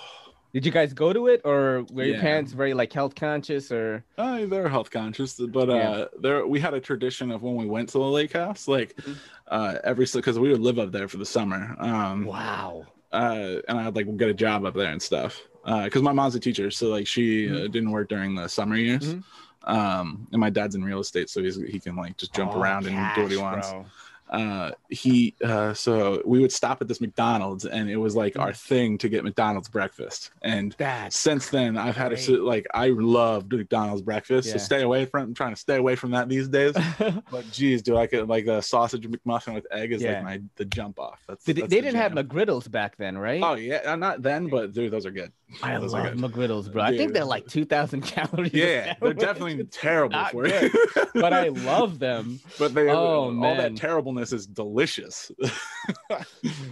Did 0.54 0.66
you 0.66 0.72
guys 0.72 0.94
go 0.94 1.14
to 1.14 1.28
it, 1.28 1.42
or 1.46 1.84
were 1.90 2.04
your 2.04 2.16
parents 2.16 2.52
very 2.52 2.74
like 2.74 2.92
health 2.92 3.16
conscious, 3.16 3.72
or 3.72 4.06
Uh, 4.18 4.46
they're 4.46 4.68
health 4.70 4.92
conscious, 4.92 5.34
but 5.40 5.70
uh, 5.70 5.76
Yeah. 5.78 6.06
there 6.20 6.46
we 6.46 6.60
had 6.60 6.74
a 6.74 6.80
tradition 6.82 7.32
of 7.32 7.42
when 7.42 7.56
we 7.56 7.66
went 7.66 7.90
to 7.90 7.98
the 7.98 8.04
lake 8.04 8.34
house, 8.34 8.68
like 8.68 9.00
Mhm. 9.02 9.22
uh, 9.48 9.78
every 9.84 10.06
because 10.14 10.38
we 10.38 10.50
would 10.52 10.60
live 10.60 10.78
up 10.80 10.92
there 10.92 11.08
for 11.08 11.18
the 11.18 11.26
summer, 11.26 11.76
um, 11.80 12.26
wow? 12.26 12.86
uh, 13.12 13.58
and 13.68 13.80
I'd 13.80 13.96
like 13.96 14.16
get 14.18 14.30
a 14.30 14.34
job 14.34 14.66
up 14.66 14.76
there 14.76 14.92
and 14.92 15.02
stuff. 15.02 15.42
Because 15.64 16.02
my 16.02 16.12
mom's 16.12 16.36
a 16.36 16.40
teacher, 16.40 16.72
so 16.72 16.90
like 16.90 17.08
she 17.08 17.50
uh, 17.50 17.68
didn't 17.68 17.92
work 17.92 18.10
during 18.10 18.36
the 18.36 18.48
summer 18.48 18.76
years. 18.76 19.06
Mhm. 19.06 19.24
Um, 19.64 20.28
and 20.32 20.42
my 20.42 20.50
dad's 20.50 20.76
in 20.76 20.84
real 20.84 21.00
estate, 21.00 21.30
so 21.30 21.42
he's 21.42 21.56
he 21.56 21.80
can 21.80 21.96
like 21.96 22.18
just 22.18 22.34
jump 22.34 22.54
Oh, 22.54 22.60
around 22.60 22.88
and 22.88 23.14
do 23.14 23.22
what 23.24 23.32
he 23.32 23.38
wants. 23.38 23.74
bro. 23.74 23.86
Uh 24.32 24.72
he 24.90 25.36
uh 25.44 25.74
so 25.74 26.22
we 26.26 26.40
would 26.40 26.52
stop 26.54 26.82
at 26.82 26.88
this 26.88 27.02
mcdonald's 27.02 27.66
and 27.66 27.90
it 27.90 27.98
was 27.98 28.16
like 28.16 28.40
our 28.40 28.54
thing 28.54 28.98
to 28.98 29.10
get 29.10 29.26
mcdonald's 29.26 29.68
breakfast 29.68 30.32
and 30.42 30.74
That's 30.78 31.20
since 31.20 31.50
then 31.50 31.78
i've 31.78 31.98
had 31.98 32.10
great. 32.10 32.20
sit 32.22 32.40
like 32.42 32.66
i 32.74 32.88
loved 32.90 33.52
mcdonald's 33.52 34.02
breakfast 34.02 34.50
so 34.50 34.58
stay 34.58 34.84
away 34.84 35.06
from 35.06 35.24
i'm 35.24 35.34
trying 35.34 35.54
to 35.54 35.60
stay 35.60 35.76
away 35.76 35.96
from 35.98 36.12
that 36.12 36.30
these 36.30 36.48
days 36.48 36.74
but 37.32 37.52
geez 37.52 37.82
do 37.82 37.98
i 37.98 38.06
get 38.06 38.28
like 38.30 38.46
a 38.48 38.62
sausage 38.62 39.04
mcmuffin 39.06 39.54
with 39.54 39.68
egg 39.70 39.92
is 39.92 40.02
Yeah. 40.02 40.14
like 40.14 40.24
my 40.24 40.42
the 40.56 40.64
jump 40.66 40.98
off 41.00 41.20
that's, 41.28 41.44
Did, 41.44 41.58
that's 41.58 41.70
they 41.70 41.76
the 41.78 41.82
didn't 41.82 41.98
have. 41.98 42.14
McGriddles 42.14 42.72
back 42.72 42.96
then, 42.98 43.18
right? 43.18 43.42
oh 43.44 43.56
yeah 43.56 43.96
not 43.96 44.22
then 44.22 44.48
but 44.48 44.72
dude 44.72 44.92
those 44.92 45.06
are 45.06 45.12
good 45.12 45.34
I 45.64 45.78
love 45.78 45.94
are 45.94 46.10
good. 46.10 46.18
McGriddles, 46.20 46.72
bro. 46.72 46.84
I 46.84 46.96
think 46.98 47.14
they're 47.14 47.26
like 47.26 47.48
two 47.48 47.66
thousand 47.66 48.02
calories. 48.06 48.54
yeah 48.54 48.96
they're 49.02 49.14
definitely 49.14 49.64
terrible 49.72 50.14
not 50.18 50.32
for 50.32 50.48
you 50.48 50.72
but 51.14 51.34
I 51.34 51.50
love 51.50 52.00
them. 52.00 52.40
but 52.60 52.74
they 52.74 52.90
Oh, 52.90 52.96
all 52.96 53.32
man. 53.32 53.58
that 53.58 53.76
terribleness 53.76 54.32
is 54.34 54.48
delicious 54.48 55.32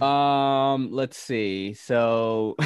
Um, 0.00 0.90
let's 0.92 1.16
see. 1.18 1.74
So, 1.74 2.56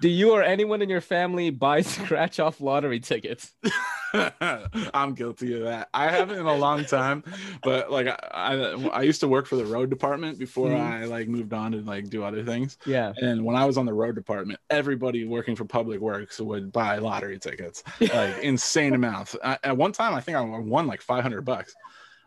do 0.00 0.08
you 0.08 0.32
or 0.32 0.42
anyone 0.42 0.82
in 0.82 0.88
your 0.88 1.00
family 1.00 1.50
buy 1.50 1.80
scratch 1.82 2.40
off 2.40 2.60
lottery 2.60 3.00
tickets? 3.00 3.52
I'm 4.12 5.14
guilty 5.14 5.54
of 5.54 5.62
that. 5.64 5.88
I 5.94 6.10
haven't 6.10 6.38
in 6.38 6.46
a 6.46 6.54
long 6.54 6.84
time, 6.84 7.22
but 7.62 7.90
like 7.90 8.08
I, 8.08 8.54
I, 8.92 9.02
used 9.02 9.20
to 9.20 9.28
work 9.28 9.46
for 9.46 9.56
the 9.56 9.64
road 9.64 9.88
department 9.90 10.38
before 10.38 10.68
Mhm. 10.68 10.80
I 10.80 11.04
like 11.04 11.28
moved 11.28 11.52
on 11.52 11.72
to 11.72 11.78
like 11.78 12.10
do 12.10 12.24
other 12.24 12.42
things. 12.44 12.76
Yeah. 12.86 13.12
And 13.16 13.44
when 13.44 13.54
I 13.56 13.64
was 13.64 13.78
on 13.78 13.86
the 13.86 13.92
road 13.92 14.16
department, 14.16 14.58
everybody 14.68 15.24
working 15.26 15.54
for 15.54 15.64
Public 15.64 16.00
Works 16.00 16.40
would 16.40 16.72
buy 16.72 16.98
lottery 16.98 17.38
tickets, 17.38 17.84
like 18.00 18.38
insane 18.38 18.94
amounts. 18.94 19.36
I, 19.44 19.58
at 19.62 19.76
one 19.76 19.92
time, 19.92 20.14
I 20.14 20.20
think 20.20 20.36
I 20.36 20.40
won 20.40 20.86
like 20.86 21.02
500 21.02 21.42
bucks 21.42 21.74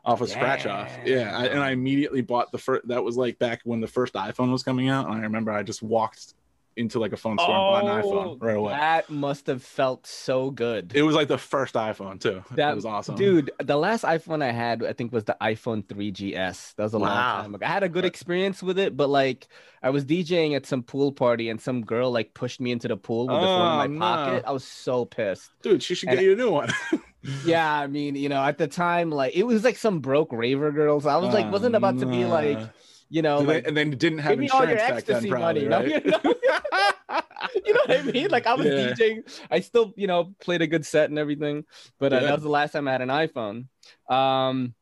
off 0.06 0.22
a 0.22 0.28
scratch 0.28 0.66
off. 0.66 0.90
Yeah, 1.06 1.38
I, 1.38 1.46
and 1.48 1.62
I 1.62 1.72
immediately 1.72 2.22
bought 2.22 2.52
the 2.52 2.58
first. 2.58 2.88
That 2.88 3.04
was 3.04 3.18
like 3.18 3.40
back 3.40 3.62
when 3.64 3.82
the 3.82 3.88
first 3.88 4.14
iPhone 4.14 4.52
was 4.52 4.64
coming 4.64 4.90
out, 4.90 5.08
and 5.08 5.16
I 5.16 5.22
remember 5.22 5.52
I 5.52 5.64
just 5.64 5.82
walked 5.82 6.34
into 6.76 7.00
like 7.00 7.14
a 7.14 7.18
phone 7.18 7.38
store 7.38 7.50
and 7.50 7.88
bought 7.88 7.98
an 7.98 8.04
iPhone 8.04 8.42
right 8.42 8.56
away. 8.58 8.74
Oh, 8.74 8.76
That 8.76 9.10
must 9.10 9.48
have 9.48 9.62
felt 9.64 10.08
so 10.08 10.50
good. 10.52 10.92
It 10.96 11.04
was 11.04 11.16
like 11.16 11.28
the 11.28 11.38
first 11.38 11.76
iPhone 11.76 12.20
too. 12.20 12.44
That 12.56 12.72
it 12.72 12.76
was 12.76 12.86
awesome, 12.86 13.16
Dude, 13.16 13.52
the 13.64 13.78
last 13.78 14.04
iPhone 14.04 14.42
I 14.44 14.52
had, 14.52 14.84
I 14.84 14.94
think, 14.94 15.12
was 15.14 15.24
the 15.26 15.38
iPhone 15.42 15.84
3GS. 15.86 16.76
That 16.76 16.84
was 16.84 16.94
a 16.94 16.98
long 17.00 17.10
time 17.10 17.56
ago. 17.56 17.66
I 17.66 17.70
had 17.70 17.84
a 17.84 17.90
good 17.90 18.06
experience 18.06 18.62
with 18.64 18.80
it, 18.80 18.96
but 18.98 19.10
like 19.10 19.48
I 19.82 19.90
was 19.90 20.06
DJing 20.06 20.56
at 20.56 20.66
some 20.66 20.82
pool 20.84 21.12
party 21.12 21.50
and 21.50 21.60
some 21.62 21.82
girl 21.84 22.12
like 22.12 22.34
pushed 22.34 22.60
me 22.60 22.72
into 22.72 22.88
the 22.88 22.98
pool 22.98 23.28
with 23.28 23.36
the 23.36 23.42
phone 23.42 23.86
in 23.86 23.98
my 23.98 24.06
Oh, 24.06 24.16
no. 24.16 24.26
pocket. 24.26 24.44
I 24.48 24.52
was 24.52 24.64
so 24.64 25.06
pissed. 25.06 25.52
Dude, 25.62 25.84
she 25.84 25.96
should 25.96 26.10
And- 26.10 26.18
get 26.18 26.26
you 26.26 26.34
a 26.34 26.36
new 26.36 26.52
one. 26.52 26.70
Yeah, 27.46 27.72
I 27.80 27.88
mean, 27.88 28.16
you 28.18 28.28
know, 28.28 28.44
at 28.44 28.58
the 28.58 28.68
time, 28.68 29.10
like 29.10 29.34
it 29.34 29.44
was 29.44 29.64
like 29.64 29.78
some 29.78 30.02
broke 30.02 30.34
raver 30.34 30.74
girls. 30.74 31.04
So 31.04 31.10
I 31.10 31.16
was 31.16 31.34
like, 31.34 31.50
wasn't 31.54 31.74
about 31.74 32.00
to 32.00 32.06
be 32.06 32.26
like, 32.26 32.58
Uh, 32.58 32.68
you 33.14 33.22
know, 33.22 33.40
they- 33.42 33.46
like 33.46 33.68
and 33.68 33.78
then 33.78 33.92
didn't 33.92 34.18
have 34.20 34.32
give 34.32 34.40
me 34.40 34.50
all 34.50 34.64
your 34.66 34.72
insurance 34.72 35.04
back 35.06 35.22
then, 35.22 35.30
probably, 35.30 35.68
money. 35.68 35.94
right? 35.94 36.06
No, 36.06 36.20
you, 36.24 36.32
know? 36.32 37.22
You 37.66 37.74
know 37.74 37.80
what 37.86 38.00
I 38.00 38.02
mean? 38.04 38.30
Like 38.32 38.48
I 38.48 38.56
was 38.56 38.66
Yeah. 38.66 38.94
DJing, 38.94 39.42
I 39.52 39.60
still, 39.60 39.94
you 39.96 40.08
know, 40.08 40.34
played 40.42 40.64
a 40.64 40.68
good 40.68 40.84
set 40.84 41.12
and 41.12 41.20
everything, 41.20 41.66
but 42.00 42.12
uh, 42.12 42.16
Yeah. 42.16 42.22
that 42.24 42.34
was 42.34 42.42
the 42.42 42.50
last 42.50 42.72
time 42.72 42.88
I 42.88 42.92
had 42.92 43.02
an 43.02 43.10
iPhone. 43.10 43.68
Um, 44.10 44.74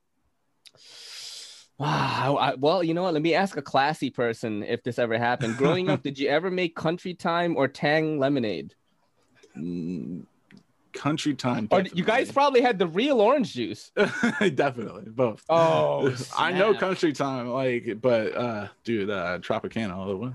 wow. 1.77 2.37
I, 2.39 2.55
well, 2.55 2.83
you 2.83 2.93
know 2.93 3.03
what? 3.03 3.13
Let 3.13 3.21
me 3.21 3.33
ask 3.33 3.57
a 3.57 3.61
classy 3.61 4.09
person 4.09 4.63
if 4.63 4.81
this 4.83 4.97
ever 4.97 5.17
happened. 5.17 5.57
Growing 5.57 5.89
up, 5.89 6.01
did 6.07 6.17
you 6.17 6.29
ever 6.29 6.49
make 6.49 6.73
Country 6.75 7.13
Time 7.13 7.57
or 7.57 7.67
Tang 7.67 8.17
lemonade? 8.17 8.75
Mm, 9.57 10.25
Country 10.93 11.33
time. 11.35 11.67
Or 11.71 11.81
you 11.81 12.03
guys 12.03 12.31
probably 12.31 12.61
had 12.61 12.79
the 12.79 12.87
real 12.87 13.21
orange 13.21 13.53
juice. 13.53 13.91
definitely 13.95 15.03
both. 15.07 15.43
Oh, 15.49 16.15
I 16.37 16.51
know 16.51 16.73
country 16.73 17.13
time, 17.13 17.47
like, 17.47 17.99
but 18.01 18.35
uh, 18.35 18.67
dude, 18.83 19.09
uh, 19.09 19.39
Tropicana, 19.39 19.95
all 19.95 20.07
the 20.07 20.17
way. 20.17 20.31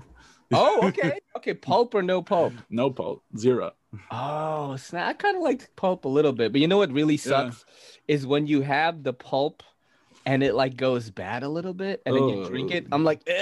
Oh, 0.53 0.79
okay. 0.87 1.19
Okay, 1.37 1.53
pulp 1.53 1.93
or 1.93 2.01
no 2.01 2.21
pulp? 2.21 2.53
No 2.69 2.89
pulp, 2.89 3.23
zero. 3.37 3.71
Oh, 4.11 4.75
snap. 4.77 5.07
I 5.09 5.13
kind 5.13 5.37
of 5.37 5.43
like 5.43 5.75
pulp 5.75 6.05
a 6.05 6.09
little 6.09 6.33
bit, 6.33 6.51
but 6.51 6.61
you 6.61 6.67
know 6.67 6.77
what 6.77 6.91
really 6.91 7.15
Yeah. 7.15 7.49
sucks 7.49 7.65
is 8.07 8.25
when 8.25 8.47
you 8.47 8.61
have 8.61 9.03
the 9.03 9.13
pulp 9.13 9.63
and 10.27 10.43
it 10.43 10.55
like 10.55 10.75
goes 10.75 11.09
bad 11.09 11.43
a 11.43 11.47
little 11.47 11.73
bit 11.73 12.01
and 12.05 12.13
then 12.13 12.27
you 12.27 12.45
drink 12.45 12.71
it. 12.71 12.85
I'm 12.91 13.05
like, 13.05 13.21
ew. 13.25 13.33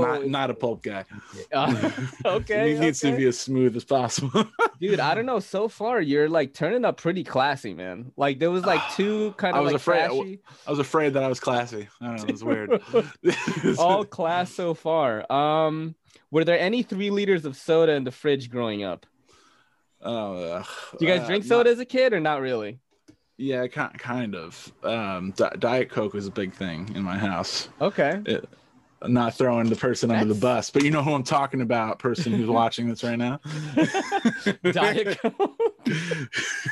Not 0.00 0.26
not 0.26 0.50
a 0.50 0.54
pulp 0.54 0.82
guy. 0.84 1.04
Uh, 1.52 1.90
okay. 2.24 2.74
it 2.74 2.78
needs 2.78 3.00
to 3.00 3.14
be 3.14 3.26
as 3.26 3.36
smooth 3.38 3.76
as 3.76 3.84
possible. 3.84 4.46
Dude, 4.80 5.00
I 5.00 5.16
don't 5.16 5.26
know. 5.26 5.40
So 5.40 5.66
far, 5.66 6.00
you're 6.00 6.28
like 6.28 6.54
turning 6.54 6.84
up 6.84 6.96
pretty 6.96 7.24
classy, 7.24 7.74
man. 7.74 8.12
Like 8.16 8.38
there 8.38 8.52
was 8.52 8.64
like 8.64 8.80
two 8.94 9.34
kind 9.36 9.56
of. 9.56 9.58
I 9.58 9.62
was 9.64 9.72
like 9.72 9.80
afraid- 9.80 10.06
trashy. 10.06 10.38
I 10.64 10.70
was 10.70 10.78
afraid 10.78 11.14
that 11.14 11.24
I 11.24 11.28
was 11.28 11.40
classy. 11.40 11.88
I 12.00 12.06
don't 12.06 12.16
know, 12.18 12.24
it 12.24 12.32
was 12.32 12.44
weird. 12.44 13.76
All 13.78 14.04
class 14.04 14.52
so 14.52 14.74
far. 14.74 15.30
Um, 15.30 15.96
were 16.30 16.44
there 16.44 16.58
any 16.58 16.84
three 16.84 17.10
liters 17.10 17.46
of 17.46 17.56
soda 17.56 17.94
in 17.94 18.04
the 18.04 18.12
fridge 18.12 18.48
growing 18.48 18.84
up? 18.84 19.06
Oh, 20.00 20.40
uh, 20.40 20.64
Do 20.96 21.04
you 21.04 21.12
guys 21.12 21.22
uh, 21.22 21.26
drink 21.26 21.44
not- 21.44 21.48
soda 21.48 21.70
as 21.70 21.80
a 21.80 21.84
kid 21.84 22.12
or 22.12 22.20
not 22.20 22.40
really? 22.40 22.78
Yeah, 23.38 23.66
ki- 23.68 23.96
kind 23.98 24.34
of. 24.34 24.72
Um, 24.82 25.32
Diet 25.58 25.90
Coke 25.90 26.12
was 26.12 26.26
a 26.26 26.30
big 26.30 26.52
thing 26.52 26.90
in 26.94 27.02
my 27.04 27.16
house. 27.16 27.68
Okay. 27.80 28.20
I'm 29.00 29.12
not 29.12 29.34
throwing 29.38 29.68
the 29.68 29.76
person 29.76 30.10
under 30.10 30.34
the 30.34 30.40
bus, 30.40 30.70
but 30.70 30.82
you 30.82 30.90
know 30.90 31.04
who 31.04 31.14
I'm 31.14 31.22
talking 31.22 31.60
about, 31.60 32.00
person 32.00 32.32
who's 32.32 32.48
watching 32.62 32.88
this 32.88 33.04
right 33.04 33.16
now. 33.16 33.38
Diet 34.72 35.18
Coke. 35.22 35.56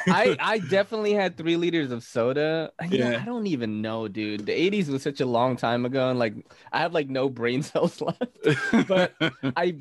I 0.09 0.37
I 0.40 0.59
definitely 0.59 1.12
had 1.12 1.37
three 1.37 1.57
liters 1.57 1.92
of 1.92 2.02
soda. 2.02 2.72
You 2.90 2.98
know, 2.98 3.11
Yeah. 3.12 3.22
I 3.22 3.24
don't 3.24 3.46
even 3.46 3.81
know, 3.81 4.09
dude. 4.09 4.44
The 4.46 4.52
80s 4.52 4.88
was 4.88 5.05
such 5.05 5.20
a 5.20 5.26
long 5.26 5.57
time 5.57 5.87
ago, 5.87 6.11
and 6.11 6.18
like 6.18 6.35
I 6.72 6.81
have 6.81 6.92
like 6.92 7.09
no 7.09 7.29
brain 7.29 7.62
cells 7.62 8.00
left. 8.00 8.88
But 8.88 9.14
I 9.57 9.76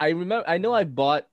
I 0.00 0.08
remember 0.08 0.44
I 0.48 0.58
know 0.58 0.74
I 0.74 0.82
bought 0.82 1.28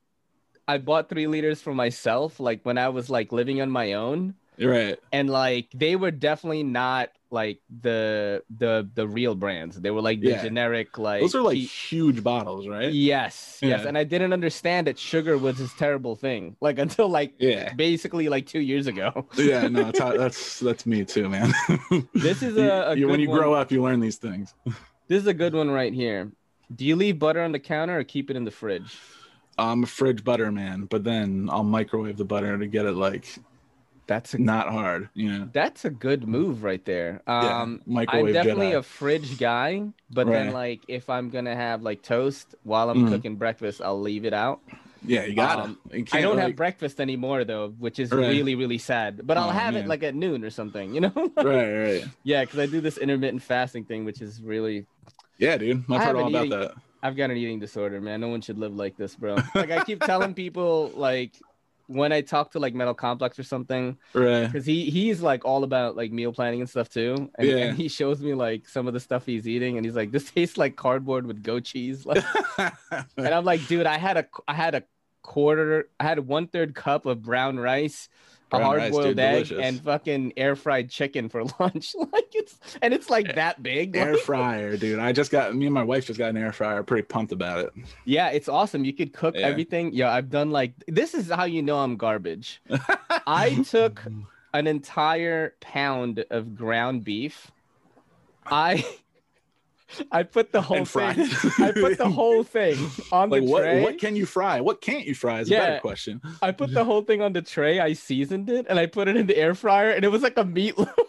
I 0.67 0.77
bought 0.77 1.09
three 1.09 1.25
liters 1.25 1.61
for 1.63 1.73
myself, 1.73 2.39
like 2.39 2.61
when 2.63 2.77
I 2.77 2.89
was 2.89 3.09
like 3.09 3.31
living 3.31 3.59
on 3.59 3.71
my 3.71 3.93
own. 3.93 4.35
Right. 4.59 4.99
And 5.11 5.29
like 5.29 5.69
they 5.73 5.95
were 5.95 6.11
definitely 6.11 6.63
not 6.63 7.09
like 7.31 7.59
the 7.81 8.43
the 8.55 8.87
the 8.93 9.07
real 9.07 9.33
brands. 9.33 9.81
They 9.81 9.89
were 9.89 10.01
like 10.01 10.21
the 10.21 10.29
Yeah. 10.29 10.43
generic 10.43 10.97
like 10.99 11.21
Those 11.21 11.33
are 11.33 11.41
like 11.41 11.55
P- 11.55 11.65
huge 11.65 12.23
bottles, 12.23 12.67
right? 12.67 12.91
Yes, 12.93 13.57
yes, 13.61 13.85
and 13.85 13.97
I 13.97 14.03
didn't 14.03 14.33
understand 14.33 14.85
that 14.87 14.99
sugar 14.99 15.37
was 15.37 15.57
this 15.57 15.73
terrible 15.73 16.15
thing, 16.15 16.55
like 16.61 16.77
until 16.85 17.09
like 17.09 17.33
Yeah. 17.39 17.73
basically 17.73 18.29
like 18.29 18.45
two 18.45 18.59
years 18.61 18.85
ago. 18.87 19.27
Yeah, 19.35 19.67
no, 19.67 19.87
it's, 19.89 19.99
that's 19.99 20.59
that's 20.59 20.85
me 20.85 21.05
too, 21.05 21.27
man. 21.29 21.51
This 22.13 22.43
is 22.43 22.55
a- 22.57 22.91
a 22.91 22.95
you- 22.95 23.07
when 23.07 23.19
you 23.19 23.27
grow 23.27 23.53
up, 23.53 23.71
you 23.71 23.81
learn 23.81 23.99
these 23.99 24.17
things. 24.17 24.53
This 25.07 25.21
is 25.21 25.27
a 25.27 25.33
good 25.33 25.53
one 25.55 25.71
right 25.71 25.93
here. 25.93 26.31
Do 26.75 26.85
you 26.85 26.95
leave 26.95 27.17
butter 27.19 27.41
on 27.41 27.51
the 27.51 27.59
counter 27.59 27.97
or 27.99 28.03
keep 28.03 28.29
it 28.29 28.35
in 28.35 28.45
the 28.45 28.51
fridge? 28.51 28.97
I'm 29.57 29.83
a 29.83 29.87
fridge 29.87 30.23
butter 30.23 30.51
man, 30.51 30.85
but 30.85 31.03
then 31.03 31.49
I'll 31.51 31.63
microwave 31.63 32.17
the 32.17 32.25
butter 32.25 32.57
to 32.57 32.65
get 32.67 32.85
it 32.85 32.93
like 32.93 33.25
That's 34.05 34.33
a 34.33 34.37
not 34.37 34.67
hard, 34.69 35.09
Yeah. 35.13 35.45
that's 35.53 35.85
a 35.85 35.89
good 35.89 36.27
move 36.27 36.63
right 36.63 36.83
there. 36.83 37.21
Yeah, 37.27 37.61
Um, 37.61 37.81
microwave 37.85 38.27
I'm 38.27 38.33
definitely 38.33 38.71
Jedi. 38.71 38.77
a 38.79 38.83
fridge 38.83 39.37
guy, 39.37 39.83
but 40.11 40.27
then 40.27 40.51
like 40.51 40.81
if 40.87 41.09
I'm 41.09 41.29
gonna 41.29 41.55
have 41.55 41.81
like 41.83 42.01
toast 42.03 42.55
while 42.63 42.89
I'm 42.89 43.05
Mhm. 43.05 43.09
cooking 43.09 43.35
breakfast, 43.37 43.81
I'll 43.81 43.99
leave 44.01 44.25
it 44.25 44.33
out. 44.33 44.59
Yeah, 45.05 45.25
you 45.25 45.35
gotta. 45.35 45.63
Um, 45.63 45.77
You 45.91 46.05
I 46.13 46.21
don't 46.21 46.37
have 46.37 46.55
breakfast 46.55 46.99
anymore 47.01 47.43
though, 47.45 47.69
which 47.79 47.99
is 47.99 48.11
Right. 48.11 48.27
really 48.29 48.55
really 48.55 48.77
sad. 48.77 49.25
But 49.25 49.37
I'll 49.37 49.49
Oh, 49.49 49.51
have 49.51 49.75
it 49.75 49.87
like 49.87 50.03
at 50.03 50.15
noon 50.15 50.43
or 50.43 50.49
something, 50.49 50.93
you 50.93 51.01
know? 51.05 51.31
right, 51.37 51.71
right. 51.77 52.03
yeah, 52.23 52.43
because 52.43 52.59
I 52.59 52.65
do 52.65 52.81
this 52.81 52.97
intermittent 52.97 53.41
fasting 53.41 53.85
thing, 53.85 54.05
which 54.05 54.21
is 54.21 54.41
really 54.41 54.85
Yeah, 55.39 55.57
dude. 55.57 55.83
I've 55.89 56.01
I 56.01 56.05
heard 56.05 56.15
all 56.17 56.27
about 56.27 56.45
eaten- 56.47 56.59
that. 56.59 56.73
I've 57.01 57.17
got 57.17 57.31
an 57.31 57.35
eating 57.37 57.59
disorder, 57.59 57.99
man. 57.99 58.21
No 58.21 58.29
one 58.29 58.39
should 58.39 58.57
live 58.57 58.73
like 58.75 58.95
this, 58.95 59.13
bro. 59.15 59.35
Like 59.55 59.71
I 59.71 59.83
keep 59.83 59.99
telling 60.01 60.33
people, 60.33 60.91
like 60.95 61.33
when 61.93 62.11
I 62.11 62.21
talk 62.21 62.51
to 62.51 62.59
like 62.59 62.73
Metal 62.73 62.93
Complex 62.93 63.37
or 63.39 63.43
something, 63.43 63.97
Right. 64.13 64.45
because 64.45 64.65
he 64.65 64.89
he's 64.89 65.21
like 65.21 65.45
all 65.45 65.63
about 65.63 65.95
like 65.95 66.11
meal 66.11 66.33
planning 66.33 66.59
and 66.61 66.69
stuff 66.69 66.89
too. 66.89 67.29
And, 67.37 67.47
Yeah. 67.47 67.55
and 67.57 67.77
he 67.77 67.87
shows 67.87 68.21
me 68.21 68.33
like 68.33 68.67
some 68.67 68.87
of 68.87 68.93
the 68.93 68.99
stuff 68.99 69.25
he's 69.25 69.47
eating, 69.47 69.77
and 69.77 69.85
he's 69.85 69.95
like, 69.95 70.11
"This 70.11 70.29
tastes 70.31 70.57
like 70.57 70.75
cardboard 70.75 71.25
with 71.25 71.43
goat 71.43 71.63
cheese." 71.65 72.05
Like, 72.13 72.23
and 73.17 73.27
I'm 73.33 73.45
like, 73.45 73.65
dude, 73.67 73.85
I 73.85 73.97
had 73.97 74.17
a 74.17 74.27
I 74.47 74.53
had 74.53 74.75
a 74.75 74.83
quarter, 75.21 75.89
I 75.99 76.03
had 76.03 76.19
one 76.19 76.47
third 76.47 76.75
cup 76.75 77.05
of 77.05 77.21
brown 77.21 77.57
rice. 77.57 78.09
A 78.53 78.63
hard 78.63 78.91
boiled 78.91 79.19
egg 79.19 79.45
delicious. 79.47 79.59
and 79.59 79.81
fucking 79.81 80.33
air 80.37 80.55
fried 80.55 80.89
chicken 80.89 81.29
for 81.29 81.43
lunch. 81.59 81.93
like 81.95 82.33
it's 82.33 82.57
and 82.81 82.93
it's 82.93 83.09
like 83.09 83.35
that 83.35 83.61
big. 83.63 83.95
air 83.95 84.13
like- 84.13 84.21
fryer, 84.21 84.77
dude. 84.77 84.99
I 84.99 85.11
just 85.11 85.31
got 85.31 85.55
me 85.55 85.65
and 85.65 85.73
my 85.73 85.83
wife 85.83 86.05
just 86.07 86.19
got 86.19 86.29
an 86.29 86.37
air 86.37 86.51
fryer. 86.51 86.83
Pretty 86.83 87.03
pumped 87.03 87.31
about 87.31 87.59
it. 87.65 87.73
Yeah, 88.05 88.29
it's 88.29 88.47
awesome. 88.47 88.85
You 88.85 88.93
could 88.93 89.13
cook 89.13 89.35
Yeah. 89.35 89.47
everything. 89.47 89.93
Yeah, 89.93 90.11
I've 90.11 90.29
done 90.29 90.51
like 90.51 90.73
this 90.87 91.13
is 91.13 91.29
how 91.29 91.45
you 91.45 91.61
know 91.61 91.79
I'm 91.79 91.97
garbage. 91.97 92.61
I 93.27 93.63
took 93.69 94.01
an 94.53 94.67
entire 94.67 95.55
pound 95.59 96.23
of 96.29 96.55
ground 96.55 97.03
beef. 97.03 97.51
I 98.45 98.85
I 100.11 100.23
put 100.23 100.51
the 100.51 100.61
whole 100.61 100.85
thing. 100.85 101.27
I 101.59 101.71
put 101.71 101.97
the 101.97 102.09
whole 102.09 102.43
thing 102.57 102.77
on 103.11 103.29
like 103.29 103.43
the 103.43 103.49
what? 103.49 103.61
tray. 103.61 103.81
What 103.83 103.97
can 103.99 104.15
you 104.15 104.25
fry? 104.25 104.61
What 104.61 104.81
can't 104.81 105.05
you 105.05 105.15
fry? 105.15 105.41
Is 105.41 105.49
a 105.49 105.51
better 105.55 105.79
question. 105.79 106.21
I 106.41 106.51
put 106.51 106.73
the 106.73 106.83
whole 106.83 107.01
thing 107.01 107.21
on 107.21 107.33
the 107.33 107.41
tray. 107.41 107.79
I 107.79 107.93
seasoned 107.93 108.49
it 108.49 108.65
and 108.69 108.79
I 108.79 108.85
put 108.85 109.07
it 109.07 109.15
in 109.15 109.27
the 109.27 109.37
air 109.37 109.53
fryer, 109.55 109.91
and 109.91 110.03
it 110.05 110.09
was 110.09 110.21
like 110.21 110.37
a 110.37 110.43
meatloaf. 110.43 110.93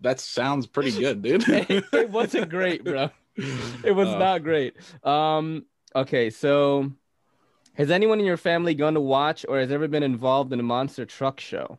That 0.00 0.20
sounds 0.20 0.66
pretty 0.68 0.92
good, 0.92 1.22
dude. 1.26 1.48
it, 1.48 1.84
it 1.92 2.10
wasn't 2.10 2.48
great, 2.50 2.84
bro. 2.84 3.10
It 3.36 3.90
was 3.94 4.08
Oh. 4.08 4.18
not 4.18 4.44
great. 4.44 4.76
Um. 5.02 5.64
Okay, 5.96 6.30
so 6.30 6.92
has 7.74 7.90
anyone 7.90 8.20
in 8.20 8.26
your 8.26 8.36
family 8.36 8.74
gone 8.74 8.94
to 8.94 9.00
watch 9.00 9.44
or 9.48 9.58
has 9.58 9.72
ever 9.72 9.88
been 9.88 10.04
involved 10.04 10.52
in 10.52 10.60
a 10.60 10.62
monster 10.62 11.04
truck 11.04 11.40
show? 11.40 11.78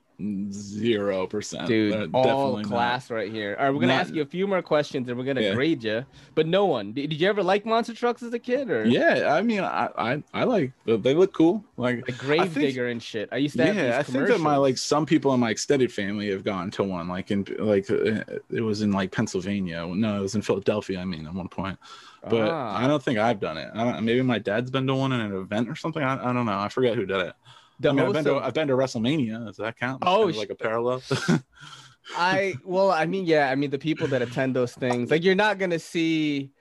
Zero 0.52 1.26
percent, 1.28 1.68
Dude, 1.68 2.10
all 2.14 2.24
definitely 2.24 2.64
not. 2.64 2.70
class 2.72 3.10
right 3.10 3.32
here. 3.32 3.56
All 3.58 3.66
right, 3.66 3.74
we're 3.74 3.80
gonna 3.80 3.94
Not- 3.94 4.02
ask 4.02 4.14
you 4.14 4.22
a 4.22 4.26
few 4.26 4.48
more 4.48 4.62
questions 4.62 5.08
and 5.08 5.18
we're 5.18 5.24
gonna 5.24 5.42
Yeah. 5.42 5.54
grade 5.54 5.84
you. 5.84 6.06
But 6.36 6.46
no 6.48 6.66
one. 6.66 6.92
Did, 6.92 7.10
did 7.12 7.22
you 7.22 7.30
ever 7.30 7.42
like 7.42 7.66
monster 7.66 7.94
trucks 7.94 8.22
as 8.22 8.34
a 8.34 8.40
kid 8.40 8.70
or 8.70 8.86
Yeah, 8.86 9.34
I 9.34 9.42
mean, 9.42 9.62
I 9.62 9.90
I, 9.98 10.24
I 10.34 10.44
like 10.44 10.74
they 10.86 11.14
look 11.14 11.34
cool. 11.34 11.64
Like 11.78 12.06
like 12.08 12.18
Grave 12.18 12.54
Digger 12.54 12.88
and 12.88 13.02
shit? 13.02 13.30
I 13.32 13.38
used 13.38 13.56
to 13.58 13.66
have 13.66 13.76
yeah, 13.76 13.98
I 13.98 14.04
think 14.04 14.28
that 14.28 14.42
my 14.42 14.58
like 14.58 14.78
some 14.78 15.06
people 15.06 15.34
in 15.34 15.40
my 15.40 15.52
extended 15.52 15.92
family 15.92 16.30
have 16.32 16.44
gone 16.44 16.70
to 16.72 16.84
one. 16.84 17.08
Like 17.08 17.32
in 17.32 17.46
like 17.58 17.90
uh, 17.90 18.24
it 18.52 18.62
was 18.62 18.82
in 18.82 18.92
like 18.92 19.12
Pennsylvania. 19.12 19.88
No, 19.88 20.18
it 20.18 20.22
was 20.22 20.36
in 20.36 20.42
Philadelphia. 20.42 21.00
I 21.00 21.06
mean, 21.06 21.28
at 21.28 21.34
one 21.34 21.48
point. 21.48 21.80
But 22.30 22.50
Ah. 22.50 22.78
I 22.78 22.88
don't 22.88 23.02
think 23.02 23.18
I've 23.20 23.40
done 23.40 23.58
it. 23.58 23.70
I 23.74 23.86
don't, 23.86 24.04
maybe 24.04 24.22
my 24.22 24.40
dad's 24.40 24.70
been 24.70 24.86
to 24.88 24.96
one 24.96 25.14
in 25.14 25.22
an 25.22 25.34
event 25.34 25.70
or 25.70 25.76
something. 25.76 26.04
I, 26.04 26.30
I 26.30 26.34
don't 26.34 26.46
know. 26.46 26.60
I 26.60 26.68
forget 26.68 26.96
who 26.96 27.06
did 27.06 27.22
it. 27.22 27.34
The 27.80 27.90
I 27.90 27.92
mean, 27.94 28.06
I've 28.06 28.14
been 28.14 28.24
to 28.26 28.36
of- 28.36 28.44
I've 28.44 28.54
been 28.54 28.68
to 28.68 28.74
WrestleMania. 28.76 29.46
Does 29.48 29.58
that 29.58 29.78
count? 29.78 30.02
That's 30.02 30.12
Oh, 30.12 30.20
kind 30.24 30.30
of 30.32 30.36
like 30.38 30.50
a 30.50 30.56
parallel. 30.56 31.02
I 32.18 32.56
well, 32.64 32.92
I 32.92 33.06
mean, 33.06 33.26
yeah, 33.26 33.50
I 33.50 33.56
mean 33.56 33.70
the 33.70 33.78
people 33.80 34.08
that 34.08 34.22
attend 34.22 34.56
those 34.56 34.74
things, 34.74 35.12
like 35.12 35.24
you're 35.24 35.36
not 35.36 35.60
gonna 35.60 35.80
see 35.80 36.52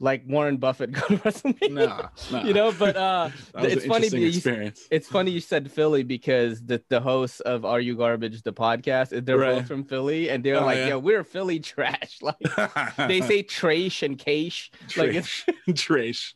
like 0.00 0.22
Warren 0.26 0.56
Buffett 0.56 0.92
go 0.98 1.00
to 1.06 1.16
WrestleMania. 1.18 1.70
no, 1.70 2.08
no. 2.32 2.44
You 2.44 2.54
know, 2.54 2.72
but 2.72 2.96
uh 2.96 3.30
it's 3.58 3.84
funny 3.86 4.08
you- 4.08 4.72
it's 4.90 5.08
funny 5.08 5.30
you 5.30 5.40
said 5.40 5.70
Philly 5.70 6.02
because 6.02 6.60
the, 6.64 6.82
the 6.88 7.00
hosts 7.00 7.40
of 7.40 7.64
Are 7.64 7.80
You 7.80 7.96
Garbage, 7.96 8.42
the 8.42 8.52
podcast, 8.52 9.24
they're 9.24 9.38
Right. 9.38 9.56
both 9.58 9.68
from 9.68 9.84
Philly 9.84 10.30
and 10.30 10.42
they're 10.42 10.56
Oh, 10.60 10.64
like, 10.64 10.78
yeah. 10.78 10.88
yeah, 10.88 10.94
we're 10.96 11.22
Philly 11.24 11.60
trash. 11.60 12.18
Like 12.22 12.36
they 12.96 13.20
say 13.20 13.42
trash 13.42 14.02
and 14.02 14.18
cash. 14.18 14.70
Like 14.96 15.14
it's 15.14 15.44
Trish. 15.68 16.32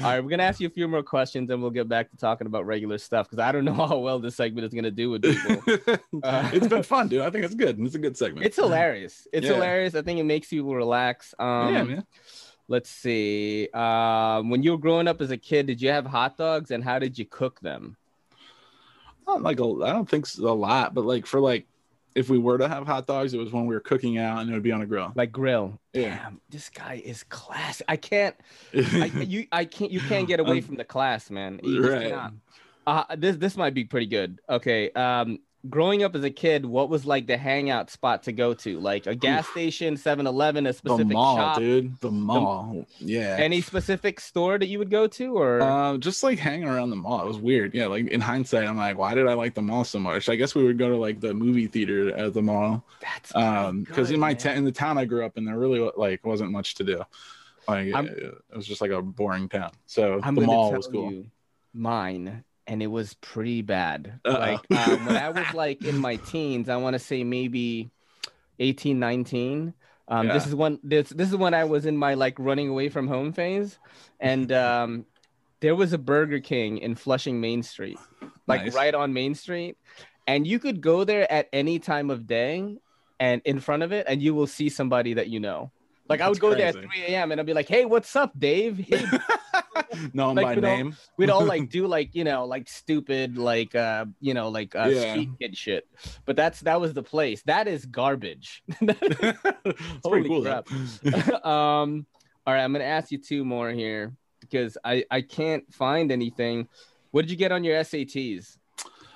all 0.00 0.02
right, 0.02 0.20
we're 0.22 0.30
gonna 0.30 0.42
ask 0.44 0.60
you 0.60 0.66
a 0.66 0.70
few 0.70 0.86
more 0.88 1.02
questions 1.02 1.50
and 1.50 1.60
we'll 1.62 1.70
get 1.70 1.88
back 1.88 2.10
to 2.10 2.16
talking 2.16 2.46
about 2.46 2.66
regular 2.66 2.98
stuff 2.98 3.26
because 3.28 3.38
I 3.42 3.50
don't 3.52 3.64
know 3.64 3.72
how 3.74 3.98
well 3.98 4.18
this 4.18 4.36
segment 4.36 4.66
is 4.66 4.72
gonna 4.74 4.90
do 4.90 5.10
with 5.10 5.22
people. 5.22 5.98
Uh, 6.22 6.50
it's 6.52 6.66
been 6.68 6.82
fun, 6.82 7.08
dude. 7.08 7.22
I 7.22 7.30
think 7.30 7.44
it's 7.44 7.54
good. 7.54 7.78
It's 7.80 7.94
a 7.94 7.98
good 7.98 8.16
segment. 8.16 8.46
It's 8.46 8.56
hilarious. 8.56 9.26
It's 9.32 9.46
Yeah. 9.46 9.54
hilarious. 9.54 9.94
I 9.94 10.02
think 10.02 10.20
it 10.20 10.24
makes 10.24 10.48
people 10.48 10.74
relax. 10.74 11.34
Um, 11.38 11.74
yeah, 11.74 11.82
man. 11.82 12.06
Let's 12.68 12.90
see. 12.90 13.68
Um, 13.72 14.50
when 14.50 14.62
you 14.62 14.72
were 14.72 14.78
growing 14.78 15.06
up 15.08 15.20
as 15.20 15.30
a 15.30 15.36
kid, 15.36 15.66
did 15.66 15.80
you 15.80 15.90
have 15.90 16.04
hot 16.06 16.36
dogs 16.36 16.70
and 16.70 16.82
how 16.82 16.98
did 16.98 17.18
you 17.18 17.24
cook 17.24 17.60
them? 17.60 17.96
Not 19.26 19.42
like 19.42 19.60
a, 19.60 19.64
I 19.84 19.92
don't 19.92 20.08
think 20.08 20.26
a 20.38 20.42
lot, 20.42 20.94
but 20.94 21.04
like 21.04 21.26
for 21.26 21.40
like 21.40 21.66
if 22.14 22.30
we 22.30 22.38
were 22.38 22.56
to 22.58 22.66
have 22.66 22.86
hot 22.86 23.06
dogs, 23.06 23.34
it 23.34 23.38
was 23.38 23.52
when 23.52 23.66
we 23.66 23.74
were 23.74 23.80
cooking 23.80 24.18
out 24.18 24.40
and 24.40 24.50
it 24.50 24.54
would 24.54 24.62
be 24.62 24.72
on 24.72 24.80
a 24.82 24.86
grill. 24.86 25.12
Like 25.14 25.30
grill. 25.32 25.78
Yeah. 25.92 26.16
Damn, 26.16 26.40
this 26.48 26.70
guy 26.70 27.02
is 27.04 27.22
class. 27.24 27.82
I 27.88 27.96
can't. 27.96 28.34
I, 28.74 29.10
you. 29.14 29.46
I 29.52 29.64
can't. 29.64 29.90
You 29.90 30.00
can't 30.00 30.26
get 30.26 30.40
away 30.40 30.58
Um, 30.58 30.62
from 30.62 30.76
the 30.76 30.84
class, 30.84 31.30
man. 31.30 31.60
You 31.62 31.88
right. 31.88 32.30
Uh, 32.86 33.04
this 33.16 33.36
this 33.36 33.56
might 33.56 33.74
be 33.74 33.84
pretty 33.84 34.06
good. 34.06 34.40
Okay. 34.48 34.90
Um, 34.92 35.40
growing 35.68 36.02
up 36.02 36.14
as 36.14 36.24
a 36.24 36.30
kid, 36.30 36.64
what 36.66 36.88
was 36.88 37.04
like 37.06 37.26
the 37.26 37.36
hangout 37.36 37.90
spot 37.90 38.22
to 38.24 38.32
go 38.32 38.54
to? 38.54 38.78
Like 38.80 39.06
a 39.06 39.14
gas 39.14 39.46
station, 39.48 39.94
7-Eleven, 39.96 40.66
a 40.66 40.70
The 40.70 40.72
specific 40.74 41.06
mall, 41.12 41.36
shop, 41.36 41.58
dude. 41.58 42.00
The 42.00 42.10
mall. 42.10 42.86
yeah. 42.98 43.36
any 43.38 43.60
specific 43.60 44.20
store 44.20 44.58
that 44.58 44.66
you 44.66 44.78
would 44.78 44.90
go 44.90 45.06
to, 45.06 45.36
or 45.38 45.60
Um, 45.62 46.00
just 46.00 46.22
like 46.22 46.38
hanging 46.38 46.68
around 46.68 46.90
the 46.90 46.96
mall. 46.96 47.22
It 47.22 47.28
was 47.28 47.38
weird. 47.38 47.74
Yeah, 47.74 47.86
like 47.86 48.06
in 48.08 48.20
hindsight, 48.20 48.66
I'm 48.66 48.76
like, 48.76 48.96
why 48.98 49.14
did 49.14 49.26
I 49.28 49.34
like 49.34 49.54
the 49.54 49.62
mall 49.62 49.84
so 49.84 49.98
much? 49.98 50.28
I 50.28 50.36
guess 50.36 50.54
we 50.54 50.64
would 50.64 50.78
go 50.78 50.88
to 50.88 50.96
like 50.96 51.20
the 51.20 51.34
movie 51.34 51.66
theater 51.66 52.14
at 52.16 52.34
the 52.34 52.42
mall. 52.42 52.84
that's 53.00 53.34
Um, 53.34 53.82
because 53.84 54.10
in 54.10 54.20
my 54.20 54.34
ta- 54.34 54.50
in 54.52 54.64
the 54.64 54.72
town 54.72 54.98
I 54.98 55.04
grew 55.04 55.24
up 55.24 55.36
in, 55.38 55.44
there 55.44 55.58
really 55.58 55.90
like 55.96 56.24
wasn't 56.24 56.50
much 56.50 56.74
to 56.76 56.84
do. 56.84 57.02
Like 57.68 57.92
I'm- 57.94 58.06
it, 58.06 58.34
was 58.54 58.66
just 58.66 58.80
like 58.80 58.92
a 58.92 59.02
boring 59.02 59.48
town. 59.48 59.72
So 59.86 60.20
I'm 60.22 60.34
the 60.34 60.42
mall 60.42 60.72
was 60.72 60.86
cool. 60.86 61.24
mine, 61.74 62.44
and 62.66 62.82
it 62.82 62.88
was 62.88 63.14
pretty 63.14 63.62
bad. 63.62 64.20
Uh-oh. 64.24 64.38
Like 64.38 64.88
um, 64.88 65.06
when 65.06 65.16
I 65.16 65.30
was 65.30 65.54
like 65.54 65.84
in 65.84 65.98
my 65.98 66.16
teens, 66.16 66.68
I 66.68 66.76
want 66.76 66.94
to 66.94 66.98
say 66.98 67.24
maybe 67.24 67.90
18, 68.58 68.98
19. 68.98 69.74
Um, 70.08 70.28
This 70.28 70.46
is 70.46 70.54
when 70.54 70.78
this 70.82 71.08
this 71.10 71.28
is 71.28 71.36
when 71.36 71.54
I 71.54 71.64
was 71.64 71.86
in 71.86 71.96
my 71.96 72.14
like 72.14 72.38
running 72.38 72.68
away 72.68 72.88
from 72.88 73.08
home 73.08 73.32
phase, 73.32 73.78
and 74.20 74.52
um, 74.52 75.06
there 75.60 75.74
was 75.74 75.92
a 75.92 75.98
Burger 75.98 76.40
King 76.40 76.78
in 76.78 76.94
Flushing 76.94 77.40
Main 77.40 77.62
Street, 77.62 77.98
like 78.46 78.64
Nice. 78.64 78.74
right 78.74 78.94
on 78.94 79.12
Main 79.12 79.34
Street, 79.34 79.76
and 80.26 80.46
you 80.46 80.58
could 80.58 80.80
go 80.80 81.04
there 81.04 81.30
at 81.30 81.48
any 81.52 81.78
time 81.78 82.10
of 82.10 82.26
day, 82.26 82.78
and 83.18 83.42
in 83.44 83.58
front 83.58 83.82
of 83.82 83.92
it, 83.92 84.06
and 84.08 84.22
you 84.22 84.34
will 84.34 84.46
see 84.46 84.68
somebody 84.68 85.14
that 85.14 85.28
you 85.28 85.40
know. 85.40 85.70
Like 86.08 86.20
I 86.20 86.28
would 86.28 86.36
That's 86.36 86.40
go 86.40 86.54
there 86.54 86.68
at 86.68 86.74
3 86.74 86.86
a.m. 87.08 87.32
and 87.32 87.40
I'd 87.40 87.46
be 87.46 87.54
like, 87.54 87.68
"Hey, 87.68 87.84
what's 87.84 88.14
up, 88.14 88.38
Dave? 88.38 88.78
Hey, 88.78 89.04
Known 90.12 90.34
Like, 90.36 90.44
by 90.44 90.54
we 90.56 90.60
don't- 90.60 90.78
name. 90.78 90.96
we'd 91.16 91.30
all 91.30 91.44
like 91.44 91.68
do 91.76 91.86
like 91.86 92.14
you 92.14 92.24
know 92.24 92.44
like 92.46 92.68
stupid 92.68 93.36
like 93.38 93.74
uh 93.74 94.04
you 94.20 94.34
know 94.34 94.48
like 94.48 94.74
uh 94.76 94.88
Yeah. 94.92 95.12
street 95.12 95.30
kid 95.40 95.56
shit 95.56 95.88
but 96.24 96.36
that's 96.36 96.60
that 96.60 96.80
was 96.80 96.92
the 96.94 97.02
place 97.02 97.42
that 97.46 97.68
is 97.68 97.86
garbage 97.86 98.62
Holy 100.04 100.28
cool. 100.28 100.42
crap. 100.42 100.66
um 101.44 102.06
all 102.46 102.54
right 102.54 102.62
i'm 102.62 102.72
gonna 102.72 102.84
ask 102.84 103.10
you 103.10 103.18
two 103.18 103.44
more 103.44 103.70
here 103.70 104.14
because 104.40 104.76
i 104.84 105.04
i 105.10 105.20
can't 105.20 105.72
find 105.72 106.10
anything 106.12 106.68
what 107.10 107.22
did 107.22 107.30
you 107.30 107.36
get 107.36 107.52
on 107.52 107.64
your 107.64 107.76
sats 107.82 108.56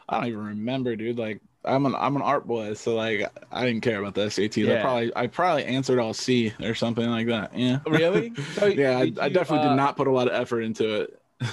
I 0.08 0.18
don't 0.18 0.26
even 0.28 0.44
remember, 0.44 0.96
dude. 0.96 1.18
Like 1.18 1.40
I'm 1.64 1.84
an 1.86 1.94
I'm 1.94 2.16
an 2.16 2.22
art 2.22 2.46
boy, 2.46 2.74
so 2.74 2.94
like 2.94 3.30
I 3.52 3.66
didn't 3.66 3.82
care 3.82 4.00
about 4.00 4.14
the 4.14 4.22
SATs. 4.22 4.56
Yeah. 4.56 4.78
I 4.78 4.82
probably 4.82 5.12
I 5.16 5.26
probably 5.26 5.64
answered 5.64 5.98
all 5.98 6.14
C 6.14 6.52
or 6.62 6.74
something 6.74 7.08
like 7.08 7.26
that. 7.26 7.56
Yeah. 7.56 7.80
Really? 7.86 8.32
So 8.54 8.66
yeah, 8.66 8.98
I, 8.98 9.04
did 9.06 9.18
I 9.18 9.28
definitely 9.28 9.66
uh, 9.66 9.70
did 9.70 9.76
not 9.76 9.96
put 9.96 10.06
a 10.06 10.10
lot 10.10 10.26
of 10.26 10.34
effort 10.34 10.62
into 10.62 11.02
it. 11.02 11.22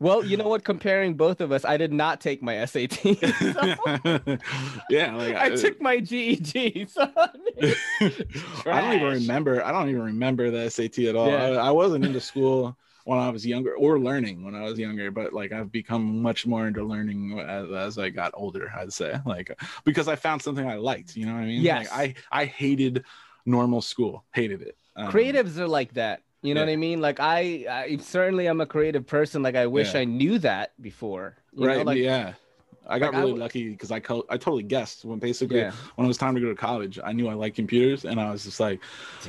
well 0.00 0.24
you 0.24 0.36
know 0.36 0.48
what 0.48 0.64
comparing 0.64 1.14
both 1.14 1.40
of 1.40 1.50
us 1.50 1.64
i 1.64 1.76
did 1.76 1.92
not 1.92 2.20
take 2.20 2.40
my 2.40 2.64
sat 2.66 3.04
yeah, 4.90 5.14
like 5.14 5.34
i 5.34 5.50
took 5.56 5.80
my 5.80 5.98
GED 5.98 6.86
so 6.86 7.10
I 7.16 8.80
don't 8.80 8.94
even 8.94 9.12
remember. 9.12 9.64
I 9.64 9.72
don't 9.72 9.88
even 9.88 10.02
remember 10.02 10.50
the 10.50 10.70
SAT 10.70 11.00
at 11.00 11.16
all. 11.16 11.28
Yeah. 11.28 11.50
I, 11.50 11.68
I 11.68 11.70
wasn't 11.72 12.04
into 12.04 12.20
school 12.20 12.76
when 13.08 13.18
I 13.18 13.30
was 13.30 13.46
younger, 13.46 13.74
or 13.74 13.98
learning 13.98 14.44
when 14.44 14.54
I 14.54 14.62
was 14.62 14.78
younger. 14.78 15.10
But 15.10 15.32
like 15.32 15.50
I've 15.50 15.72
become 15.72 16.20
much 16.20 16.46
more 16.46 16.66
into 16.66 16.84
learning 16.84 17.40
as, 17.40 17.70
as 17.70 17.98
I 17.98 18.10
got 18.10 18.32
older. 18.34 18.70
I'd 18.76 18.92
say 18.92 19.18
like 19.26 19.58
because 19.84 20.08
I 20.08 20.16
found 20.16 20.42
something 20.42 20.68
I 20.68 20.76
liked. 20.76 21.16
You 21.16 21.24
know 21.24 21.32
what 21.32 21.40
I 21.40 21.46
mean? 21.46 21.62
Yes. 21.62 21.90
Like, 21.90 22.18
I 22.32 22.42
I 22.42 22.44
hated 22.44 23.04
normal 23.46 23.80
school. 23.80 24.24
Hated 24.34 24.60
it. 24.60 24.76
Um, 24.94 25.10
creatives 25.10 25.56
are 25.58 25.68
like 25.68 25.94
that 25.94 26.22
you 26.42 26.54
know 26.54 26.60
yeah. 26.60 26.66
what 26.66 26.72
i 26.72 26.76
mean 26.76 27.00
like 27.00 27.18
I, 27.20 27.66
I 27.68 27.96
certainly 28.00 28.46
am 28.46 28.60
a 28.60 28.66
creative 28.66 29.06
person 29.06 29.42
like 29.42 29.56
i 29.56 29.66
wish 29.66 29.94
Yeah. 29.94 30.00
i 30.00 30.04
knew 30.04 30.38
that 30.40 30.72
before 30.80 31.36
you 31.52 31.66
right? 31.66 31.78
know, 31.78 31.82
like 31.84 31.98
yeah. 31.98 32.34
I 32.88 32.98
got 32.98 33.12
like, 33.12 33.22
really 33.22 33.38
lucky 33.38 33.68
because 33.70 33.90
I 33.90 34.00
co- 34.00 34.24
I 34.30 34.36
totally 34.36 34.62
guessed 34.62 35.04
when 35.04 35.18
basically 35.18 35.58
yeah 35.58 35.72
when 35.96 36.06
it 36.06 36.08
was 36.08 36.16
time 36.16 36.34
to 36.34 36.40
go 36.40 36.48
to 36.48 36.54
college. 36.54 36.98
I 37.02 37.12
knew 37.12 37.28
I 37.28 37.34
liked 37.34 37.56
computers, 37.56 38.04
and 38.04 38.20
I 38.20 38.30
was 38.30 38.44
just 38.44 38.60
like, 38.60 38.80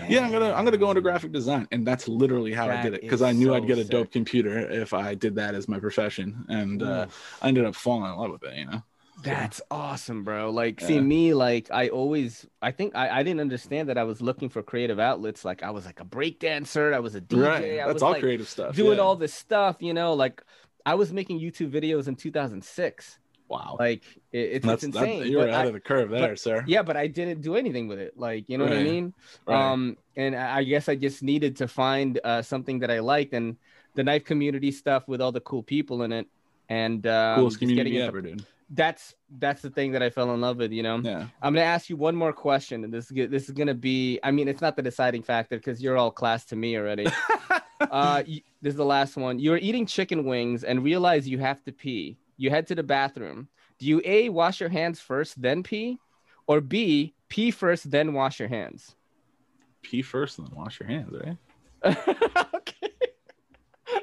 yeah, 0.08 0.22
I'm 0.22 0.32
gonna 0.32 0.54
I'm 0.54 0.66
gonna 0.66 0.78
go 0.78 0.90
into 0.90 1.02
graphic 1.02 1.32
design, 1.32 1.68
and 1.72 1.86
that's 1.86 2.08
literally 2.08 2.54
how 2.54 2.70
I 2.70 2.82
did 2.82 2.94
it 2.94 3.02
because 3.02 3.22
I 3.22 3.32
knew 3.32 3.54
I'd 3.54 3.68
get 3.68 3.78
a 3.78 3.84
sick. 3.84 3.92
dope 3.92 4.12
computer 4.12 4.60
if 4.70 4.94
I 4.94 5.16
did 5.16 5.36
that 5.36 5.56
as 5.56 5.68
my 5.68 5.80
profession, 5.80 6.46
and 6.50 6.82
uh, 6.84 7.08
I 7.42 7.48
ended 7.48 7.66
up 7.66 7.76
falling 7.76 8.12
in 8.12 8.18
love 8.18 8.32
with 8.32 8.44
it. 8.44 8.58
You 8.58 8.66
know, 8.68 8.84
That's 9.22 9.62
awesome, 9.70 10.24
bro. 10.24 10.50
Like, 10.50 10.80
Yeah. 10.80 10.88
see 10.88 11.02
me, 11.02 11.34
like 11.34 11.70
I 11.72 11.90
always, 11.90 12.46
I 12.62 12.72
think 12.72 12.96
I, 12.96 13.20
I 13.20 13.24
didn't 13.24 13.42
understand 13.42 13.90
that 13.90 13.98
I 13.98 14.04
was 14.04 14.22
looking 14.22 14.48
for 14.50 14.64
creative 14.64 15.00
outlets. 15.00 15.44
Like 15.44 15.64
I 15.64 15.72
was 15.72 15.86
like 15.86 16.00
a 16.00 16.06
break 16.06 16.40
dancer, 16.40 16.94
I 16.94 17.00
was 17.00 17.16
a 17.16 17.22
DJ, 17.22 17.46
right? 17.46 17.76
That's 17.78 17.96
was 17.96 18.04
all 18.04 18.12
like 18.12 18.22
creative 18.22 18.48
stuff. 18.48 18.76
doing 18.76 18.98
yeah. 18.98 19.04
all 19.04 19.16
this 19.18 19.34
stuff, 19.34 19.78
you 19.80 19.94
know. 19.94 20.14
Like 20.14 20.42
I 20.86 20.96
was 20.96 21.12
making 21.12 21.40
YouTube 21.40 21.72
videos 21.72 22.08
in 22.08 22.16
2006. 22.16 23.19
Wow. 23.50 23.76
Like 23.80 24.04
it, 24.32 24.38
it's, 24.40 24.66
that's 24.66 24.84
it's 24.84 24.94
that, 24.96 25.04
insane. 25.08 25.32
you're 25.32 25.50
out 25.50 25.66
I- 25.66 25.68
of 25.68 25.74
the 25.74 25.80
curve 25.80 26.10
there, 26.10 26.36
sir. 26.36 26.64
yeah, 26.68 26.84
but 26.84 26.96
I 26.96 27.08
didn't 27.08 27.42
do 27.42 27.56
anything 27.56 27.88
with 27.88 28.00
it. 28.00 28.18
Like 28.18 28.48
you 28.50 28.58
know 28.58 28.66
what 28.66 28.74
I 28.74 28.84
mean? 28.84 29.14
Right. 29.46 29.72
Um, 29.72 29.98
and 30.16 30.36
I 30.36 30.60
I 30.60 30.64
guess 30.64 30.88
I 30.88 30.96
just 30.96 31.24
needed 31.24 31.56
to 31.58 31.68
find 31.68 32.20
uh, 32.24 32.42
something 32.42 32.80
that 32.80 32.92
I 32.92 33.00
liked, 33.00 33.34
and 33.34 33.58
the 33.96 34.04
knife 34.04 34.24
community 34.24 34.72
stuff 34.72 35.08
with 35.08 35.20
all 35.22 35.32
the 35.32 35.42
cool 35.42 35.64
people 35.64 36.04
in 36.04 36.12
it, 36.14 36.28
and 36.70 37.06
um, 37.08 37.36
Coolest 37.40 37.56
just 37.56 37.60
getting 37.60 37.76
community 37.76 37.98
into- 37.98 38.08
ever, 38.08 38.22
dude. 38.22 38.46
That's 38.72 39.16
that's 39.40 39.64
the 39.64 39.72
thing 39.72 39.94
that 39.94 40.04
I 40.04 40.12
fell 40.12 40.32
in 40.36 40.42
love 40.42 40.58
with. 40.58 40.72
You 40.72 40.84
know. 40.84 40.98
Yeah. 41.00 41.26
I'm 41.42 41.56
gonna 41.56 41.62
ask 41.66 41.90
you 41.90 41.98
one 41.98 42.16
more 42.16 42.32
question, 42.32 42.84
and 42.84 42.94
this 42.94 43.10
is 43.10 43.30
this 43.32 43.46
is 43.50 43.52
gonna 43.52 43.74
be. 43.74 44.20
I 44.22 44.30
mean, 44.30 44.48
it's 44.48 44.62
not 44.62 44.76
the 44.76 44.84
deciding 44.84 45.24
factor 45.24 45.58
because 45.58 45.82
you're 45.82 45.98
all 45.98 46.12
class 46.12 46.46
to 46.46 46.56
me 46.56 46.78
already. 46.78 47.08
uh, 47.82 48.22
y- 48.28 48.44
this 48.62 48.72
is 48.74 48.76
the 48.76 48.86
last 48.86 49.18
one. 49.18 49.40
You're 49.40 49.58
eating 49.58 49.88
chicken 49.88 50.24
wings 50.24 50.64
and 50.64 50.84
realize 50.84 51.28
you 51.28 51.40
have 51.40 51.64
to 51.64 51.72
pee. 51.72 52.16
You 52.40 52.50
head 52.50 52.68
to 52.68 52.76
the 52.76 52.84
bathroom. 52.84 53.50
Do 53.80 53.86
you 53.86 54.02
a 54.06 54.30
wash 54.30 54.62
your 54.62 54.70
hands 54.70 55.02
first, 55.02 55.42
then 55.42 55.62
pee, 55.62 56.00
or 56.48 56.62
b 56.62 57.14
pee 57.28 57.52
first, 57.52 57.92
then 57.92 58.14
wash 58.14 58.40
your 58.40 58.48
hands? 58.48 58.96
Pee 59.82 60.02
first 60.02 60.40
and 60.40 60.48
then 60.48 60.56
wash 60.56 60.80
your 60.80 60.88
hands, 60.88 61.14
right? 61.14 61.38
okay. 62.56 62.92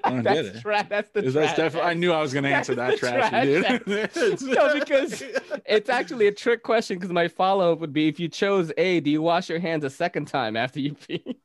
I 0.04 0.20
that's 0.20 0.50
get 0.50 0.60
tra- 0.60 0.86
that's 0.88 1.10
the 1.12 1.24
Is 1.24 1.32
trash 1.32 1.56
definitely? 1.56 1.90
I 1.90 1.94
knew 1.94 2.12
I 2.12 2.20
was 2.20 2.34
gonna 2.34 2.48
answer 2.48 2.74
that 2.74 2.92
the 2.92 2.96
trashy, 2.98 3.46
dude. 3.46 4.42
No, 4.54 4.78
because 4.78 5.22
it's 5.64 5.88
actually 5.88 6.26
a 6.26 6.32
trick 6.32 6.62
question 6.62 6.98
because 6.98 7.12
my 7.12 7.28
follow-up 7.28 7.80
would 7.80 7.94
be 7.94 8.06
if 8.06 8.20
you 8.20 8.28
chose 8.28 8.70
A, 8.76 9.00
do 9.00 9.10
you 9.10 9.22
wash 9.22 9.48
your 9.48 9.60
hands 9.60 9.82
a 9.82 9.90
second 9.90 10.26
time 10.26 10.58
after 10.58 10.78
you 10.78 10.94
pee? 10.94 11.38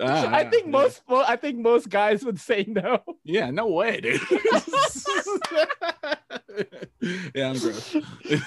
Ah, 0.00 0.32
I 0.32 0.44
think 0.44 0.66
most 0.68 1.02
mo- 1.08 1.24
I 1.26 1.36
think 1.36 1.58
most 1.58 1.88
guys 1.88 2.24
would 2.24 2.38
say 2.40 2.64
no. 2.68 3.02
Yeah, 3.24 3.50
no 3.50 3.66
way, 3.68 4.00
dude. 4.00 4.20
yeah, 7.34 7.50
I'm 7.50 7.58
gross. 7.58 7.96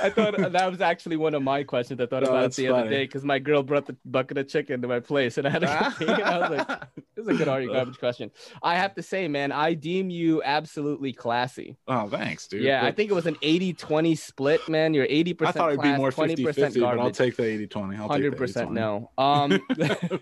I 0.02 0.10
thought 0.10 0.36
that 0.38 0.72
was 0.72 0.82
actually 0.82 1.18
one 1.18 1.34
of 1.34 1.43
my 1.43 1.64
questions. 1.64 1.99
I 2.02 2.06
thought 2.06 2.24
Oh, 2.24 2.32
about 2.32 2.45
it 2.45 2.56
the 2.56 2.68
other 2.70 2.80
funny. 2.84 2.89
day 2.89 3.04
because 3.04 3.24
my 3.24 3.39
girl 3.39 3.64
brought 3.64 3.86
the 3.86 3.95
bucket 4.06 4.38
of 4.38 4.47
chicken 4.47 4.82
to 4.82 4.88
my 4.88 4.99
place 4.99 5.38
and 5.38 5.47
I 5.47 5.49
had 5.49 5.60
to 5.60 5.66
go. 6.06 6.14
And 6.14 6.24
I 6.24 6.38
was 6.49 6.49
like, 6.58 6.68
this 7.16 7.24
is 7.24 7.28
a 7.28 7.34
good 7.34 7.47
Are 7.47 7.62
You 7.62 7.72
Garbage 7.72 7.99
question. 7.99 8.32
I 8.64 8.76
have 8.76 8.95
to 8.95 9.04
say, 9.04 9.28
man, 9.28 9.52
I 9.52 9.74
deem 9.74 10.10
you 10.10 10.41
absolutely 10.43 11.14
classy. 11.14 11.78
oh, 11.88 12.08
thanks, 12.10 12.47
dude. 12.47 12.64
yeah, 12.64 12.86
I 12.86 12.91
think 12.91 13.12
it 13.12 13.14
was 13.14 13.26
an 13.28 13.36
80-20 13.36 14.18
split, 14.18 14.68
man. 14.70 14.93
You're 14.93 15.08
80% 15.08 15.47
I 15.47 15.52
thought 15.52 15.70
it'd 15.72 15.82
be 15.82 15.95
more 15.95 16.12
20% 16.12 16.54
50 16.56 16.80
but 16.80 16.99
I'll 16.99 17.12
take 17.12 17.36
the 17.36 17.43
80 17.45 17.68
20. 17.68 17.97
I'll 17.97 18.10
take 18.10 18.22
the 18.32 18.38
100% 18.38 18.68
80-20. 18.68 18.72
no. 18.72 19.12
Um 19.18 20.20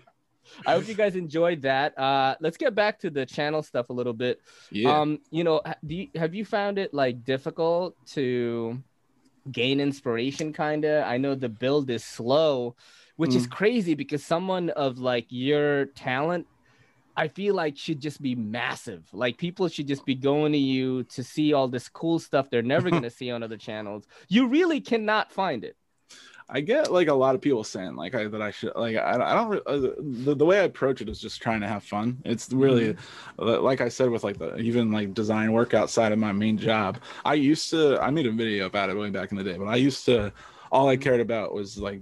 I 0.66 0.72
hope 0.72 0.88
you 0.88 0.94
guys 0.94 1.16
enjoyed 1.16 1.62
that. 1.62 1.98
Uh 1.98 2.36
let's 2.40 2.56
get 2.56 2.74
back 2.74 2.98
to 3.00 3.10
the 3.10 3.26
channel 3.26 3.62
stuff 3.62 3.90
a 3.90 3.92
little 3.92 4.12
bit. 4.12 4.40
Yeah. 4.70 5.00
Um, 5.00 5.18
you 5.30 5.44
know, 5.44 5.60
do 5.86 5.94
you, 5.94 6.08
have 6.16 6.34
you 6.34 6.44
found 6.44 6.78
it 6.78 6.92
like 6.94 7.24
difficult 7.24 7.96
to 8.12 8.82
gain 9.50 9.80
inspiration 9.80 10.52
kind 10.52 10.84
of? 10.84 11.04
I 11.04 11.16
know 11.16 11.34
the 11.34 11.48
build 11.48 11.90
is 11.90 12.04
slow, 12.04 12.76
which 13.16 13.34
is 13.34 13.46
Mm. 13.46 13.50
crazy 13.50 13.94
because 13.94 14.24
someone 14.24 14.70
of 14.70 14.98
like 14.98 15.26
your 15.30 15.86
talent 15.86 16.46
I 17.16 17.28
feel 17.28 17.54
like 17.54 17.76
should 17.76 18.00
just 18.00 18.22
be 18.22 18.34
massive. 18.34 19.06
Like 19.12 19.36
people 19.36 19.68
should 19.68 19.86
just 19.88 20.06
be 20.06 20.14
going 20.14 20.52
to 20.52 20.58
you 20.58 21.04
to 21.04 21.22
see 21.22 21.52
all 21.52 21.68
this 21.68 21.88
cool 21.88 22.18
stuff 22.18 22.48
they're 22.48 22.62
never 22.62 22.88
going 22.90 23.02
to 23.02 23.10
see 23.10 23.30
on 23.30 23.42
other 23.42 23.58
channels. 23.58 24.06
You 24.28 24.46
really 24.48 24.80
cannot 24.80 25.30
find 25.32 25.64
it. 25.64 25.76
I 26.52 26.60
get 26.62 26.90
like 26.90 27.06
a 27.08 27.14
lot 27.14 27.36
of 27.36 27.40
people 27.40 27.62
saying 27.62 27.94
like 27.94 28.14
I, 28.14 28.26
that 28.26 28.42
I 28.42 28.50
should 28.50 28.72
like 28.74 28.96
I, 28.96 29.14
I 29.14 29.34
don't 29.34 29.62
uh, 29.66 29.92
the, 30.24 30.34
the 30.34 30.44
way 30.44 30.58
I 30.58 30.64
approach 30.64 31.00
it 31.00 31.08
is 31.08 31.20
just 31.20 31.40
trying 31.40 31.60
to 31.60 31.68
have 31.68 31.84
fun. 31.84 32.20
It's 32.24 32.52
really 32.52 32.94
Mm-hmm. 32.94 33.00
like 33.38 33.80
I 33.80 33.88
said 33.88 34.10
with 34.10 34.24
like 34.24 34.38
the 34.38 34.56
even 34.56 34.90
like 34.90 35.14
design 35.14 35.52
work 35.52 35.74
outside 35.74 36.12
of 36.12 36.18
my 36.18 36.32
main 36.32 36.58
job. 36.58 36.98
I 37.24 37.34
used 37.34 37.70
to 37.70 37.98
I 38.00 38.10
made 38.10 38.26
a 38.26 38.32
video 38.32 38.66
about 38.66 38.90
it 38.90 38.96
way 38.96 39.10
back 39.10 39.30
in 39.30 39.38
the 39.38 39.44
day, 39.44 39.56
but 39.58 39.68
I 39.68 39.76
used 39.76 40.04
to 40.06 40.32
all 40.72 40.88
I 40.88 40.96
cared 40.96 41.20
about 41.20 41.54
was 41.54 41.78
like 41.78 42.00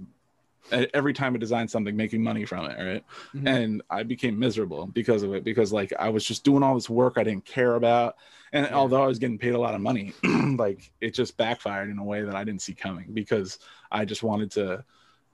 every 0.71 1.13
time 1.13 1.35
I 1.35 1.37
designed 1.37 1.71
something, 1.71 1.95
making 1.95 2.23
money 2.23 2.45
from 2.45 2.65
it, 2.65 2.77
right? 2.77 3.03
Mhm. 3.33 3.59
And 3.59 3.81
I 3.89 4.03
became 4.03 4.37
miserable 4.37 4.87
because 4.87 5.23
of 5.23 5.33
it, 5.33 5.43
because 5.43 5.73
like 5.73 5.93
I 5.97 6.09
was 6.09 6.23
just 6.23 6.43
doing 6.43 6.63
all 6.63 6.75
this 6.75 6.89
work 6.89 7.13
I 7.17 7.23
didn't 7.23 7.45
care 7.45 7.75
about, 7.75 8.15
and 8.53 8.65
Yeah. 8.65 8.73
although 8.75 9.03
I 9.03 9.07
was 9.07 9.19
getting 9.19 9.37
paid 9.37 9.53
a 9.53 9.59
lot 9.59 9.75
of 9.75 9.81
money, 9.81 10.13
like 10.57 10.91
it 11.01 11.13
just 11.13 11.37
backfired 11.37 11.89
in 11.89 11.97
a 11.99 12.03
way 12.03 12.23
that 12.23 12.35
I 12.35 12.43
didn't 12.43 12.61
see 12.61 12.73
coming 12.73 13.07
because 13.13 13.59
I 13.91 14.05
just 14.05 14.23
wanted 14.23 14.51
to. 14.51 14.83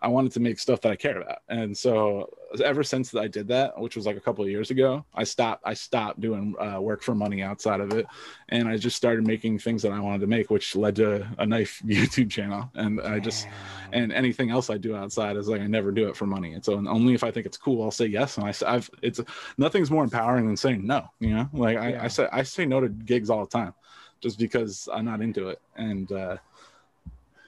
I 0.06 0.08
wanted 0.08 0.34
to 0.34 0.40
make 0.40 0.60
stuff 0.60 0.82
that 0.82 0.92
I 0.92 0.96
cared 0.96 1.18
about, 1.18 1.40
and 1.50 1.76
so 1.76 2.30
ever 2.64 2.84
since 2.84 3.10
that 3.10 3.22
I 3.22 3.28
did 3.28 3.48
that, 3.48 3.80
which 3.80 3.96
was 3.96 4.06
like 4.06 4.18
a 4.18 4.20
couple 4.20 4.44
of 4.44 4.52
years 4.52 4.70
ago, 4.70 5.04
I 5.16 5.24
stopped. 5.24 5.64
I 5.66 5.74
stopped 5.74 6.22
doing 6.22 6.54
uh, 6.60 6.80
work 6.80 7.02
for 7.02 7.16
money 7.16 7.42
outside 7.42 7.80
of 7.80 7.92
it, 7.92 8.06
and 8.50 8.68
I 8.68 8.78
just 8.78 8.96
started 8.96 9.26
making 9.26 9.60
things 9.60 9.82
that 9.82 9.92
I 9.92 10.00
wanted 10.00 10.22
to 10.22 10.28
make, 10.28 10.52
which 10.52 10.76
led 10.76 10.96
to 10.98 11.28
a 11.40 11.46
knife 11.46 11.82
YouTube 11.86 12.30
channel. 12.30 12.70
And 12.76 13.02
I 13.02 13.20
just 13.20 13.48
and 13.94 14.14
anything 14.14 14.52
else 14.52 14.70
I 14.70 14.78
do 14.78 14.96
outside 14.96 15.38
is 15.38 15.48
like 15.48 15.62
I 15.62 15.68
never 15.68 15.92
do 15.92 16.08
it 16.08 16.16
for 16.16 16.28
money. 16.28 16.54
And 16.54 16.64
so 16.64 16.74
only 16.88 17.16
if 17.16 17.24
I 17.24 17.32
think 17.32 17.48
it's 17.48 17.58
cool, 17.58 17.82
I'll 17.82 17.92
say 17.92 18.06
yes. 18.06 18.38
And 18.38 18.46
I, 18.46 18.74
have 18.74 18.90
it's 19.02 19.20
nothing's 19.58 19.90
more 19.90 20.04
empowering 20.04 20.46
than 20.46 20.58
saying 20.58 20.86
no. 20.86 21.10
You 21.20 21.36
know, 21.36 21.50
like 21.52 21.78
I, 21.78 21.90
Yeah. 21.90 22.04
I 22.04 22.08
say 22.10 22.28
I 22.32 22.44
say 22.44 22.66
no 22.66 22.80
to 22.80 22.90
gigs 22.90 23.32
all 23.32 23.44
the 23.44 23.50
time, 23.50 23.74
just 24.22 24.38
because 24.38 24.88
I'm 24.94 25.06
not 25.06 25.22
into 25.22 25.50
it. 25.50 25.60
And 25.76 26.12
uh, 26.12 26.38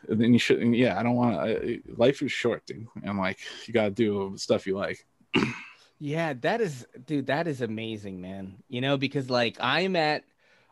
then 0.07 0.33
you 0.33 0.39
should, 0.39 0.61
yeah, 0.75 0.99
I 0.99 1.03
don't 1.03 1.15
want 1.15 1.35
to. 1.35 1.81
Life 1.95 2.21
is 2.21 2.31
short, 2.31 2.65
dude, 2.65 2.87
and 3.03 3.17
like 3.17 3.39
you 3.65 3.73
gotta 3.73 3.91
do 3.91 4.33
stuff 4.37 4.67
you 4.67 4.77
like. 4.77 5.05
Yeah, 5.99 6.33
that 6.41 6.61
is 6.61 6.85
dude, 7.05 7.27
that 7.27 7.47
is 7.47 7.61
amazing, 7.61 8.21
man. 8.21 8.57
You 8.69 8.81
know, 8.81 8.97
because 8.97 9.29
like 9.29 9.57
I'm 9.59 9.95
at 9.95 10.23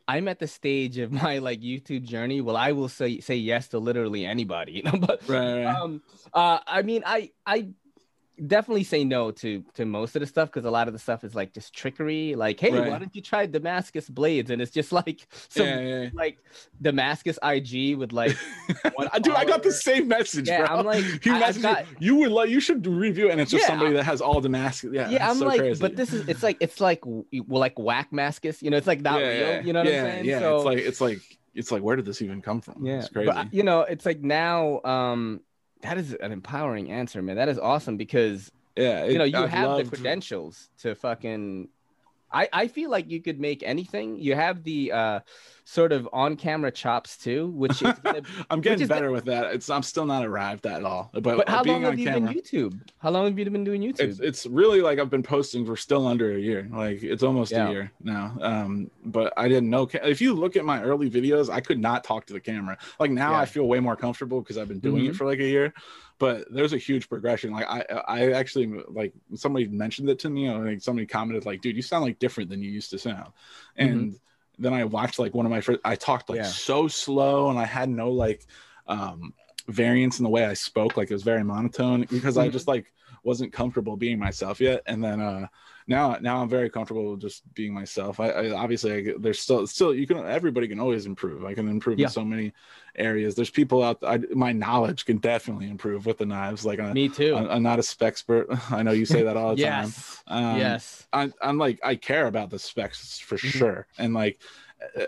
I'm 0.07 0.27
at 0.27 0.39
the 0.39 0.47
stage 0.47 0.97
of 0.99 1.11
my 1.23 1.39
like 1.39 1.61
YouTube 1.61 2.03
journey. 2.03 2.41
Well, 2.41 2.55
I 2.57 2.71
will 2.73 2.89
say 2.89 3.19
say 3.19 3.35
yes 3.35 3.69
to 3.69 3.79
literally 3.79 4.25
anybody, 4.25 4.73
you 4.73 4.83
know, 4.83 4.97
but 4.99 5.21
Right. 5.27 5.65
right. 5.65 5.81
um 5.81 6.01
uh 6.33 6.59
I 6.67 6.81
mean 6.83 7.03
I 7.05 7.31
I 7.45 7.69
definitely 8.47 8.83
say 8.83 9.03
no 9.03 9.31
to 9.31 9.63
to 9.75 9.85
most 9.85 10.15
of 10.15 10.19
the 10.19 10.25
stuff 10.27 10.49
because 10.49 10.65
a 10.65 10.71
lot 10.71 10.87
of 10.87 10.93
the 10.93 10.99
stuff 10.99 11.23
is 11.23 11.35
like 11.35 11.53
just 11.53 11.73
trickery. 11.73 12.35
Like, 12.35 12.59
hey, 12.59 12.71
why 12.71 12.99
don't 12.99 13.15
you 13.15 13.21
try 13.21 13.45
Damascus 13.45 14.09
blades? 14.09 14.51
And 14.51 14.61
it's 14.61 14.71
just 14.71 14.91
like 14.91 15.27
some 15.49 15.67
yeah, 15.67 15.79
yeah, 15.79 16.09
like 16.13 16.37
Damascus 16.81 17.39
IG 17.43 17.95
with 17.97 18.11
like 18.11 18.35
yeah. 18.69 18.91
Dude, 19.21 19.35
I 19.35 19.45
got 19.45 19.63
the 19.63 19.71
same 19.71 20.07
message, 20.07 20.47
Yeah, 20.47 20.67
bro. 20.67 20.77
I'm 20.77 20.85
like, 20.85 21.03
he 21.23 21.29
I- 21.29 21.41
messaged 21.41 21.61
got- 21.61 21.85
you 21.99 22.15
would 22.17 22.31
like 22.31 22.49
you 22.49 22.59
should 22.59 22.85
review, 22.85 23.29
it," 23.29 23.31
and 23.31 23.41
it's 23.41 23.51
just 23.51 23.63
Yeah, 23.63 23.67
somebody 23.67 23.93
that 23.93 24.03
has 24.03 24.21
all 24.21 24.41
Damascus. 24.41 24.91
Yeah, 24.93 25.09
yeah, 25.09 25.29
I'm 25.29 25.37
so 25.37 25.45
like, 25.45 25.59
crazy. 25.59 25.81
but 25.81 25.95
this 25.95 26.13
is 26.13 26.27
it's 26.27 26.43
like 26.43 26.57
it's 26.59 26.79
like 26.81 27.05
well, 27.05 27.25
like 27.47 27.77
whack 27.79 28.11
mascus, 28.11 28.61
you 28.61 28.69
know, 28.69 28.77
it's 28.77 28.87
like 28.87 29.01
not 29.01 29.21
yeah, 29.21 29.27
real, 29.27 29.39
yeah, 29.39 29.61
you 29.61 29.73
know 29.73 29.79
what 29.83 29.91
yeah, 29.91 29.99
I'm 29.99 30.05
saying? 30.11 30.25
Yeah, 30.25 30.39
so, 30.39 30.55
it's 30.57 30.65
like 30.65 30.77
it's 30.79 31.01
like 31.01 31.19
it's 31.53 31.71
like 31.71 31.81
where 31.83 31.95
did 31.95 32.05
this 32.05 32.21
even 32.21 32.41
come 32.41 32.61
from? 32.61 32.85
yeah, 32.85 32.99
it's 32.99 33.09
crazy. 33.09 33.31
but 33.31 33.53
you 33.53 33.63
know, 33.63 33.81
it's 33.81 34.05
like 34.05 34.21
now, 34.21 34.81
um, 34.83 35.41
that 35.81 35.97
is 35.97 36.13
an 36.13 36.31
empowering 36.31 36.91
answer, 36.91 37.21
man. 37.21 37.35
That 37.35 37.49
is 37.49 37.59
awesome 37.59 37.97
because 37.97 38.51
yeah, 38.75 39.05
you 39.05 39.17
know 39.17 39.23
you 39.23 39.37
I've 39.37 39.49
have 39.49 39.77
the 39.77 39.85
credentials 39.85 40.69
to 40.79 40.95
fucking. 40.95 41.69
I 42.31 42.49
I 42.51 42.67
feel 42.67 42.89
like 42.89 43.09
you 43.09 43.21
could 43.21 43.39
make 43.39 43.63
anything. 43.63 44.17
You 44.17 44.35
have 44.35 44.63
the 44.63 44.91
uh 44.91 45.19
sort 45.67 45.91
of 45.91 46.07
on 46.13 46.35
camera 46.35 46.69
chops 46.71 47.17
too, 47.17 47.47
which 47.47 47.81
is 47.81 47.91
gonna 48.03 48.21
I'm 48.51 48.61
getting 48.61 48.85
better 48.87 49.09
with 49.11 49.25
that. 49.25 49.51
It's 49.53 49.67
I'm 49.69 49.81
still 49.81 50.05
not 50.05 50.23
arrived 50.23 50.67
at 50.67 50.83
all. 50.83 51.09
But, 51.11 51.23
But 51.23 51.49
how 51.49 51.63
being 51.63 51.77
long 51.81 51.85
on 51.85 51.91
have 51.93 51.99
you 51.99 52.05
camera, 52.05 52.33
been 52.33 52.39
YouTube? 52.41 52.79
How 52.99 53.09
long 53.09 53.25
have 53.25 53.37
you 53.39 53.45
been 53.49 53.63
doing 53.63 53.81
YouTube? 53.81 53.99
it's 54.01 54.19
it's 54.19 54.45
really 54.45 54.81
like 54.81 54.99
I've 54.99 55.09
been 55.09 55.23
posting 55.23 55.65
for 55.65 55.75
still 55.75 56.05
under 56.05 56.31
a 56.35 56.39
year. 56.39 56.69
Like 56.71 57.01
it's 57.01 57.23
almost 57.23 57.51
Yeah. 57.51 57.67
a 57.67 57.71
year 57.71 57.91
now. 58.03 58.37
Um, 58.41 58.91
but 59.03 59.33
I 59.37 59.47
didn't 59.47 59.71
know. 59.71 59.89
If 59.91 60.21
you 60.21 60.35
look 60.35 60.55
at 60.55 60.65
my 60.65 60.83
early 60.83 61.09
videos, 61.09 61.49
I 61.49 61.61
could 61.61 61.79
not 61.79 62.03
talk 62.03 62.27
to 62.27 62.33
the 62.33 62.39
camera. 62.39 62.77
Like 62.99 63.09
now, 63.09 63.31
Yeah. 63.31 63.39
I 63.39 63.45
feel 63.45 63.67
way 63.67 63.79
more 63.79 63.95
comfortable 63.95 64.41
because 64.41 64.59
I've 64.59 64.67
been 64.67 64.79
doing 64.79 65.05
Mhm. 65.05 65.09
it 65.09 65.15
for 65.15 65.25
like 65.25 65.39
a 65.39 65.47
year. 65.47 65.73
But 66.19 66.45
there's 66.53 66.73
a 66.73 66.77
huge 66.77 67.09
progression. 67.09 67.51
Like 67.51 67.65
I, 67.67 67.81
I 68.07 68.31
actually 68.33 68.67
like 68.87 69.13
somebody 69.33 69.67
mentioned 69.67 70.09
it 70.11 70.19
to 70.19 70.29
me. 70.29 70.47
Or 70.47 70.63
like 70.63 70.81
somebody 70.81 71.07
commented 71.07 71.45
like, 71.47 71.61
"Dude, 71.61 71.75
you 71.75 71.81
sound 71.81 72.05
like 72.05 72.19
different 72.19 72.51
than 72.51 72.61
you 72.61 72.69
used 72.69 72.91
to 72.91 72.99
sound." 72.99 73.33
And 73.77 74.15
then 74.57 74.73
I 74.73 74.83
watched 74.85 75.19
like 75.19 75.33
one 75.33 75.45
of 75.45 75.51
my 75.51 75.61
first. 75.61 75.79
I 75.83 75.95
talked 75.95 76.29
like 76.29 76.37
Yeah. 76.37 76.43
so 76.43 76.87
slow, 76.87 77.49
and 77.49 77.59
I 77.59 77.65
had 77.65 77.89
no 77.89 78.11
like 78.11 78.45
um 78.87 79.33
variance 79.67 80.19
in 80.19 80.23
the 80.23 80.29
way 80.29 80.45
I 80.45 80.53
spoke. 80.53 80.97
Like 80.97 81.09
it 81.09 81.13
was 81.13 81.23
very 81.23 81.43
monotone 81.43 82.05
because 82.09 82.37
I 82.37 82.47
Mhm. 82.47 82.51
just 82.51 82.67
like 82.67 82.91
wasn't 83.25 83.51
comfortable 83.51 83.97
being 83.97 84.19
myself 84.19 84.61
yet. 84.61 84.81
And 84.85 85.03
then 85.03 85.19
uh 85.19 85.47
now 85.87 86.17
now 86.21 86.41
I'm 86.41 86.49
very 86.49 86.69
comfortable 86.69 87.15
just 87.17 87.41
being 87.53 87.73
myself. 87.73 88.19
I, 88.19 88.29
I 88.29 88.51
obviously 88.51 89.09
I, 89.09 89.13
there's 89.19 89.39
still 89.39 89.67
still 89.67 89.93
you 89.93 90.07
can 90.07 90.17
everybody 90.25 90.67
can 90.67 90.79
always 90.79 91.05
improve. 91.05 91.43
I 91.45 91.53
can 91.53 91.67
improve 91.67 91.99
Yeah. 91.99 92.05
in 92.07 92.11
so 92.11 92.23
many 92.23 92.53
areas. 92.95 93.35
There's 93.35 93.49
people 93.49 93.83
out 93.83 93.97
I, 94.03 94.19
my 94.33 94.51
knowledge 94.51 95.05
can 95.05 95.17
definitely 95.17 95.69
improve 95.69 96.05
with 96.05 96.17
the 96.19 96.25
knives. 96.25 96.65
Like 96.65 96.79
I, 96.79 96.93
Me 96.93 97.09
too. 97.09 97.35
I'm, 97.35 97.49
I'm 97.49 97.63
not 97.63 97.79
a 97.79 97.83
spec 97.83 98.05
expert. 98.13 98.47
I 98.71 98.83
know 98.83 98.91
you 98.91 99.05
say 99.05 99.23
that 99.23 99.35
all 99.37 99.55
the 99.55 99.63
time. 99.63 99.83
yes. 99.85 100.23
Um, 100.27 100.57
yes. 100.57 101.07
I, 101.11 101.31
I'm 101.41 101.57
like 101.57 101.79
I 101.83 101.95
care 101.95 102.27
about 102.27 102.49
the 102.49 102.59
specs 102.59 103.19
for 103.19 103.35
Mhm. 103.37 103.51
sure, 103.57 103.87
and 103.97 104.13
like 104.13 104.39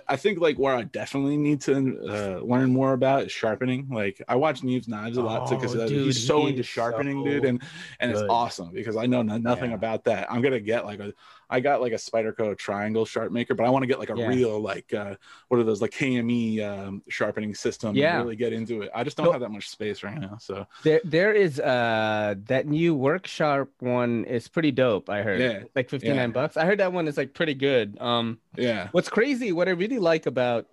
I 0.08 0.16
think 0.16 0.40
like 0.40 0.58
where 0.58 0.76
I 0.76 0.84
definitely 0.84 1.38
need 1.38 1.62
to 1.62 2.00
uh, 2.10 2.40
learn 2.44 2.72
more 2.74 2.94
about 2.94 3.24
is 3.26 3.32
sharpening. 3.32 3.88
Like 3.90 4.22
I 4.28 4.36
watch 4.36 4.62
Neeves 4.62 4.88
knives 4.88 5.18
a 5.18 5.22
lot 5.22 5.46
because 5.48 5.76
Oh, 5.76 5.88
he's 5.88 6.26
so 6.26 6.42
he 6.42 6.50
into 6.50 6.64
sharpening, 6.64 7.18
so 7.18 7.24
dude, 7.24 7.46
and 7.46 7.62
and 8.00 8.12
it's 8.12 8.24
awesome 8.30 8.72
because 8.74 8.96
I 8.96 9.06
know 9.06 9.22
nothing 9.22 9.72
Yeah. 9.72 9.76
about 9.76 10.06
that. 10.06 10.32
I'm 10.32 10.42
gonna 10.42 10.60
get 10.60 10.86
like 10.86 11.00
a 11.00 11.14
I 11.50 11.60
got 11.60 11.82
like 11.82 11.94
a 11.94 11.98
Spyderco 11.98 12.58
triangle 12.58 13.06
Sharpmaker, 13.06 13.56
but 13.56 13.66
I 13.66 13.70
want 13.70 13.84
to 13.84 13.88
get 13.88 14.00
like 14.00 14.10
a 14.10 14.16
Yeah. 14.18 14.28
real 14.28 14.60
like 14.60 14.94
uh 14.94 15.16
what 15.48 15.60
are 15.60 15.64
those 15.64 15.82
like 15.82 15.92
KME 15.92 16.62
um, 16.62 17.02
sharpening 17.10 17.56
system. 17.56 17.90
and 17.90 17.98
Yeah. 17.98 18.18
really 18.18 18.36
get 18.36 18.54
into 18.54 18.82
it. 18.82 18.92
I 18.94 19.04
just 19.04 19.18
don't 19.18 19.28
So- 19.28 19.32
have 19.32 19.42
that 19.42 19.52
much 19.52 19.70
space 19.70 20.04
right 20.04 20.20
now, 20.20 20.38
so 20.40 20.66
There, 20.84 21.02
there 21.04 21.34
is 21.34 21.60
uh 21.60 22.36
that 22.48 22.68
new 22.68 22.96
workshop 22.96 23.70
one 23.80 24.26
is 24.26 24.48
pretty 24.48 24.72
dope. 24.72 25.10
I 25.10 25.22
heard, 25.22 25.40
Yeah, 25.40 25.64
like 25.76 25.90
fifty 25.90 26.10
nine 26.10 26.18
yeah. 26.18 26.28
bucks. 26.28 26.58
I 26.58 26.66
heard 26.66 26.80
that 26.80 26.92
one 26.94 27.08
is 27.08 27.18
like 27.18 27.34
pretty 27.34 27.54
good. 27.54 27.98
Um, 28.02 28.40
yeah, 28.58 28.90
what's 28.92 29.10
crazy, 29.10 29.52
what 29.52 29.68
I 29.68 29.72
really 29.72 30.00
like 30.00 30.26
about 30.26 30.68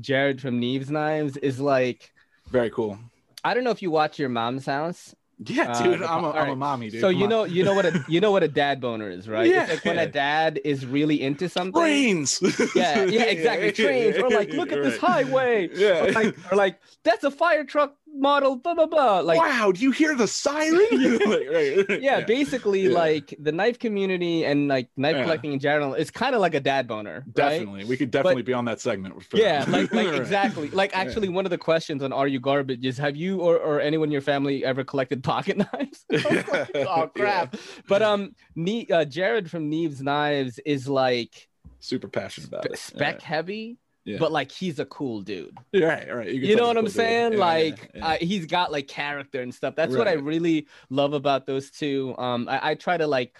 Jared 0.00 0.40
from 0.40 0.60
Neeves 0.60 0.88
Knives 0.90 1.36
is 1.38 1.60
like, 1.60 2.12
very 2.50 2.70
cool. 2.70 2.98
I 3.44 3.54
don't 3.54 3.64
know 3.64 3.70
if 3.70 3.82
you 3.82 3.90
watch 3.90 4.18
your 4.18 4.28
mom's 4.28 4.66
house. 4.66 5.14
Yeah, 5.46 5.72
Uh, 5.72 5.82
dude, 5.82 6.00
the- 6.00 6.10
I'm 6.10 6.24
a, 6.24 6.28
all 6.28 6.36
I'm 6.36 6.50
a 6.50 6.56
mommy, 6.56 6.90
dude. 6.90 7.00
so 7.00 7.08
Come 7.10 7.16
you 7.18 7.24
on. 7.24 7.30
know, 7.30 7.44
you 7.44 7.64
know 7.64 7.74
what 7.74 7.86
a 7.86 8.04
you 8.08 8.20
know 8.20 8.30
what 8.30 8.42
a 8.42 8.48
dad 8.48 8.80
boner 8.80 9.10
is, 9.10 9.28
right? 9.28 9.48
Yeah, 9.48 9.62
it's 9.64 9.72
like 9.72 9.84
when 9.84 9.96
yeah. 9.96 10.02
a 10.02 10.06
dad 10.06 10.60
is 10.64 10.84
really 10.86 11.20
into 11.22 11.48
something. 11.48 11.80
Trains. 11.80 12.40
Yeah, 12.74 13.04
yeah, 13.04 13.22
exactly. 13.24 13.72
Trains 13.72 14.16
or 14.16 14.30
like, 14.30 14.50
look 14.50 14.72
at 14.72 14.82
this 14.82 14.98
highway. 14.98 15.68
Yeah. 15.74 16.04
Or 16.04 16.12
like, 16.12 16.52
or 16.52 16.56
like, 16.56 16.80
that's 17.02 17.24
a 17.24 17.30
fire 17.30 17.64
truck 17.64 17.96
model. 18.14 18.56
Blah 18.56 18.74
blah 18.74 18.86
blah. 18.86 19.20
Like, 19.20 19.38
wow, 19.38 19.72
do 19.72 19.80
you 19.80 19.90
hear 19.90 20.14
the 20.14 20.26
siren? 20.26 20.86
Like, 20.92 21.48
right, 21.50 21.88
right, 21.88 22.02
yeah, 22.02 22.20
basically 22.20 22.82
Yeah. 22.82 22.90
like 22.98 23.34
the 23.38 23.52
knife 23.52 23.78
community 23.78 24.44
and 24.44 24.68
like 24.68 24.88
knife 24.96 25.16
Yeah. 25.16 25.22
collecting 25.24 25.52
in 25.52 25.58
general 25.58 25.94
is 25.94 26.10
kind 26.10 26.34
of 26.34 26.40
like 26.40 26.54
a 26.54 26.60
dad 26.60 26.86
boner 26.88 27.24
right? 27.26 27.34
definitely. 27.34 27.84
We 27.84 27.96
could 27.96 28.10
definitely 28.10 28.42
be 28.42 28.52
on 28.52 28.64
that 28.66 28.80
segment. 28.80 29.14
Yeah 29.34 29.64
like 29.68 29.92
like 29.92 30.08
exactly 30.14 30.68
like 30.70 30.96
actually 30.96 31.28
one 31.28 31.46
of 31.46 31.50
the 31.50 31.58
questions 31.58 32.02
on 32.02 32.12
are 32.12 32.28
you 32.28 32.40
garbage 32.40 32.84
is 32.84 32.98
have 32.98 33.16
you 33.16 33.40
or, 33.40 33.56
or 33.56 33.80
anyone 33.80 34.08
in 34.08 34.12
your 34.12 34.20
family 34.20 34.64
ever 34.64 34.84
collected 34.84 35.22
pocket 35.24 35.56
knives 35.58 36.04
Yeah. 36.10 36.64
oh 36.88 37.10
crap 37.14 37.56
but 37.88 38.02
um 38.02 38.34
ne- 38.56 38.86
uh, 38.90 39.04
jared 39.04 39.50
from 39.50 39.70
neeves 39.70 40.00
knives 40.00 40.58
is 40.64 40.88
like 40.88 41.48
Super 41.80 42.08
passionate 42.08 42.48
about 42.48 42.66
it. 42.66 42.78
spec 42.78 43.22
heavy 43.22 43.78
Yeah. 44.04 44.18
but 44.18 44.32
like 44.32 44.50
he's 44.50 44.78
a 44.80 44.84
cool 44.86 45.20
dude 45.20 45.56
Yeah. 45.72 45.86
Right, 45.86 46.14
right. 46.14 46.26
can 46.28 46.42
you 46.42 46.56
know 46.56 46.66
what 46.66 46.76
i'm 46.76 46.84
cool 46.84 46.90
saying 46.90 47.32
Yeah, 47.32 47.38
yeah, 47.38 47.44
like 47.44 47.90
yeah. 47.94 48.06
Uh, 48.06 48.16
he's 48.20 48.46
got 48.46 48.72
like 48.72 48.88
character 48.88 49.40
and 49.42 49.54
stuff 49.54 49.74
that's 49.76 49.94
what 49.94 50.08
i 50.08 50.14
really 50.14 50.66
love 50.90 51.12
about 51.12 51.46
those 51.46 51.70
two 51.70 52.14
um 52.18 52.48
i, 52.48 52.70
I 52.70 52.74
try 52.74 52.96
to 52.96 53.06
like 53.06 53.38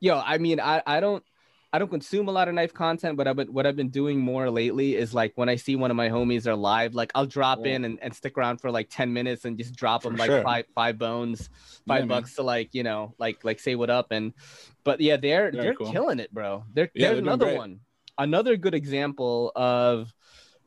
yo 0.00 0.20
i 0.24 0.38
mean 0.38 0.60
i 0.60 0.82
i 0.86 1.00
don't 1.00 1.24
I 1.72 1.78
don't 1.78 1.90
consume 1.90 2.28
a 2.28 2.30
lot 2.30 2.46
of 2.46 2.54
knife 2.54 2.72
content, 2.72 3.16
but 3.16 3.26
I've 3.26 3.34
been, 3.34 3.52
what 3.52 3.66
I've 3.66 3.74
been 3.74 3.88
doing 3.88 4.20
more 4.20 4.48
lately 4.48 4.94
is 4.94 5.12
like 5.12 5.32
when 5.34 5.48
I 5.48 5.56
see 5.56 5.74
one 5.74 5.90
of 5.90 5.96
my 5.96 6.08
homies 6.08 6.46
are 6.46 6.54
live, 6.54 6.94
like 6.94 7.10
I'll 7.16 7.26
drop 7.26 7.66
Yeah. 7.66 7.72
in 7.74 7.84
and, 7.84 7.98
and 8.00 8.14
stick 8.14 8.38
around 8.38 8.60
for 8.60 8.70
like 8.70 8.90
10 8.90 9.12
minutes 9.12 9.44
and 9.44 9.58
just 9.58 9.74
drop 9.74 10.02
For 10.04 10.10
them 10.10 10.16
like 10.16 10.30
sure. 10.30 10.42
five 10.44 10.66
five 10.72 10.98
bones, 10.98 11.50
Yeah, 11.50 11.94
five 11.94 12.00
man. 12.02 12.08
bucks 12.08 12.36
to 12.36 12.44
like, 12.44 12.76
you 12.76 12.84
know, 12.84 13.16
like 13.18 13.42
like 13.42 13.58
say 13.58 13.74
what 13.74 13.90
up. 13.90 14.12
And 14.12 14.34
but 14.84 15.00
yeah, 15.00 15.16
they're 15.16 15.50
Very 15.50 15.64
they're 15.64 15.74
cool. 15.74 15.90
killing 15.90 16.20
it, 16.20 16.32
bro. 16.32 16.62
They're 16.72 16.92
Yeah, 16.94 17.08
there's 17.08 17.24
they're 17.24 17.32
another 17.34 17.56
one. 17.56 17.80
Another 18.18 18.56
good 18.56 18.74
example 18.74 19.52
of 19.56 20.12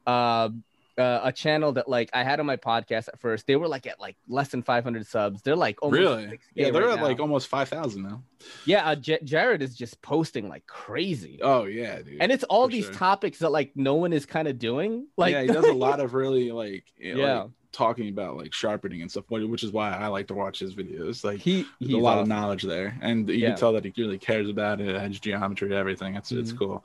uh 0.06 0.50
uh, 0.98 1.20
a 1.26 1.32
channel 1.32 1.72
that 1.74 1.88
like 1.88 2.10
I 2.12 2.24
had 2.24 2.39
on 2.39 2.48
my 2.48 2.58
podcast 2.58 3.08
at 3.08 3.20
first. 3.20 3.45
They 3.45 3.56
were 3.56 3.68
like 3.68 3.86
at 3.86 4.00
like 4.00 4.16
less 4.28 4.48
than 4.48 4.64
500 4.64 5.06
subs. 5.06 5.43
They're 5.43 5.56
like 5.56 5.78
almost 5.84 6.00
Really? 6.00 6.39
Yeah, 6.56 6.72
they're 6.72 6.82
right 6.88 6.98
at 6.98 7.04
like 7.04 7.20
almost 7.20 7.50
five 7.50 7.70
thousand 7.70 8.02
now. 8.02 8.24
yeah. 8.66 8.84
Uh, 8.84 8.95
J- 8.95 9.20
Jared 9.24 9.62
is 9.62 9.76
just 9.76 10.02
posting 10.02 10.50
like 10.50 10.66
crazy, 10.66 11.38
Oh 11.43 11.66
yeah, 11.66 12.02
dude. 12.02 12.18
and 12.20 12.32
it's 12.32 12.43
all 12.45 12.68
these 12.68 12.86
sure. 12.86 12.93
topics 12.95 13.38
that 13.39 13.52
like 13.52 13.74
no 13.76 13.93
one 13.93 14.12
is 14.12 14.26
kind 14.26 14.48
of 14.48 14.58
doing. 14.58 15.06
Like 15.18 15.34
yeah, 15.34 15.41
he 15.43 15.48
does 15.50 15.66
a 15.68 15.72
lot 15.88 16.00
of 16.00 16.16
really 16.16 16.52
like 16.52 16.86
you 16.98 17.14
know, 17.14 17.20
Yeah. 17.22 17.39
like, 17.43 17.52
talking 17.74 18.10
about 18.10 18.36
like 18.38 18.52
sharpening 18.52 19.04
and 19.04 19.12
stuff, 19.12 19.26
which 19.30 19.64
is 19.64 19.72
why 19.72 19.91
I 19.95 20.08
like 20.08 20.26
to 20.30 20.34
watch 20.34 20.58
his 20.58 20.74
videos. 20.74 21.24
Like 21.24 21.41
he 21.41 21.64
there's 21.80 21.93
a 21.93 21.98
lot 21.98 22.18
of 22.18 22.28
knowledge 22.28 22.64
there, 22.64 22.98
and 23.02 23.30
you 23.30 23.36
Yeah. 23.36 23.50
can 23.50 23.58
tell 23.60 23.74
that 23.74 23.86
he 23.86 23.93
really 24.02 24.18
cares 24.18 24.50
about 24.50 24.82
it, 24.82 24.95
edge 24.95 25.22
geometry, 25.22 25.76
everything. 25.76 26.16
It's 26.16 26.32
it's 26.32 26.54
Mhm. 26.54 26.58
cool. 26.58 26.84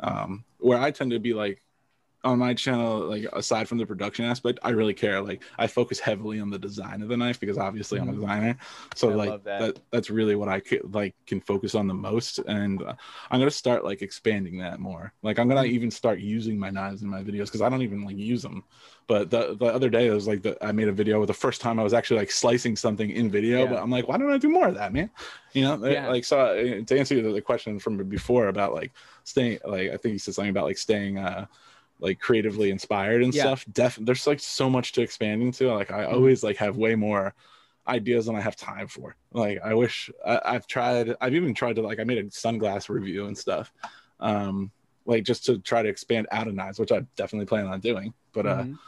Um, 0.00 0.44
where 0.58 0.78
I 0.78 0.90
tend 0.90 1.10
to 1.12 1.18
be 1.18 1.34
like, 1.34 1.62
on 2.24 2.38
my 2.38 2.52
channel, 2.52 2.98
like 2.98 3.24
aside 3.32 3.68
from 3.68 3.78
the 3.78 3.86
production 3.86 4.24
aspect, 4.24 4.58
I 4.64 4.70
really 4.70 4.92
care. 4.92 5.20
Like 5.22 5.44
I 5.56 5.68
focus 5.68 6.00
heavily 6.00 6.40
on 6.40 6.50
the 6.50 6.58
design 6.58 7.00
of 7.00 7.08
the 7.08 7.16
knife 7.16 7.38
because 7.38 7.58
obviously 7.58 8.00
I'm 8.00 8.08
a 8.08 8.12
Mhm. 8.12 8.20
designer. 8.20 8.58
So 8.96 9.10
I 9.10 9.14
like 9.14 9.44
that. 9.44 9.60
that. 9.60 9.78
that's 9.92 10.10
really 10.10 10.34
what 10.34 10.48
I 10.48 10.58
could 10.58 10.92
like 10.92 11.14
can 11.26 11.40
focus 11.40 11.76
on 11.76 11.86
the 11.86 11.94
most, 11.94 12.38
and 12.40 12.82
uh, 12.82 12.94
I'm 13.30 13.38
gonna 13.38 13.52
start 13.52 13.84
like 13.84 14.02
expanding 14.02 14.58
that 14.58 14.80
more. 14.80 15.12
Like 15.22 15.38
I'm 15.38 15.48
gonna 15.48 15.62
Mhm. 15.62 15.70
even 15.70 15.90
start 15.92 16.18
using 16.18 16.58
my 16.58 16.70
knives 16.70 17.02
in 17.02 17.08
my 17.08 17.22
videos 17.22 17.46
because 17.46 17.62
I 17.62 17.68
don't 17.68 17.82
even 17.82 18.04
like 18.04 18.18
use 18.18 18.42
them. 18.42 18.64
But 19.08 19.30
the 19.30 19.56
the 19.58 19.64
other 19.64 19.88
day 19.88 20.06
it 20.06 20.12
was 20.12 20.28
like 20.28 20.42
the, 20.42 20.62
I 20.64 20.70
made 20.70 20.86
a 20.86 20.92
video 20.92 21.18
with 21.18 21.28
the 21.28 21.34
first 21.34 21.62
time 21.62 21.80
I 21.80 21.82
was 21.82 21.94
actually 21.94 22.20
like 22.20 22.30
slicing 22.30 22.76
something 22.76 23.10
in 23.10 23.30
video. 23.30 23.60
Yeah. 23.64 23.70
But 23.70 23.82
I'm 23.82 23.90
like, 23.90 24.06
why 24.06 24.18
don't 24.18 24.30
I 24.30 24.36
do 24.36 24.50
more 24.50 24.68
of 24.68 24.74
that, 24.74 24.92
man? 24.92 25.10
You 25.54 25.62
know, 25.62 25.86
Yeah. 25.86 26.08
like 26.08 26.26
so 26.26 26.38
uh, 26.38 26.84
to 26.84 26.98
answer 26.98 27.20
the, 27.20 27.40
question 27.40 27.78
from 27.78 27.96
before 28.04 28.48
about 28.48 28.74
like 28.74 28.92
staying, 29.24 29.58
like 29.64 29.90
I 29.90 29.96
think 29.96 30.12
you 30.12 30.18
said 30.18 30.34
something 30.34 30.50
about 30.50 30.66
like 30.66 30.76
staying 30.76 31.18
uh 31.18 31.46
like 32.00 32.20
creatively 32.20 32.70
inspired 32.70 33.22
and 33.22 33.34
Yeah. 33.34 33.44
stuff. 33.44 33.64
Def 33.72 33.96
there's 34.00 34.26
like 34.26 34.40
so 34.40 34.68
much 34.68 34.92
to 34.92 35.00
expand 35.00 35.42
into. 35.42 35.72
Like 35.72 35.90
I 35.90 36.04
Mhm. 36.04 36.12
always 36.12 36.44
like 36.44 36.58
have 36.58 36.76
way 36.76 36.94
more 36.94 37.34
ideas 37.88 38.26
than 38.26 38.36
I 38.36 38.42
have 38.42 38.56
time 38.56 38.88
for. 38.88 39.16
Like 39.32 39.58
I 39.64 39.72
wish 39.72 40.10
I, 40.24 40.38
I've 40.44 40.66
tried. 40.66 41.16
I've 41.22 41.34
even 41.34 41.54
tried 41.54 41.76
to 41.76 41.82
like 41.82 41.98
I 41.98 42.04
made 42.04 42.18
a 42.18 42.24
sunglass 42.24 42.90
review 42.90 43.24
and 43.24 43.36
stuff. 43.38 43.72
Um, 44.20 44.70
like 45.06 45.24
just 45.24 45.46
to 45.46 45.58
try 45.60 45.80
to 45.82 45.88
expand 45.88 46.26
out 46.30 46.46
of 46.46 46.54
knives, 46.54 46.78
which 46.78 46.92
I 46.92 47.00
definitely 47.16 47.46
plan 47.46 47.66
on 47.66 47.80
doing. 47.80 48.12
But 48.34 48.46
uh, 48.46 48.64
Mhm. 48.64 48.78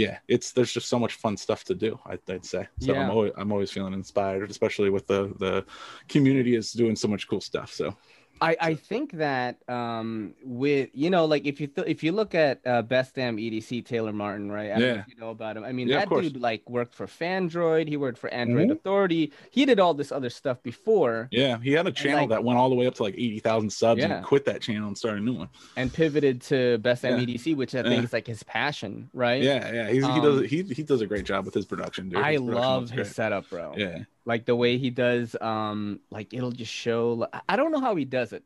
Yeah, 0.00 0.18
it's 0.28 0.52
there's 0.52 0.72
just 0.72 0.88
so 0.88 0.98
much 0.98 1.14
fun 1.14 1.36
stuff 1.36 1.62
to 1.64 1.74
do. 1.74 1.98
I, 2.06 2.18
I'd 2.28 2.46
say. 2.46 2.66
So 2.80 2.92
Yeah. 2.92 3.02
I'm 3.02 3.10
always 3.10 3.32
I'm 3.36 3.52
always 3.52 3.70
feeling 3.70 3.92
inspired, 3.92 4.50
especially 4.50 4.88
with 4.88 5.06
the 5.06 5.34
the 5.38 5.64
community 6.08 6.54
is 6.56 6.72
doing 6.72 6.96
so 6.96 7.06
much 7.08 7.28
cool 7.28 7.42
stuff. 7.42 7.70
So 7.72 7.94
I, 8.42 8.56
I 8.60 8.74
think 8.74 9.12
that 9.18 9.58
um 9.68 10.34
with 10.44 10.88
you 10.94 11.10
know 11.10 11.24
like 11.26 11.44
if 11.46 11.60
you 11.60 11.66
th- 11.66 11.86
if 11.86 12.02
you 12.02 12.12
look 12.12 12.34
at 12.34 12.60
uh, 12.66 12.82
Best 12.82 13.14
Damn 13.14 13.36
EDC 13.36 13.84
Taylor 13.84 14.12
Martin 14.12 14.50
right 14.50 14.70
I 14.70 14.78
don't 14.78 14.80
know 14.80 14.86
Yeah. 14.86 15.00
if 15.00 15.08
you 15.08 15.16
know 15.20 15.30
about 15.30 15.56
him 15.56 15.64
I 15.64 15.72
mean 15.72 15.88
Yeah, 15.88 16.00
that 16.04 16.10
dude 16.10 16.40
like 16.40 16.68
worked 16.68 16.94
for 16.94 17.06
Phandroid 17.06 17.88
he 17.88 17.96
worked 17.96 18.18
for 18.18 18.28
Android 18.32 18.68
Mhm. 18.68 18.72
Authority 18.72 19.32
he 19.50 19.64
did 19.66 19.78
all 19.80 19.94
this 19.94 20.10
other 20.12 20.30
stuff 20.30 20.62
before 20.62 21.28
yeah, 21.30 21.58
he 21.58 21.72
had 21.72 21.86
a 21.86 21.92
channel 21.92 22.20
like- 22.20 22.28
that 22.30 22.44
went 22.44 22.58
all 22.58 22.68
the 22.70 22.74
way 22.76 22.86
up 22.86 22.94
to 22.96 23.02
like 23.02 23.14
eighty 23.14 23.38
thousand 23.40 23.70
subs 23.70 24.00
Yeah. 24.00 24.16
and 24.16 24.24
quit 24.24 24.44
that 24.46 24.62
channel 24.62 24.88
and 24.88 24.96
started 24.96 25.22
a 25.22 25.24
new 25.24 25.34
one. 25.34 25.48
and 25.76 25.92
pivoted 25.92 26.40
to 26.42 26.78
Best 26.78 27.02
Damn 27.02 27.18
Yeah. 27.18 27.26
EDC 27.26 27.54
which 27.56 27.74
I 27.74 27.82
think 27.82 27.96
Yeah. 27.96 28.02
is 28.04 28.12
like 28.12 28.26
his 28.26 28.42
passion 28.42 29.10
right 29.12 29.42
Yeah, 29.42 29.72
yeah, 29.72 29.88
he's, 29.90 30.04
he 30.04 30.10
Um, 30.10 30.22
does 30.22 30.50
he 30.50 30.62
he 30.62 30.82
does 30.82 31.00
a 31.00 31.06
great 31.06 31.24
job 31.24 31.44
with 31.44 31.54
his 31.54 31.66
production. 31.66 32.08
Dude. 32.08 32.18
I 32.18 32.36
production 32.36 32.54
love 32.54 32.82
his 32.84 32.92
great. 32.92 33.06
setup 33.08 33.50
bro 33.50 33.74
Yeah, 33.76 33.98
like 34.30 34.46
the 34.46 34.54
way 34.54 34.78
he 34.78 34.90
does 34.90 35.34
um 35.40 35.98
like 36.10 36.32
it'll 36.32 36.52
just 36.52 36.72
show 36.72 37.26
I 37.48 37.56
don't 37.56 37.72
know 37.72 37.80
how 37.80 37.96
he 37.96 38.04
does 38.04 38.32
it 38.32 38.44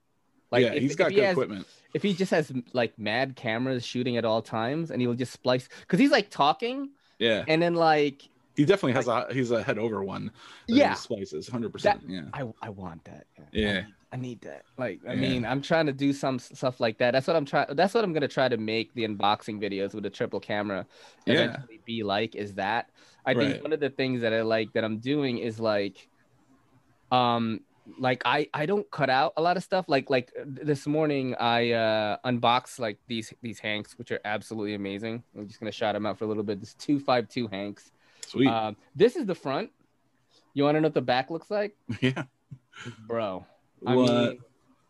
like 0.51 0.63
yeah, 0.65 0.73
if, 0.73 0.83
he's 0.83 0.97
got 0.97 1.11
he 1.11 1.17
good 1.17 1.25
has 1.25 1.33
equipment. 1.37 1.67
if 1.93 2.03
he 2.03 2.15
just 2.15 2.31
has 2.31 2.51
like 2.73 2.99
mad 2.99 3.37
cameras 3.37 3.85
shooting 3.85 4.17
at 4.17 4.25
all 4.25 4.41
times 4.41 4.91
and 4.91 5.01
he'll 5.01 5.13
just 5.15 5.33
splice 5.33 5.69
because 5.81 6.01
he's 6.01 6.11
like 6.11 6.31
talking 6.31 6.89
Yeah, 7.19 7.45
and 7.47 7.61
then 7.61 7.75
like 7.75 8.29
he 8.57 8.65
definitely 8.65 8.93
has 8.93 9.09
a 9.09 9.27
he's 9.33 9.51
a 9.51 9.63
head 9.63 9.79
over 9.79 10.03
one. 10.03 10.31
he 10.67 10.77
Yeah. 10.81 10.95
splices, 10.95 11.49
hundred 11.49 11.73
percent. 11.73 12.01
Yeah, 12.09 12.23
I, 12.33 12.45
I 12.63 12.71
want 12.71 13.05
that 13.05 13.27
I 13.39 13.43
Yeah. 13.53 13.83
Need- 14.17 14.19
I 14.19 14.29
need 14.29 14.41
that. 14.43 14.63
Like 14.79 15.01
I 15.09 15.15
Yeah. 15.15 15.21
mean 15.21 15.45
I'm 15.45 15.61
trying 15.63 15.87
to 15.87 15.93
do 15.93 16.13
some 16.13 16.39
stuff 16.39 16.81
like 16.81 16.99
that. 16.99 17.11
That's 17.13 17.27
what 17.27 17.37
I'm 17.37 17.45
trying 17.45 17.67
that's 17.75 17.95
what 17.95 18.05
I'm 18.05 18.13
gonna 18.13 18.29
try 18.29 18.49
to 18.49 18.57
make 18.57 18.95
the 18.95 19.07
unboxing 19.07 19.61
videos 19.61 19.95
with 19.95 20.07
a 20.07 20.11
triple 20.11 20.41
camera 20.41 20.87
Yeah. 21.27 21.35
eventually 21.35 21.81
be 21.85 22.03
like 22.03 22.35
is 22.35 22.55
that. 22.55 22.91
I 23.27 23.35
think 23.35 23.63
one 23.63 23.73
of 23.73 23.81
the 23.81 23.91
things 23.91 24.21
that 24.23 24.33
I 24.33 24.43
like 24.43 24.73
that 24.75 24.85
I'm 24.85 24.99
doing 24.99 25.39
is 25.39 25.59
like 25.59 26.09
um 27.13 27.61
like 27.99 28.23
I 28.25 28.49
I 28.55 28.65
don't 28.67 28.91
cut 28.91 29.11
out 29.11 29.35
a 29.37 29.43
lot 29.43 29.57
of 29.57 29.63
stuff. 29.63 29.87
Like 29.89 30.09
like 30.11 30.33
uh, 30.41 30.45
this 30.47 30.87
morning 30.87 31.35
I 31.35 31.73
uh 31.73 32.17
unboxed 32.25 32.79
like 32.79 32.99
these 33.09 33.33
these 33.43 33.59
Hanks 33.59 33.99
which 33.99 34.11
are 34.11 34.21
absolutely 34.25 34.75
amazing. 34.75 35.23
I'm 35.37 35.47
just 35.47 35.61
gonna 35.61 35.73
shout 35.73 35.95
them 35.95 36.07
out 36.07 36.19
for 36.19 36.25
a 36.25 36.29
little 36.29 36.43
bit. 36.43 36.61
This 36.61 36.75
252 36.75 37.49
Hanks. 37.49 37.93
Sweet. 38.27 38.49
um 38.49 38.77
this 38.97 39.17
is 39.17 39.27
the 39.27 39.35
front. 39.35 39.71
You 40.55 40.65
want 40.65 40.77
to 40.77 40.81
know 40.81 40.87
what 40.87 40.95
the 40.95 41.03
back 41.03 41.31
looks 41.31 41.51
like? 41.51 41.77
Yeah, 42.01 42.25
bro 43.07 43.45
I 43.87 43.95
what? 43.97 44.11
mean, 44.11 44.39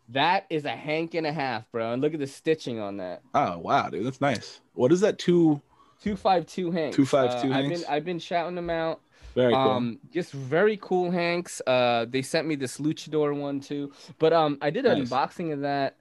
that 0.09 0.45
is 0.49 0.65
a 0.65 0.71
hank 0.75 1.13
and 1.15 1.25
a 1.25 1.33
half, 1.33 1.69
bro. 1.71 1.93
And 1.93 2.01
look 2.01 2.13
at 2.13 2.19
the 2.19 2.27
stitching 2.27 2.79
on 2.79 2.97
that. 2.97 3.21
oh 3.33 3.57
wow, 3.59 3.89
dude, 3.89 4.05
that's 4.05 4.21
nice. 4.21 4.61
What 4.73 4.91
is 4.91 5.01
that? 5.01 5.17
Two 5.19 5.61
Two 6.01 6.15
five 6.15 6.45
two 6.45 6.71
hanks. 6.71 6.95
252 6.97 7.51
uh, 7.53 7.57
I've 7.57 7.65
Hanks? 7.65 7.81
been 7.81 7.89
I've 7.89 8.05
been 8.05 8.19
shouting 8.19 8.55
them 8.55 8.69
out. 8.69 9.01
very 9.33 9.53
cool. 9.53 9.61
Um, 9.61 9.99
just 10.13 10.31
very 10.33 10.77
cool 10.81 11.09
hanks. 11.09 11.61
Uh, 11.65 12.05
they 12.07 12.21
sent 12.21 12.47
me 12.47 12.55
this 12.55 12.77
luchador 12.79 13.35
one 13.39 13.59
too. 13.59 13.91
But 14.19 14.33
um, 14.33 14.57
I 14.61 14.69
did 14.69 14.85
an 14.85 14.99
Nice. 14.99 15.09
unboxing 15.09 15.53
of 15.53 15.61
that, 15.61 15.95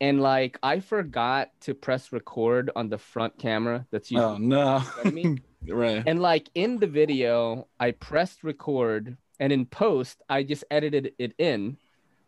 and 0.00 0.22
like 0.22 0.58
I 0.62 0.80
forgot 0.80 1.50
to 1.62 1.74
press 1.74 2.12
record 2.12 2.70
on 2.76 2.88
the 2.88 2.98
front 2.98 3.38
camera. 3.38 3.86
That's 3.90 4.10
oh 4.14 4.38
no, 4.38 4.78
what 4.78 5.06
I 5.06 5.10
mean. 5.10 5.42
right. 5.68 6.02
And 6.06 6.22
like 6.22 6.48
in 6.54 6.78
the 6.78 6.86
video, 6.86 7.66
I 7.78 7.90
pressed 7.90 8.42
record, 8.44 9.16
and 9.40 9.52
in 9.52 9.66
post, 9.66 10.22
I 10.30 10.44
just 10.44 10.64
edited 10.70 11.12
it 11.18 11.34
in, 11.36 11.76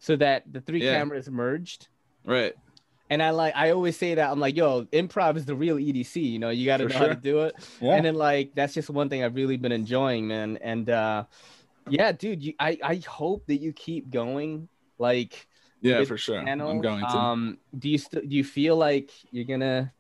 so 0.05 0.17
that 0.17 0.43
the 0.53 0.61
three 0.61 0.85
Yeah. 0.85 0.99
cameras 0.99 1.31
merged. 1.31 1.89
Right. 2.27 2.55
And 3.09 3.23
I 3.23 3.31
like 3.31 3.55
I 3.57 3.71
always 3.71 3.97
say 3.97 4.15
that 4.15 4.31
I'm 4.31 4.39
like, 4.39 4.55
yo, 4.55 4.85
improv 4.87 5.37
is 5.39 5.47
the 5.47 5.55
real 5.55 5.77
EDC. 5.77 6.17
You 6.17 6.39
know, 6.39 6.51
you 6.51 6.67
got 6.67 6.79
to 6.79 6.85
For 6.85 6.93
know 6.93 6.99
how 6.99 7.07
to 7.07 7.15
do 7.15 7.41
it. 7.41 7.55
Yeah. 7.81 7.95
And 7.97 8.05
then 8.05 8.15
like 8.15 8.55
that's 8.55 8.75
just 8.75 8.91
one 8.91 9.09
thing 9.09 9.25
I've 9.25 9.35
really 9.35 9.57
been 9.57 9.73
enjoying, 9.73 10.27
man. 10.27 10.59
And 10.61 10.91
uh, 10.91 11.25
yeah, 11.89 12.13
dude, 12.13 12.43
you, 12.43 12.53
I 12.61 12.79
I 12.83 12.97
hope 13.07 13.47
that 13.47 13.63
you 13.63 13.73
keep 13.73 14.11
going. 14.11 14.69
Like, 14.99 15.47
yeah, 15.81 16.05
for 16.05 16.19
sure. 16.19 16.43
channel. 16.45 16.71
I'm 16.71 16.81
going 16.83 17.01
to. 17.01 17.17
Um, 17.17 17.59
do 17.79 17.89
you 17.89 17.99
still 17.99 18.21
do 18.21 18.37
you 18.37 18.45
feel 18.45 18.77
like 18.77 19.11
you're 19.31 19.45
gonna 19.47 19.91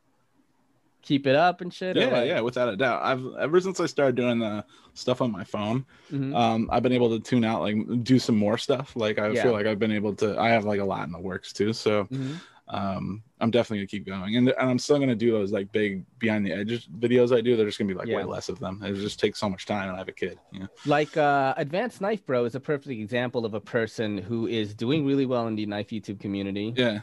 keep 1.04 1.26
it 1.26 1.36
up 1.36 1.60
and 1.60 1.72
shit? 1.72 1.96
yeah, 1.96 2.06
like- 2.06 2.26
yeah, 2.26 2.40
without 2.40 2.68
a 2.68 2.76
doubt. 2.76 3.02
I've 3.02 3.24
ever 3.38 3.60
since 3.60 3.78
I 3.78 3.86
started 3.86 4.16
doing 4.16 4.38
the 4.38 4.64
stuff 4.94 5.20
on 5.20 5.30
my 5.30 5.44
phone, 5.44 5.84
Mhm. 6.10 6.34
um, 6.34 6.68
I've 6.72 6.82
been 6.82 6.92
able 6.92 7.10
to 7.10 7.20
tune 7.20 7.44
out, 7.44 7.60
like 7.60 7.76
do 8.04 8.18
some 8.18 8.36
more 8.36 8.58
stuff. 8.58 8.96
Like 8.96 9.18
I 9.18 9.28
Yeah. 9.28 9.42
feel 9.42 9.52
like 9.52 9.66
I've 9.66 9.78
been 9.78 9.92
able 9.92 10.14
to. 10.16 10.38
I 10.38 10.48
have 10.50 10.64
like 10.64 10.80
a 10.80 10.84
lot 10.84 11.06
in 11.06 11.12
the 11.12 11.20
works 11.20 11.52
too. 11.52 11.72
So 11.72 12.04
Mhm. 12.04 12.36
um, 12.68 13.22
I'm 13.40 13.50
definitely 13.50 13.78
gonna 13.80 13.88
keep 13.88 14.06
going, 14.06 14.36
and, 14.36 14.48
and 14.48 14.70
I'm 14.70 14.78
still 14.78 14.98
gonna 14.98 15.14
do 15.14 15.30
those 15.32 15.52
like 15.52 15.70
big 15.70 16.04
behind 16.18 16.46
the 16.46 16.52
edge 16.52 16.88
videos 16.98 17.36
I 17.36 17.42
do. 17.42 17.56
They're 17.56 17.66
just 17.66 17.78
gonna 17.78 17.88
be 17.88 17.94
like 17.94 18.08
Yeah. 18.08 18.16
way 18.16 18.24
less 18.24 18.48
of 18.48 18.58
them. 18.58 18.80
It 18.82 18.94
just 18.94 19.20
takes 19.20 19.38
so 19.38 19.50
much 19.50 19.66
time, 19.66 19.88
and 19.88 19.96
I 19.96 19.98
have 19.98 20.08
a 20.08 20.12
kid. 20.12 20.38
You 20.52 20.60
know? 20.60 20.68
Like 20.86 21.14
uh, 21.16 21.52
Advanced 21.58 22.00
Knife 22.00 22.24
Bro 22.24 22.46
is 22.46 22.54
a 22.54 22.60
perfect 22.60 22.88
example 22.98 23.44
of 23.44 23.52
a 23.52 23.60
person 23.60 24.16
who 24.16 24.46
is 24.46 24.74
doing 24.74 25.04
really 25.04 25.26
well 25.26 25.46
in 25.48 25.54
the 25.56 25.66
knife 25.66 25.88
YouTube 25.88 26.18
community. 26.20 26.72
Yeah. 26.74 27.00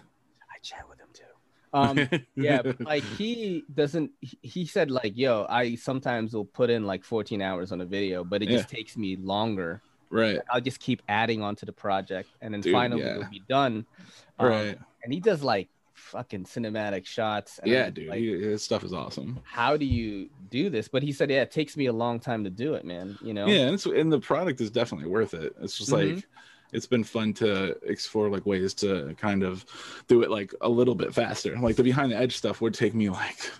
I 0.49 0.57
chat 0.63 0.87
with. 0.89 0.97
Um, 1.73 2.07
yeah, 2.35 2.61
like 2.79 3.03
he 3.17 3.63
doesn't. 3.73 4.11
he- 4.41 4.65
said 4.65 4.91
like, 4.91 5.17
"Yo, 5.17 5.45
I 5.49 5.75
sometimes 5.75 6.33
will 6.33 6.45
put 6.45 6.69
in 6.69 6.85
like 6.85 7.03
14 7.03 7.41
hours 7.41 7.71
on 7.71 7.81
a 7.81 7.85
video, 7.85 8.23
but 8.23 8.41
it 8.43 8.49
just 8.49 8.69
takes 8.69 8.97
me 8.97 9.15
longer. 9.15 9.81
right. 10.09 10.39
I'll 10.51 10.61
just 10.61 10.79
keep 10.79 11.01
adding 11.07 11.41
onto 11.41 11.65
the 11.65 11.71
project, 11.73 12.29
and 12.41 12.53
then 12.53 12.61
Dude, 12.61 12.73
finally 12.73 13.01
yeah. 13.03 13.11
it'll 13.17 13.29
be 13.29 13.43
done." 13.47 13.85
Um, 14.39 14.47
Right. 14.47 14.77
And 15.03 15.13
he 15.13 15.19
does 15.19 15.41
like 15.43 15.69
fucking 15.93 16.43
cinematic 16.45 17.05
shots. 17.05 17.59
and 17.59 17.71
Yeah, 17.71 17.85
I'm 17.85 17.93
dude. 17.93 18.07
like, 18.09 18.19
he, 18.19 18.31
his 18.41 18.63
stuff 18.63 18.83
is 18.83 18.91
awesome. 18.93 19.39
how 19.43 19.77
do 19.77 19.85
you 19.85 20.29
do 20.49 20.69
this? 20.69 20.87
But 20.87 21.03
he 21.03 21.11
said, 21.11 21.29
"Yeah, 21.31 21.41
it 21.43 21.51
takes 21.51 21.77
me 21.77 21.85
a 21.85 21.93
long 21.93 22.19
time 22.19 22.43
to 22.43 22.49
do 22.49 22.73
it, 22.73 22.83
man. 22.85 23.17
You 23.23 23.33
know." 23.33 23.47
Yeah, 23.47 23.67
and, 23.67 23.85
and 23.85 24.11
the 24.11 24.19
product 24.19 24.59
is 24.61 24.69
definitely 24.71 25.09
worth 25.09 25.33
it. 25.33 25.55
It's 25.61 25.77
just 25.77 25.91
Mhm. 25.91 26.15
like 26.15 26.27
it's 26.71 26.85
been 26.85 27.03
fun 27.03 27.33
to 27.35 27.77
explore 27.83 28.29
like 28.29 28.45
ways 28.45 28.73
to 28.75 29.15
kind 29.19 29.43
of 29.43 29.65
do 30.07 30.21
it 30.21 30.31
like 30.31 30.53
a 30.61 30.69
little 30.69 30.95
bit 30.95 31.13
faster. 31.13 31.57
Like 31.57 31.75
the 31.75 31.83
behind 31.83 32.11
the 32.11 32.17
edge 32.17 32.37
stuff 32.37 32.61
would 32.61 32.73
take 32.73 32.93
me 32.93 33.09
like 33.09 33.51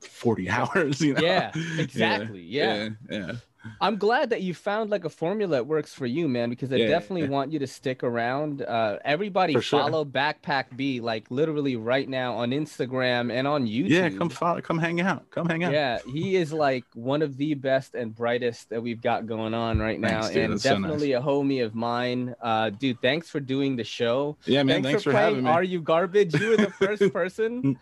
40 0.00 0.50
hours, 0.50 1.00
you 1.00 1.14
know? 1.14 1.20
Yeah, 1.24 1.52
exactly. 1.78 2.42
Yeah. 2.42 2.90
yeah. 3.08 3.18
yeah. 3.18 3.32
I'm 3.80 3.96
glad 3.96 4.30
that 4.30 4.42
you 4.42 4.54
found 4.54 4.90
like 4.90 5.04
a 5.04 5.10
formula 5.10 5.56
that 5.56 5.66
works 5.66 5.92
for 5.92 6.06
you, 6.06 6.28
man, 6.28 6.48
because 6.50 6.72
I 6.72 6.76
Yeah, 6.76 6.88
definitely 6.88 7.22
yeah. 7.22 7.28
want 7.28 7.52
you 7.52 7.58
to 7.58 7.66
stick 7.66 8.02
around. 8.02 8.62
Uh, 8.62 8.98
everybody 9.04 9.52
For 9.54 9.60
sure. 9.62 9.80
follow 9.80 10.04
BAKPAKB, 10.04 11.02
like 11.02 11.30
literally 11.30 11.76
right 11.76 12.08
now 12.08 12.34
on 12.36 12.50
Instagram 12.50 13.30
and 13.32 13.46
on 13.46 13.66
YouTube. 13.66 13.88
Yeah, 13.90 14.08
come 14.10 14.28
follow, 14.30 14.60
come 14.60 14.78
hang 14.78 15.00
out. 15.00 15.30
Come 15.30 15.48
hang 15.48 15.64
out. 15.64 15.72
Yeah, 15.72 15.98
he 16.10 16.36
is 16.36 16.52
like 16.52 16.84
one 16.94 17.20
of 17.22 17.36
the 17.36 17.54
best 17.54 17.94
and 17.94 18.14
brightest 18.14 18.70
that 18.70 18.82
we've 18.82 19.00
got 19.02 19.26
going 19.26 19.52
on 19.54 19.78
right 19.78 20.00
now, 20.00 20.22
Thanks, 20.22 20.36
and 20.36 20.52
That's 20.54 20.62
so 20.62 20.70
nice. 20.78 20.82
definitely 20.82 21.12
a 21.12 21.20
homie 21.20 21.64
of 21.64 21.74
mine. 21.74 22.34
Uh, 22.40 22.70
dude, 22.70 23.00
thanks 23.02 23.28
for 23.28 23.40
doing 23.40 23.76
the 23.76 23.84
show. 23.84 24.38
Yeah, 24.46 24.62
man. 24.62 24.82
Thanks, 24.82 25.02
for, 25.02 25.10
playing 25.10 25.28
having 25.28 25.44
me. 25.44 25.50
Are 25.50 25.62
You 25.62 25.80
Garbage? 25.82 26.34
You 26.40 26.50
were 26.50 26.56
the 26.56 26.70
first 26.70 27.12
person. 27.12 27.76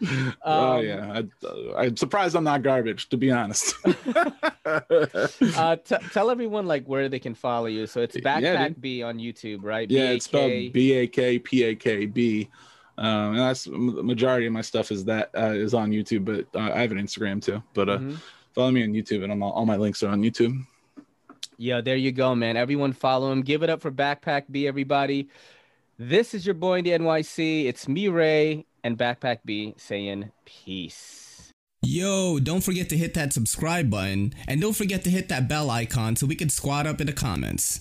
oh 0.44 0.78
Um, 0.78 0.84
yeah, 0.84 1.22
I, 1.76 1.84
I'm 1.84 1.96
surprised 1.96 2.34
I'm 2.34 2.44
not 2.44 2.62
garbage, 2.62 3.08
to 3.10 3.16
be 3.16 3.30
honest. 3.30 3.74
Uh, 4.68 5.67
t- 5.76 5.96
tell 6.12 6.30
everyone 6.30 6.66
like 6.66 6.84
where 6.86 7.08
they 7.08 7.18
can 7.18 7.34
follow 7.34 7.66
you. 7.66 7.86
So 7.86 8.00
it's 8.00 8.16
Backpack 8.16 8.68
dude. 8.68 8.80
B 8.80 9.02
on 9.02 9.18
YouTube, 9.18 9.62
right? 9.62 9.90
Yeah, 9.90 10.10
it's 10.10 10.26
spelled 10.26 10.72
B 10.72 10.92
A 10.94 11.06
K 11.06 11.38
P 11.38 11.62
A 11.64 11.74
K 11.74 12.06
B. 12.06 12.48
Um, 12.96 13.06
and 13.30 13.38
that's 13.38 13.64
the 13.64 13.70
majority 13.72 14.46
of 14.46 14.52
my 14.52 14.60
stuff 14.60 14.90
is 14.90 15.04
that 15.04 15.30
uh, 15.36 15.52
is 15.52 15.72
on 15.74 15.90
YouTube, 15.90 16.24
but 16.24 16.46
uh, 16.60 16.72
I 16.72 16.80
have 16.80 16.90
an 16.90 16.98
Instagram 16.98 17.42
too. 17.42 17.62
But 17.72 17.88
uh, 17.88 17.98
Mhm. 17.98 18.16
follow 18.52 18.70
me 18.72 18.82
on 18.82 18.90
YouTube, 18.90 19.22
and 19.22 19.42
all, 19.42 19.52
all 19.52 19.66
my 19.66 19.76
links 19.76 20.02
are 20.02 20.08
on 20.08 20.20
YouTube. 20.22 20.64
Yeah, 21.58 21.80
there 21.80 21.96
you 21.96 22.12
go, 22.12 22.34
man. 22.34 22.56
Everyone 22.56 22.92
follow 22.92 23.30
him. 23.32 23.42
Give 23.42 23.62
it 23.62 23.70
up 23.70 23.80
for 23.80 23.90
BAKPAKB, 23.90 24.66
everybody. 24.66 25.28
This 25.98 26.32
is 26.34 26.46
your 26.46 26.54
boy 26.54 26.78
in 26.78 26.84
the 26.84 26.92
NYC. 26.92 27.66
It's 27.66 27.88
me, 27.88 28.06
Ray, 28.08 28.64
and 28.84 28.96
BAKPAKB 28.96 29.80
saying 29.80 30.30
peace. 30.44 31.17
Yo, 31.90 32.38
don't 32.38 32.60
forget 32.60 32.90
to 32.90 32.98
hit 32.98 33.14
that 33.14 33.32
subscribe 33.32 33.88
button 33.88 34.34
and 34.46 34.60
don't 34.60 34.76
forget 34.76 35.04
to 35.04 35.08
hit 35.08 35.30
that 35.30 35.48
bell 35.48 35.70
icon 35.70 36.16
so 36.16 36.26
we 36.26 36.34
can 36.34 36.50
squad 36.50 36.86
up 36.86 37.00
in 37.00 37.06
the 37.06 37.14
comments. 37.14 37.80